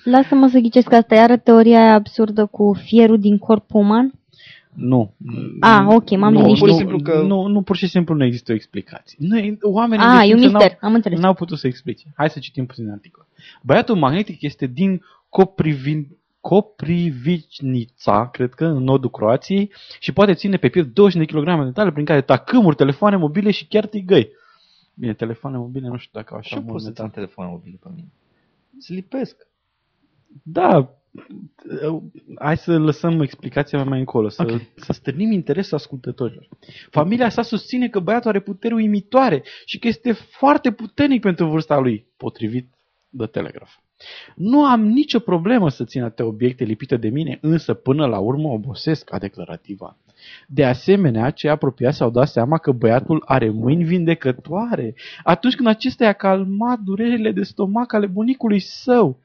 Lasă-mă 0.03 0.47
să 0.47 0.59
ghicesc 0.59 0.87
că 0.87 0.95
asta 0.95 1.15
iară 1.15 1.37
teoria 1.37 1.79
aia 1.79 1.93
absurdă 1.93 2.45
cu 2.45 2.73
fierul 2.83 3.19
din 3.19 3.37
corp 3.37 3.73
uman. 3.73 4.11
Nu. 4.73 5.13
Ah, 5.59 5.85
ok, 5.87 6.09
m-am 6.17 6.33
nu, 6.33 6.39
liniștit. 6.41 6.59
Pur 6.59 6.67
și 6.67 6.73
nu, 6.73 6.79
simplu 6.79 6.99
că- 7.11 7.21
nu, 7.21 7.45
nu, 7.47 7.61
pur 7.61 7.75
și 7.75 7.87
simplu 7.87 8.15
nu 8.15 8.23
există 8.23 8.51
o 8.51 8.55
explicație. 8.55 9.17
Nu, 9.21 9.37
e- 9.37 9.57
oamenii 9.61 10.05
Ah, 10.05 10.11
de 10.11 10.27
e 10.27 10.33
un 10.33 10.37
știință 10.37 10.57
mister, 10.57 10.77
am 10.81 10.93
înțeles. 10.93 11.17
N-au, 11.17 11.25
n-au 11.27 11.33
putut 11.37 11.57
să 11.57 11.67
explice. 11.67 12.11
Hai 12.15 12.29
să 12.29 12.39
citim 12.39 12.65
puțin 12.65 12.89
articol. 12.89 13.27
Băiatul 13.63 13.95
magnetic 13.95 14.41
este 14.41 14.65
din 14.65 15.03
Coprivin, 15.29 16.07
Coprivicnița, 16.41 18.29
cred 18.29 18.53
că, 18.53 18.65
în 18.65 18.83
nordul 18.83 19.09
Croației, 19.09 19.71
și 19.99 20.13
poate 20.13 20.33
ține 20.33 20.57
pe 20.57 20.69
piept 20.69 20.93
20 20.93 21.25
de 21.27 21.33
kg 21.33 21.45
de 21.45 21.51
metale, 21.51 21.91
prin 21.91 22.05
care 22.05 22.21
tacâmuri, 22.21 22.75
telefoane 22.75 23.15
mobile 23.15 23.51
și 23.51 23.65
chiar 23.67 23.85
tigăi. 23.85 24.29
Bine, 24.93 25.13
telefoane 25.13 25.57
mobile 25.57 25.87
nu 25.87 25.97
știu 25.97 26.19
dacă 26.19 26.33
au 26.33 26.41
Și 26.41 26.45
așa 26.47 26.55
eu 26.55 26.61
pot 26.61 26.71
mult 26.71 26.81
să 26.83 26.87
metal. 26.87 27.05
țin 27.05 27.13
telefon 27.13 27.47
mobil 27.49 27.79
pe 27.83 27.89
mine. 27.95 28.07
Se 28.77 28.93
lipesc. 28.93 29.47
Da, 30.43 30.89
hai 32.39 32.57
să 32.57 32.77
lăsăm 32.77 33.21
explicația 33.21 33.83
mai 33.83 33.99
încolo, 33.99 34.29
să, 34.29 34.41
Ok. 34.41 34.61
să 34.75 34.93
stârnim 34.93 35.31
interesul 35.31 35.77
ascultătorilor. 35.77 36.47
Familia 36.89 37.29
sa 37.29 37.41
susține 37.41 37.89
că 37.89 37.99
băiatul 37.99 38.29
are 38.29 38.39
puteri 38.39 38.73
uimitoare 38.73 39.43
și 39.65 39.79
că 39.79 39.87
este 39.87 40.11
foarte 40.11 40.71
puternic 40.71 41.21
pentru 41.21 41.45
vârsta 41.45 41.79
lui, 41.79 42.05
potrivit 42.17 42.73
de 43.09 43.25
Telegraph. 43.25 43.71
Nu 44.35 44.65
am 44.65 44.85
nicio 44.85 45.19
problemă 45.19 45.69
să 45.69 45.83
țin 45.83 46.03
atâtea 46.03 46.25
obiecte 46.25 46.63
lipite 46.63 46.97
de 46.97 47.09
mine, 47.09 47.37
însă 47.41 47.73
până 47.73 48.05
la 48.05 48.19
urmă 48.19 48.47
obosesc, 48.47 49.13
a 49.13 49.17
declarat 49.17 49.65
Ivan. 49.65 49.97
De 50.47 50.65
asemenea, 50.65 51.29
cei 51.29 51.49
apropiați 51.49 51.97
s-au 51.97 52.09
dat 52.09 52.27
seama 52.27 52.57
că 52.57 52.71
băiatul 52.71 53.23
are 53.25 53.49
mâini 53.49 53.83
vindecătoare 53.83 54.95
atunci 55.23 55.55
când 55.55 55.67
acesta 55.67 56.03
i-a 56.03 56.13
calmat 56.13 56.79
durerile 56.79 57.31
de 57.31 57.43
stomac 57.43 57.93
ale 57.93 58.05
bunicului 58.05 58.59
său. 58.59 59.19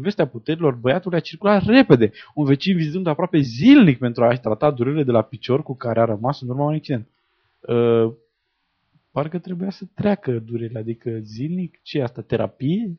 Vestea 0.00 0.26
puterilor 0.26 0.74
băiatului 0.74 1.18
a 1.18 1.20
circulat 1.20 1.64
repede, 1.64 2.12
un 2.34 2.44
vecin 2.44 2.76
vizitând 2.76 3.06
aproape 3.06 3.38
zilnic 3.38 3.98
pentru 3.98 4.24
a-și 4.24 4.40
trata 4.40 4.70
durerile 4.70 5.02
de 5.02 5.10
la 5.10 5.22
picior 5.22 5.62
cu 5.62 5.76
care 5.76 6.00
a 6.00 6.04
rămas 6.04 6.40
în 6.40 6.48
urma 6.48 6.64
unui 6.64 6.76
accident. 6.76 7.08
Uh, 7.60 8.12
parcă 9.10 9.38
trebuia 9.38 9.70
să 9.70 9.84
treacă 9.94 10.32
durerile, 10.32 10.78
adică 10.78 11.18
zilnic? 11.22 11.80
Ce 11.82 11.98
e 11.98 12.02
asta, 12.02 12.22
terapie? 12.22 12.98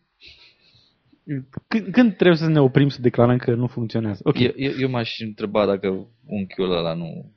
Când, 1.67 1.91
când 1.91 2.15
trebuie 2.15 2.37
să 2.37 2.49
ne 2.49 2.59
oprim 2.59 2.89
să 2.89 3.01
declarăm 3.01 3.37
că 3.37 3.53
nu 3.53 3.67
funcționează? 3.67 4.21
Ok. 4.23 4.39
Eu, 4.39 4.51
eu, 4.55 4.71
eu 4.79 4.89
m-aș 4.89 5.19
întreba 5.19 5.65
dacă 5.65 6.07
unchiul 6.25 6.77
ăla 6.77 6.93
nu... 6.93 7.31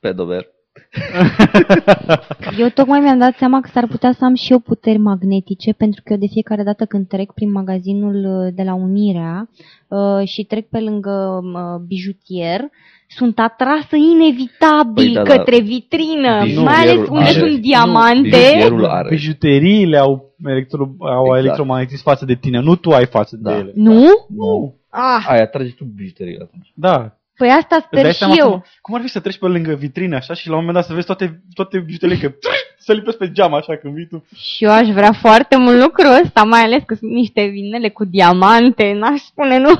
Pedover. 0.00 0.46
Eu 2.58 2.68
tocmai 2.68 3.00
mi-am 3.00 3.18
dat 3.18 3.36
seama 3.36 3.60
că 3.60 3.68
s-ar 3.72 3.86
putea 3.86 4.12
să 4.12 4.24
am 4.24 4.34
și 4.34 4.52
eu 4.52 4.58
puteri 4.58 4.98
magnetice, 4.98 5.72
pentru 5.72 6.00
că 6.04 6.12
eu 6.12 6.18
de 6.18 6.26
fiecare 6.26 6.62
dată 6.62 6.84
când 6.84 7.08
trec 7.08 7.32
prin 7.32 7.50
magazinul 7.50 8.14
uh, 8.44 8.52
de 8.54 8.62
la 8.62 8.74
Unirea 8.74 9.48
uh, 9.88 10.26
și 10.26 10.44
trec 10.44 10.68
pe 10.68 10.80
lângă 10.80 11.40
uh, 11.42 11.80
bijutier, 11.86 12.60
sunt 13.08 13.38
atrasă 13.38 13.96
inevitabil 13.96 14.94
Păi 14.94 15.12
da, 15.12 15.22
da. 15.22 15.34
către 15.36 15.60
vitrină, 15.60 16.38
Bijutierul 16.42 16.64
mai 16.64 16.74
ales 16.74 17.08
unde 17.08 17.22
are- 17.22 17.38
sunt 17.38 17.50
nu, 17.50 17.58
diamante. 17.58 18.28
bijutierul 18.28 18.84
are. 18.84 19.08
Bijuteriile 19.08 19.96
au, 19.98 20.34
electro, 20.46 20.94
au 20.98 21.24
Exact. 21.24 21.38
electromagnetism 21.44 22.02
față 22.02 22.24
de 22.24 22.34
tine, 22.34 22.60
nu 22.60 22.76
tu 22.76 22.90
ai 22.90 23.06
față 23.06 23.36
Da. 23.40 23.50
de 23.52 23.58
ele. 23.58 23.72
Nu? 23.74 24.04
Nu. 24.28 24.74
Ah, 24.90 25.24
Aia, 25.28 25.46
trage 25.46 25.70
tu 25.76 25.84
bijuterii 25.84 26.38
atunci. 26.42 26.72
Da. 26.74 27.16
Păi 27.36 27.48
asta 27.50 27.76
Îți 27.76 27.84
sper 27.86 28.02
dai 28.02 28.12
și 28.12 28.18
seama 28.18 28.34
eu. 28.38 28.50
cum, 28.50 28.64
cum 28.80 28.94
ar 28.94 29.00
fi 29.00 29.08
să 29.08 29.20
treci 29.20 29.38
pe 29.38 29.46
lângă 29.46 29.74
vitrine 29.74 30.16
așa 30.16 30.34
și 30.34 30.48
la 30.48 30.52
un 30.54 30.58
moment 30.58 30.76
dat 30.76 30.86
să 30.86 30.92
vezi 30.94 31.06
toate, 31.06 31.42
toate 31.54 31.78
bijuteriile 31.78 32.28
că 32.28 32.34
să 32.86 32.92
lipesc 32.92 33.16
pe 33.18 33.30
geam 33.32 33.54
așa 33.54 33.76
când 33.76 33.94
vii 33.94 34.06
tu. 34.06 34.24
Și 34.36 34.64
eu 34.64 34.70
aș 34.70 34.88
vrea 34.88 35.12
foarte 35.12 35.56
mult 35.56 35.82
lucrul 35.82 36.20
ăsta, 36.24 36.42
mai 36.42 36.60
ales 36.60 36.82
că 36.86 36.94
sunt 36.94 37.10
niște 37.10 37.44
vinele 37.44 37.88
cu 37.88 38.04
diamante, 38.04 38.92
n-aș 38.92 39.20
spune 39.20 39.58
nu. 39.58 39.70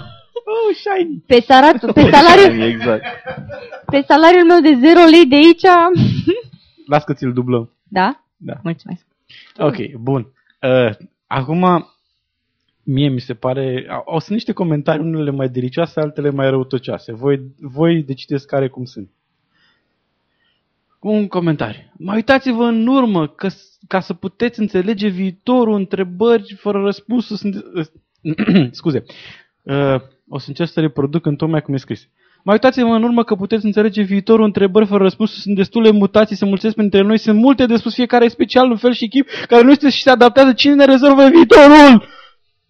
Oh, 0.44 0.74
shiny! 0.74 1.22
Pe, 1.26 1.40
saratul, 1.40 1.92
pe, 1.92 2.10
salariul, 2.14 2.60
Exact. 2.62 3.04
pe 3.86 4.04
salariul 4.06 4.44
meu 4.44 4.60
de 4.60 4.78
0 4.86 5.04
lei 5.10 5.26
de 5.26 5.34
aici... 5.34 5.62
Las 6.92 7.04
că 7.04 7.12
ți-l 7.14 7.32
dublăm. 7.32 7.70
Da? 7.88 8.24
Da. 8.36 8.52
Mulțumesc. 8.62 9.06
Ok, 9.58 9.76
bun. 10.00 10.32
Uh, 10.60 10.94
acum, 11.26 11.86
mie 12.82 13.08
mi 13.08 13.20
se 13.20 13.34
pare... 13.34 13.86
Au, 13.90 14.04
au 14.06 14.18
sunt 14.18 14.30
niște 14.30 14.52
comentarii, 14.52 15.04
unele 15.04 15.30
mai 15.30 15.48
delicioase, 15.48 16.00
altele 16.00 16.30
mai 16.30 16.50
răutăcioase. 16.50 17.12
Voi, 17.12 17.40
voi 17.60 18.02
decideți 18.02 18.46
care 18.46 18.68
cum 18.68 18.84
sunt. 18.84 19.10
Un 21.00 21.28
comentariu. 21.28 21.80
Mai 21.96 22.14
uitați-vă 22.16 22.64
în 22.64 22.86
urmă 22.86 23.26
că, 23.28 23.48
s- 23.48 23.78
ca 23.88 24.00
să 24.00 24.14
puteți 24.14 24.60
înțelege 24.60 25.08
viitorul, 25.08 25.74
întrebări 25.74 26.54
fără 26.58 26.80
răspunsuri 26.82 27.38
sunt... 27.38 27.64
Scuze. 28.70 29.02
Uh, 29.62 29.96
o 30.28 30.38
să 30.38 30.44
încerc 30.48 30.68
să 30.70 30.80
reproduc 30.80 31.26
în 31.26 31.36
tocmai 31.36 31.62
cum 31.62 31.74
e 31.74 31.76
scris. 31.76 32.08
Mai 32.44 32.54
uitați-vă 32.54 32.94
în 32.94 33.02
urmă 33.02 33.24
că 33.24 33.34
puteți 33.34 33.64
înțelege 33.64 34.02
viitorul, 34.02 34.44
întrebări 34.44 34.86
fără 34.86 35.02
răspunsuri, 35.02 35.40
sunt 35.40 35.56
destule 35.56 35.90
mutații, 35.90 36.36
se 36.36 36.44
mulțesc 36.44 36.74
printre 36.74 37.02
noi, 37.02 37.18
sunt 37.18 37.38
multe 37.38 37.66
de 37.66 37.76
spus, 37.76 37.94
fiecare 37.94 38.24
e 38.24 38.28
special, 38.28 38.70
în 38.70 38.76
fel 38.76 38.92
și 38.92 39.08
chip, 39.08 39.28
care 39.48 39.62
nu 39.62 39.70
este 39.70 39.90
și 39.90 40.02
se 40.02 40.10
adaptează, 40.10 40.52
cine 40.52 40.74
ne 40.74 40.84
rezolvă 40.84 41.28
viitorul? 41.28 42.04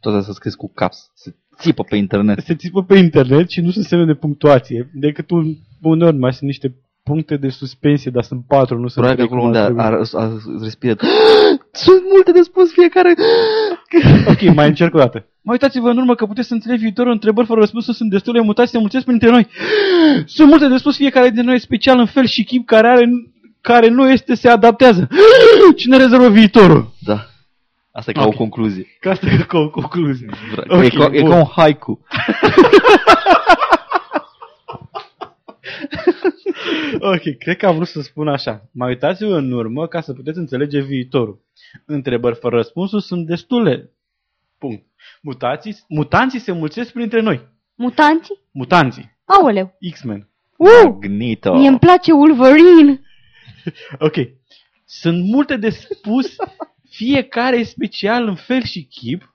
Tot 0.02 0.14
asta 0.14 0.32
scris 0.32 0.54
cu 0.54 0.72
caps. 0.74 1.10
Se 1.14 1.34
țipă 1.58 1.82
pe 1.82 1.96
internet. 1.96 2.38
Se 2.38 2.54
țipă 2.54 2.82
pe 2.82 2.96
internet 2.98 3.50
și 3.50 3.60
nu 3.60 3.70
sunt 3.70 3.84
semne 3.84 4.04
de 4.04 4.14
punctuație, 4.14 4.90
decât 4.94 5.30
un, 5.30 5.54
uneori 5.82 6.16
mai 6.16 6.32
sunt 6.32 6.48
niște 6.48 6.76
puncte 7.02 7.36
de 7.36 7.48
suspensie, 7.48 8.10
dar 8.10 8.22
sunt 8.22 8.44
patru, 8.48 8.78
nu 8.78 8.88
sunt 8.88 9.04
Probabil 9.04 9.24
că 9.24 9.24
trei, 9.24 9.26
acolo 9.26 9.40
cum 9.40 9.48
unde 9.48 9.58
ar 9.58 9.86
a, 9.86 9.88
trebui. 9.88 10.08
a, 10.12 10.22
a 10.22 10.62
respirat. 10.62 11.00
Sunt 11.84 12.02
multe 12.12 12.32
de 12.32 12.40
spus 12.42 12.72
fiecare. 12.72 13.14
Ok, 14.32 14.54
mai 14.54 14.68
încerc 14.68 14.94
o 14.94 14.98
dată. 14.98 15.18
Mai 15.42 15.56
uitați-vă 15.60 15.88
în 15.88 15.96
urmă 15.96 16.14
că 16.14 16.26
puteți 16.26 16.48
să 16.48 16.54
înțelegi 16.54 16.82
viitorul, 16.82 17.12
întrebări 17.12 17.46
fără 17.46 17.60
răspunsuri 17.60 17.96
sunt 17.96 18.10
destule 18.10 18.40
mutații, 18.40 18.72
se 18.72 18.78
mulțesc 18.78 19.04
printre 19.04 19.30
noi. 19.30 19.46
Sunt 20.36 20.48
multe 20.48 20.68
de 20.68 20.76
spus, 20.76 20.96
fiecare 20.96 21.26
dintre 21.26 21.44
noi 21.44 21.54
e 21.54 21.58
special 21.58 21.98
în 21.98 22.06
fel 22.06 22.26
și 22.26 22.44
chip 22.44 22.66
care, 22.66 22.88
are, 22.88 23.08
care 23.60 23.88
nu 23.88 24.10
este, 24.10 24.34
se 24.34 24.48
adaptează. 24.48 25.08
Cine 25.76 25.96
rezolvă 25.96 26.28
viitorul? 26.28 26.94
Da. 26.98 27.31
Asta 27.92 28.10
e 28.10 28.14
ca 28.14 28.20
Ok. 28.22 28.32
o 28.32 28.36
concluzie. 28.36 28.86
Ca 29.00 29.10
asta 29.10 29.26
e 29.26 29.36
ca 29.48 29.58
o 29.58 29.70
concluzie. 29.70 30.28
Okay, 30.68 30.86
e, 30.86 30.88
ca, 30.88 31.08
e 31.12 31.20
bun. 31.20 31.30
ca 31.30 31.36
un 31.36 31.44
haiku. 31.56 32.00
Ok, 37.00 37.36
cred 37.38 37.56
că 37.56 37.66
am 37.66 37.74
vrut 37.74 37.86
să 37.86 38.00
spun 38.00 38.28
așa. 38.28 38.68
Mai 38.72 38.88
uitați-vă 38.88 39.36
în 39.36 39.52
urmă 39.52 39.86
ca 39.86 40.00
să 40.00 40.12
puteți 40.12 40.38
înțelege 40.38 40.80
viitorul. 40.80 41.40
Întrebări 41.86 42.38
fără 42.38 42.56
răspunsuri 42.56 43.02
sunt 43.02 43.26
destule. 43.26 43.90
Punct. 44.58 44.84
Mutații, 45.22 45.76
mutanții 45.88 46.38
se 46.38 46.52
mulțesc 46.52 46.92
printre 46.92 47.20
noi. 47.20 47.48
Mutanții? 47.74 48.40
Mutanții. 48.50 49.18
Aoleu. 49.24 49.76
X-Men. 49.92 50.28
Uh! 50.56 50.68
Magneto. 50.84 51.54
Mie 51.54 51.68
îmi 51.68 51.78
place 51.78 52.12
Wolverine. 52.12 53.00
Ok. 53.98 54.14
Sunt 54.84 55.24
multe 55.24 55.56
de 55.56 55.70
spus, 55.70 56.34
fiecare 56.92 57.58
e 57.58 57.62
special 57.62 58.26
în 58.28 58.34
fel 58.34 58.62
și 58.62 58.84
chip. 58.84 59.34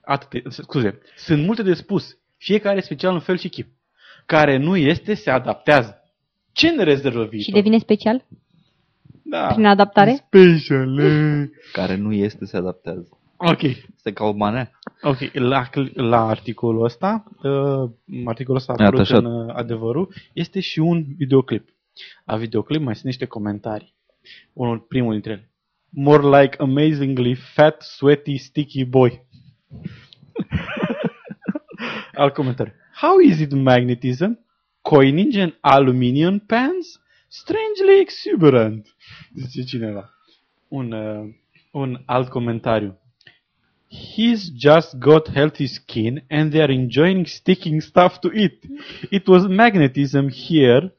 Atât, 0.00 0.52
scuze. 0.52 0.98
Sunt 1.16 1.44
multe 1.44 1.62
de 1.62 1.74
spus, 1.74 2.18
fiecare 2.36 2.76
e 2.76 2.80
special 2.80 3.14
în 3.14 3.20
fel 3.20 3.38
și 3.38 3.48
chip. 3.48 3.68
Care 4.26 4.56
nu 4.56 4.76
este, 4.76 5.14
se 5.14 5.30
adaptează. 5.30 6.02
Ce 6.52 6.70
ne 6.70 6.82
rezervă 6.82 7.18
viitor? 7.24 7.40
Și 7.40 7.50
devine 7.50 7.78
special 7.78 8.24
da. 9.22 9.46
prin 9.46 9.66
adaptare? 9.66 10.12
Special. 10.26 10.98
eh. 10.98 11.48
Care 11.72 11.96
nu 11.96 12.12
este, 12.12 12.44
se 12.44 12.56
adaptează. 12.56 13.08
Ok. 13.36 13.62
Este 13.62 14.12
ca 14.12 14.24
o 14.24 14.32
manea. 14.32 14.70
Ok, 15.02 15.18
la, 15.32 15.68
la 15.94 16.26
articolul 16.26 16.84
ăsta, 16.84 17.24
uh, 17.42 17.90
articolul 18.24 18.60
ăsta 18.60 18.72
Iată, 18.72 18.82
apărut 18.82 19.00
așa. 19.00 19.16
în 19.16 19.24
uh, 19.24 19.54
adevărul, 19.54 20.14
este 20.32 20.60
și 20.60 20.78
un 20.78 21.04
videoclip. 21.16 21.68
La 22.24 22.36
videoclip 22.36 22.80
mai 22.82 22.94
sunt 22.94 23.06
niște 23.06 23.24
comentarii. 23.24 23.94
Unul, 24.52 24.78
primul 24.78 25.12
dintre 25.12 25.30
ele. 25.32 25.50
More 25.96 26.22
like 26.22 26.58
amazingly 26.60 27.34
fat, 27.34 27.82
sweaty, 27.82 28.36
sticky 28.36 28.84
boy. 28.84 29.20
Comentariu. 32.34 32.72
How 32.92 33.18
is 33.18 33.40
it 33.40 33.52
magnetism? 33.52 34.36
Coinage 34.84 35.36
and 35.36 35.54
aluminium 35.64 36.40
pans? 36.40 36.98
Strangely 37.30 38.00
exuberant. 38.00 38.86
Zice 39.34 39.66
cineva. 39.66 40.10
Un, 40.70 40.92
uh, 40.92 41.26
un 41.74 42.04
alt 42.06 42.30
comentariu. 42.30 42.94
He's 43.88 44.50
just 44.50 44.98
got 44.98 45.28
healthy 45.28 45.66
skin 45.66 46.22
and 46.30 46.52
they 46.52 46.60
are 46.60 46.70
enjoying 46.70 47.24
sticking 47.24 47.80
stuff 47.80 48.20
to 48.20 48.28
it. 48.34 48.64
It 49.10 49.26
was 49.28 49.48
magnetism 49.48 50.28
here. 50.28 50.90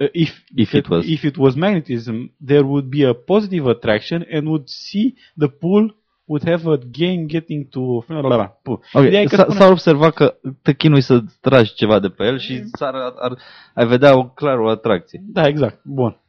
Uh, 0.00 0.08
if 0.12 0.44
If 0.54 0.72
it 0.72 0.88
was. 0.88 1.04
if 1.06 1.22
it 1.24 1.36
was 1.36 1.54
magnetism, 1.54 2.32
there 2.46 2.62
would 2.62 2.88
be 2.88 3.04
a 3.04 3.14
positive 3.14 3.66
attraction 3.66 4.26
and 4.30 4.46
would 4.46 4.68
see 4.68 5.14
the 5.36 5.48
pool 5.48 5.94
would 6.28 6.44
have 6.48 6.66
a 6.66 6.76
gain 6.76 7.26
getting 7.26 7.68
to 7.70 8.04
bla, 8.06 8.20
bla, 8.20 8.36
bla. 8.36 8.46
Puh. 8.62 8.78
Ok, 8.92 9.04
Ideea 9.04 9.20
e 9.20 9.24
că 9.24 9.36
s-a, 9.36 9.46
s-a 9.50 9.66
observat 9.66 10.14
că 10.14 10.34
te 10.62 10.74
chinui 10.74 11.00
să 11.00 11.22
tragi 11.40 11.74
ceva 11.74 11.98
de 11.98 12.08
pe 12.08 12.24
el 12.24 12.38
și 12.38 12.64
s-ar, 12.72 12.94
ar, 12.94 13.38
ai 13.74 13.86
vedea 13.86 14.18
o, 14.18 14.28
clar 14.28 14.58
o 14.58 14.68
atracție. 14.68 15.20
Da, 15.24 15.46
exact. 15.46 15.80
Bun. 15.84 16.20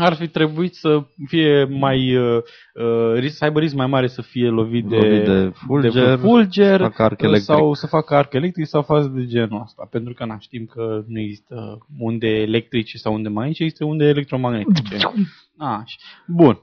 Ar 0.00 0.14
fi 0.14 0.28
trebuit 0.28 0.74
să 0.74 1.04
fie 1.26 1.64
mai 1.64 2.16
uh, 2.16 2.42
uh, 2.74 3.12
ris- 3.14 3.36
să 3.36 3.44
aibă 3.44 3.58
risc 3.60 3.74
mai 3.74 3.86
mare 3.86 4.06
să 4.06 4.22
fie 4.22 4.48
lovit 4.48 4.84
de, 4.84 4.96
Lovit 4.96 5.24
de 5.24 5.50
fulger, 5.54 6.18
fulger 6.18 6.76
să 6.80 6.82
facă 6.82 7.02
arc 7.02 7.20
electric. 7.22 7.44
sau 7.44 7.74
să 7.74 7.86
facă 7.86 8.14
arc 8.14 8.32
electric 8.32 8.66
sau 8.66 8.82
faze 8.82 9.08
de 9.08 9.26
genul 9.26 9.60
ăsta. 9.64 9.88
Pentru 9.90 10.12
că 10.12 10.24
na, 10.24 10.38
știm 10.38 10.64
că 10.66 11.04
nu 11.06 11.18
există 11.18 11.78
unde 11.98 12.26
electrice 12.28 12.98
sau 12.98 13.14
unde 13.14 13.28
magnetice, 13.28 13.62
există 13.62 13.84
unde 13.84 14.04
electromagnetice. 14.04 14.96
Așa. 15.58 15.96
Bun. 16.26 16.62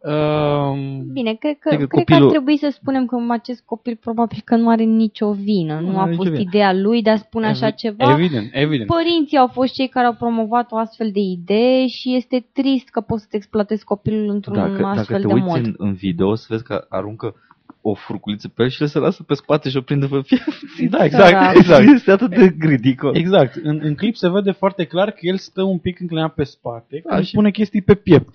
Um, 0.00 1.12
Bine, 1.12 1.34
cred 1.34 1.56
că, 1.58 1.68
Cred 1.68 1.80
că 1.80 1.86
cred 1.86 2.04
că 2.04 2.12
ar 2.12 2.20
copilul- 2.20 2.30
trebui 2.30 2.56
să 2.58 2.68
spunem 2.72 3.06
că 3.06 3.16
acest 3.28 3.62
copil 3.64 3.96
probabil 4.00 4.38
că 4.44 4.56
nu 4.56 4.68
are 4.68 4.82
nicio 4.82 5.32
vină. 5.32 5.78
Nu, 5.80 5.90
Nu 5.90 5.98
a 5.98 6.02
are 6.02 6.14
fost 6.14 6.28
nicio 6.28 6.36
vină. 6.38 6.48
ideea 6.48 6.72
lui 6.72 7.02
de 7.02 7.10
a 7.10 7.16
spune 7.16 7.46
așa 7.46 7.66
evi- 7.66 7.76
ceva. 7.76 8.12
Evident, 8.18 8.48
evident. 8.52 8.88
Părinții 8.88 9.38
au 9.38 9.46
fost 9.46 9.74
cei 9.74 9.88
care 9.88 10.06
au 10.06 10.12
promovat 10.14 10.72
o 10.72 10.76
astfel 10.76 11.10
de 11.12 11.20
idee 11.20 11.86
și 11.86 12.14
este 12.14 12.46
trist 12.52 12.88
că 12.88 13.00
poți 13.00 13.22
să-ți 13.22 13.36
exploatezi 13.36 13.84
copilul 13.84 14.28
într-un 14.28 14.54
Dacă, 14.54 14.70
dacă 14.70 14.86
astfel 14.86 15.20
te 15.20 15.26
de 15.26 15.32
uiți 15.32 15.46
mod. 15.46 15.56
în, 15.66 15.74
în 15.78 15.92
video, 15.92 16.28
o 16.28 16.34
să 16.34 16.46
vezi 16.48 16.62
că 16.64 16.86
aruncă 16.88 17.34
o 17.80 17.94
furculiță 17.94 18.48
pe 18.48 18.62
el 18.62 18.68
și 18.68 18.82
el 18.82 18.88
se 18.88 18.98
lasă 18.98 19.22
pe 19.22 19.34
spate 19.34 19.68
și 19.68 19.76
o 19.76 19.80
prinde 19.80 20.06
pe 20.06 20.20
piept. 20.26 20.90
Da, 20.90 21.04
exact, 21.04 21.26
Sărac. 21.28 21.56
exact. 21.56 21.88
Este 21.94 22.10
atât 22.10 22.28
de 22.36 22.54
ridicol. 22.60 23.16
Exact. 23.16 23.54
În, 23.62 23.80
în 23.82 23.94
clip 23.94 24.16
se 24.16 24.30
vede 24.30 24.50
foarte 24.50 24.84
clar 24.84 25.10
că 25.10 25.18
el 25.20 25.36
stă 25.36 25.62
un 25.62 25.78
pic 25.78 26.00
înclinat 26.00 26.34
pe 26.34 26.42
spate, 26.44 27.02
Da, 27.08 27.14
când 27.14 27.26
și- 27.26 27.34
pune 27.34 27.50
chestii 27.50 27.82
pe 27.82 27.94
piept. 27.94 28.28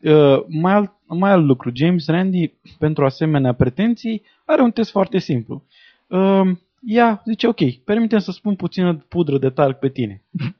Uh, 0.00 0.44
mai, 0.48 0.72
alt, 0.72 0.92
mai 1.06 1.30
alt 1.30 1.44
lucru. 1.44 1.70
James 1.74 2.06
Randi, 2.06 2.52
pentru 2.78 3.04
asemenea 3.04 3.52
pretenții, 3.52 4.22
are 4.44 4.62
un 4.62 4.70
test 4.70 4.90
foarte 4.90 5.18
simplu. 5.18 5.64
Uh, 6.06 6.50
ea 6.86 7.22
zice, 7.26 7.46
ok, 7.46 7.70
permitem 7.84 8.18
să 8.18 8.30
spun 8.30 8.54
puțină 8.54 9.04
pudră 9.08 9.38
de 9.38 9.50
talc 9.50 9.78
pe 9.78 9.88
tine. 9.88 10.22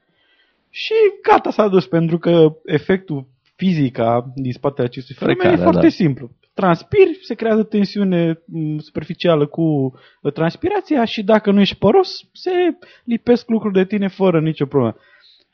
și 0.71 0.95
gata, 1.23 1.51
s-a 1.51 1.69
dus, 1.69 1.87
pentru 1.87 2.19
că 2.19 2.57
efectul 2.65 3.27
fizica 3.57 4.33
din 4.35 4.53
spatele 4.53 4.87
acestui 4.87 5.15
fenomen 5.15 5.39
e 5.39 5.41
Frecarea, 5.41 5.65
foarte 5.65 5.87
da. 5.87 5.93
simplu. 5.93 6.31
Transpiri, 6.55 7.19
se 7.23 7.35
creează 7.35 7.63
tensiune 7.63 8.43
m, 8.45 8.79
superficială 8.79 9.47
cu 9.47 9.63
uh, 9.63 10.33
transpirația 10.33 11.05
și 11.05 11.23
dacă 11.23 11.51
nu 11.51 11.61
ești 11.61 11.77
păros, 11.77 12.29
se 12.33 12.51
lipesc 13.05 13.49
lucruri 13.49 13.75
de 13.75 13.85
tine 13.85 14.09
fără 14.09 14.41
nicio 14.41 14.67
problemă. 14.67 14.97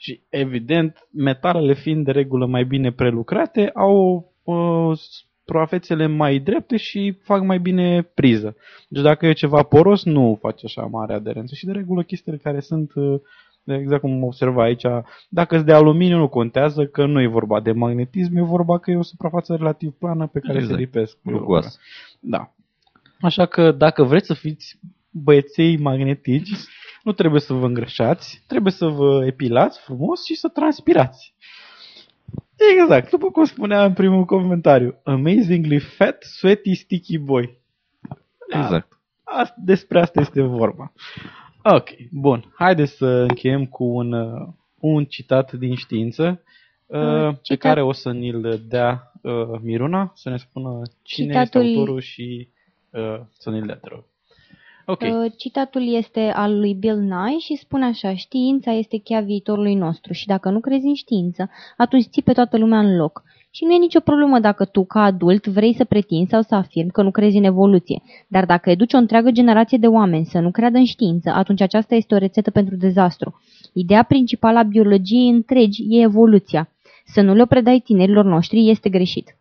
Și 0.02 0.22
evident, 0.28 1.08
metalele 1.12 1.74
fiind 1.74 2.04
de 2.04 2.10
regulă 2.10 2.46
mai 2.46 2.64
bine 2.64 2.92
prelucrate, 2.92 3.70
au 3.74 4.26
uh, 4.42 4.98
suprafețele 5.44 6.06
mai 6.06 6.38
drepte 6.38 6.76
și 6.76 7.18
fac 7.22 7.42
mai 7.42 7.58
bine 7.58 8.02
priză. 8.02 8.56
Deci 8.88 9.02
dacă 9.02 9.26
e 9.26 9.32
ceva 9.32 9.62
poros, 9.62 10.04
nu 10.04 10.38
face 10.40 10.66
așa 10.66 10.82
mare 10.82 11.14
aderență. 11.14 11.54
Și 11.54 11.66
de 11.66 11.72
regulă 11.72 12.02
chestiile 12.02 12.38
care 12.38 12.60
sunt, 12.60 12.92
uh, 12.94 13.20
exact 13.64 14.00
cum 14.00 14.22
observa 14.22 14.62
aici, 14.62 14.86
dacă 15.28 15.54
sunt 15.54 15.66
de 15.66 15.72
aluminiu 15.72 16.16
nu 16.16 16.28
contează 16.28 16.86
că 16.86 17.06
nu 17.06 17.20
e 17.20 17.26
vorba 17.26 17.60
de 17.60 17.72
magnetism, 17.72 18.36
e 18.36 18.42
vorba 18.42 18.78
că 18.78 18.90
e 18.90 18.96
o 18.96 19.02
suprafață 19.02 19.54
relativ 19.54 19.92
plană 19.98 20.26
pe 20.26 20.40
care 20.40 20.58
Exact. 20.58 20.74
se 20.74 20.80
lipesc. 20.80 21.18
Rugoasă. 21.24 21.78
Da. 22.20 22.54
Așa 23.20 23.46
că 23.46 23.72
dacă 23.72 24.02
vreți 24.04 24.26
să 24.26 24.34
fiți 24.34 24.78
băieței 25.12 25.76
magnetici, 25.76 26.50
nu 27.02 27.12
trebuie 27.12 27.40
să 27.40 27.52
vă 27.52 27.66
îngrășați, 27.66 28.42
trebuie 28.46 28.72
să 28.72 28.86
vă 28.86 29.24
epilați 29.26 29.80
frumos 29.80 30.24
și 30.24 30.34
să 30.34 30.48
transpirați. 30.48 31.34
Exact, 32.80 33.10
după 33.10 33.30
cum 33.30 33.44
spunea 33.44 33.84
în 33.84 33.92
primul 33.92 34.24
comentariu. 34.24 34.94
Amazingly 35.04 35.78
fat, 35.78 36.22
sweaty, 36.22 36.74
sticky 36.74 37.18
boy. 37.18 37.58
Exact. 38.48 39.00
Asta, 39.24 39.54
despre 39.64 40.00
asta 40.00 40.20
este 40.20 40.42
vorba. 40.42 40.92
Ok, 41.62 41.88
bun. 42.10 42.52
Haideți 42.54 42.92
să 42.96 43.06
încheiem 43.06 43.66
cu 43.66 43.84
un, 43.84 44.12
uh, 44.12 44.48
un 44.78 45.04
citat 45.04 45.52
din 45.52 45.74
știință. 45.74 46.42
uh, 46.86 47.28
pe 47.32 47.38
citat- 47.42 47.58
care 47.58 47.82
o 47.82 47.92
să 47.92 48.12
ni-l 48.12 48.62
dea 48.68 49.12
uh, 49.22 49.32
Miruna, 49.60 50.12
să 50.14 50.28
ne 50.30 50.36
spună 50.36 50.82
cine 51.02 51.26
Citatul- 51.26 51.60
este 51.60 51.76
autorul 51.78 52.00
și 52.00 52.48
uh, 52.90 53.20
să 53.38 53.50
ne-l 53.50 53.62
dea, 53.66 53.76
te 53.76 53.88
rog. 53.88 54.04
Ok. 54.92 55.00
Uh, 55.00 55.32
Citatul 55.36 55.94
este 55.94 56.20
al 56.20 56.58
lui 56.58 56.74
Bill 56.74 56.98
Nye 57.00 57.38
și 57.38 57.56
spune 57.56 57.84
așa, 57.84 58.14
știința 58.14 58.72
este 58.72 58.96
cheia 58.96 59.20
viitorului 59.20 59.74
nostru 59.74 60.12
și 60.12 60.26
dacă 60.26 60.50
nu 60.50 60.60
crezi 60.60 60.86
în 60.86 60.94
știință, 60.94 61.50
atunci 61.76 62.04
ții 62.04 62.22
pe 62.22 62.32
toată 62.32 62.58
lumea 62.58 62.78
în 62.78 62.96
loc. 62.96 63.22
Și 63.50 63.64
nu 63.64 63.72
e 63.72 63.78
nicio 63.78 64.00
problemă 64.00 64.38
dacă 64.38 64.64
tu, 64.64 64.84
ca 64.84 65.02
adult, 65.02 65.46
vrei 65.46 65.74
să 65.74 65.84
pretinzi 65.84 66.30
sau 66.30 66.42
să 66.42 66.54
afirmi 66.54 66.90
că 66.90 67.02
nu 67.02 67.10
crezi 67.10 67.36
în 67.36 67.44
evoluție. 67.44 68.02
Dar 68.28 68.46
dacă 68.46 68.70
educi 68.70 68.92
o 68.92 68.96
întreagă 68.96 69.30
generație 69.30 69.78
de 69.78 69.86
oameni 69.86 70.24
să 70.24 70.38
nu 70.38 70.50
creadă 70.50 70.78
în 70.78 70.84
știință, 70.84 71.30
atunci 71.30 71.60
aceasta 71.60 71.94
este 71.94 72.14
o 72.14 72.18
rețetă 72.18 72.50
pentru 72.50 72.76
dezastru. 72.76 73.40
Ideea 73.72 74.02
principală 74.02 74.58
a 74.58 74.62
biologiei 74.62 75.28
întregi 75.28 75.82
e 75.88 76.02
evoluția. 76.02 76.68
Să 77.04 77.20
nu 77.20 77.34
le-o 77.34 77.46
predai 77.46 77.80
tinerilor 77.84 78.24
noștri 78.24 78.68
este 78.70 78.88
greșit. 78.88 79.36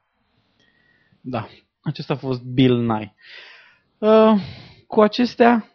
Da, 1.22 1.48
acesta 1.82 2.14
a 2.14 2.18
fost 2.18 2.44
Bill 2.44 2.86
Nye. 2.86 3.14
Uh, 3.98 4.42
cu 4.92 5.02
acestea 5.02 5.66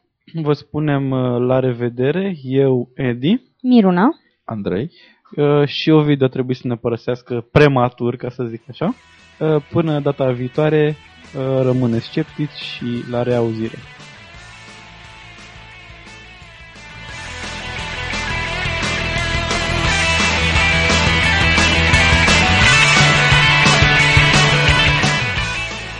vă 0.42 0.52
spunem 0.52 1.10
uh, 1.10 1.40
la 1.40 1.60
revedere. 1.60 2.36
Eu, 2.42 2.90
Edi, 2.94 3.42
Miruna? 3.62 4.08
Andrei? 4.44 4.90
uh, 5.36 5.68
și 5.68 5.90
Ovidiu 5.90 6.28
trebuie 6.28 6.56
să 6.56 6.66
ne 6.66 6.74
părăsească 6.74 7.48
prematur, 7.52 8.16
ca 8.16 8.28
să 8.28 8.44
zic 8.44 8.62
așa. 8.68 8.94
Uh, 9.38 9.62
până 9.70 10.00
data 10.00 10.30
viitoare, 10.30 10.96
uh, 11.36 11.62
rămâneți 11.62 12.04
sceptici 12.04 12.50
și 12.50 13.10
la 13.10 13.22
reauzire. 13.22 13.78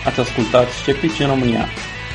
Ați 0.05 0.21
ascultat 0.21 0.69
Sceptici 0.69 1.21
în 1.21 1.27
România. 1.27 1.67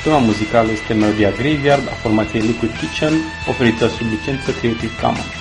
Tema 0.03 0.17
muzicală 0.17 0.71
este 0.71 0.93
melodia 0.93 1.31
Graveyard 1.31 1.87
a 1.87 1.91
formației 2.01 2.41
Liquid 2.41 2.77
Kitchen, 2.77 3.13
oferită 3.47 3.87
sub 3.87 4.07
licență 4.09 4.51
Creative 4.51 4.95
Commons. 5.01 5.40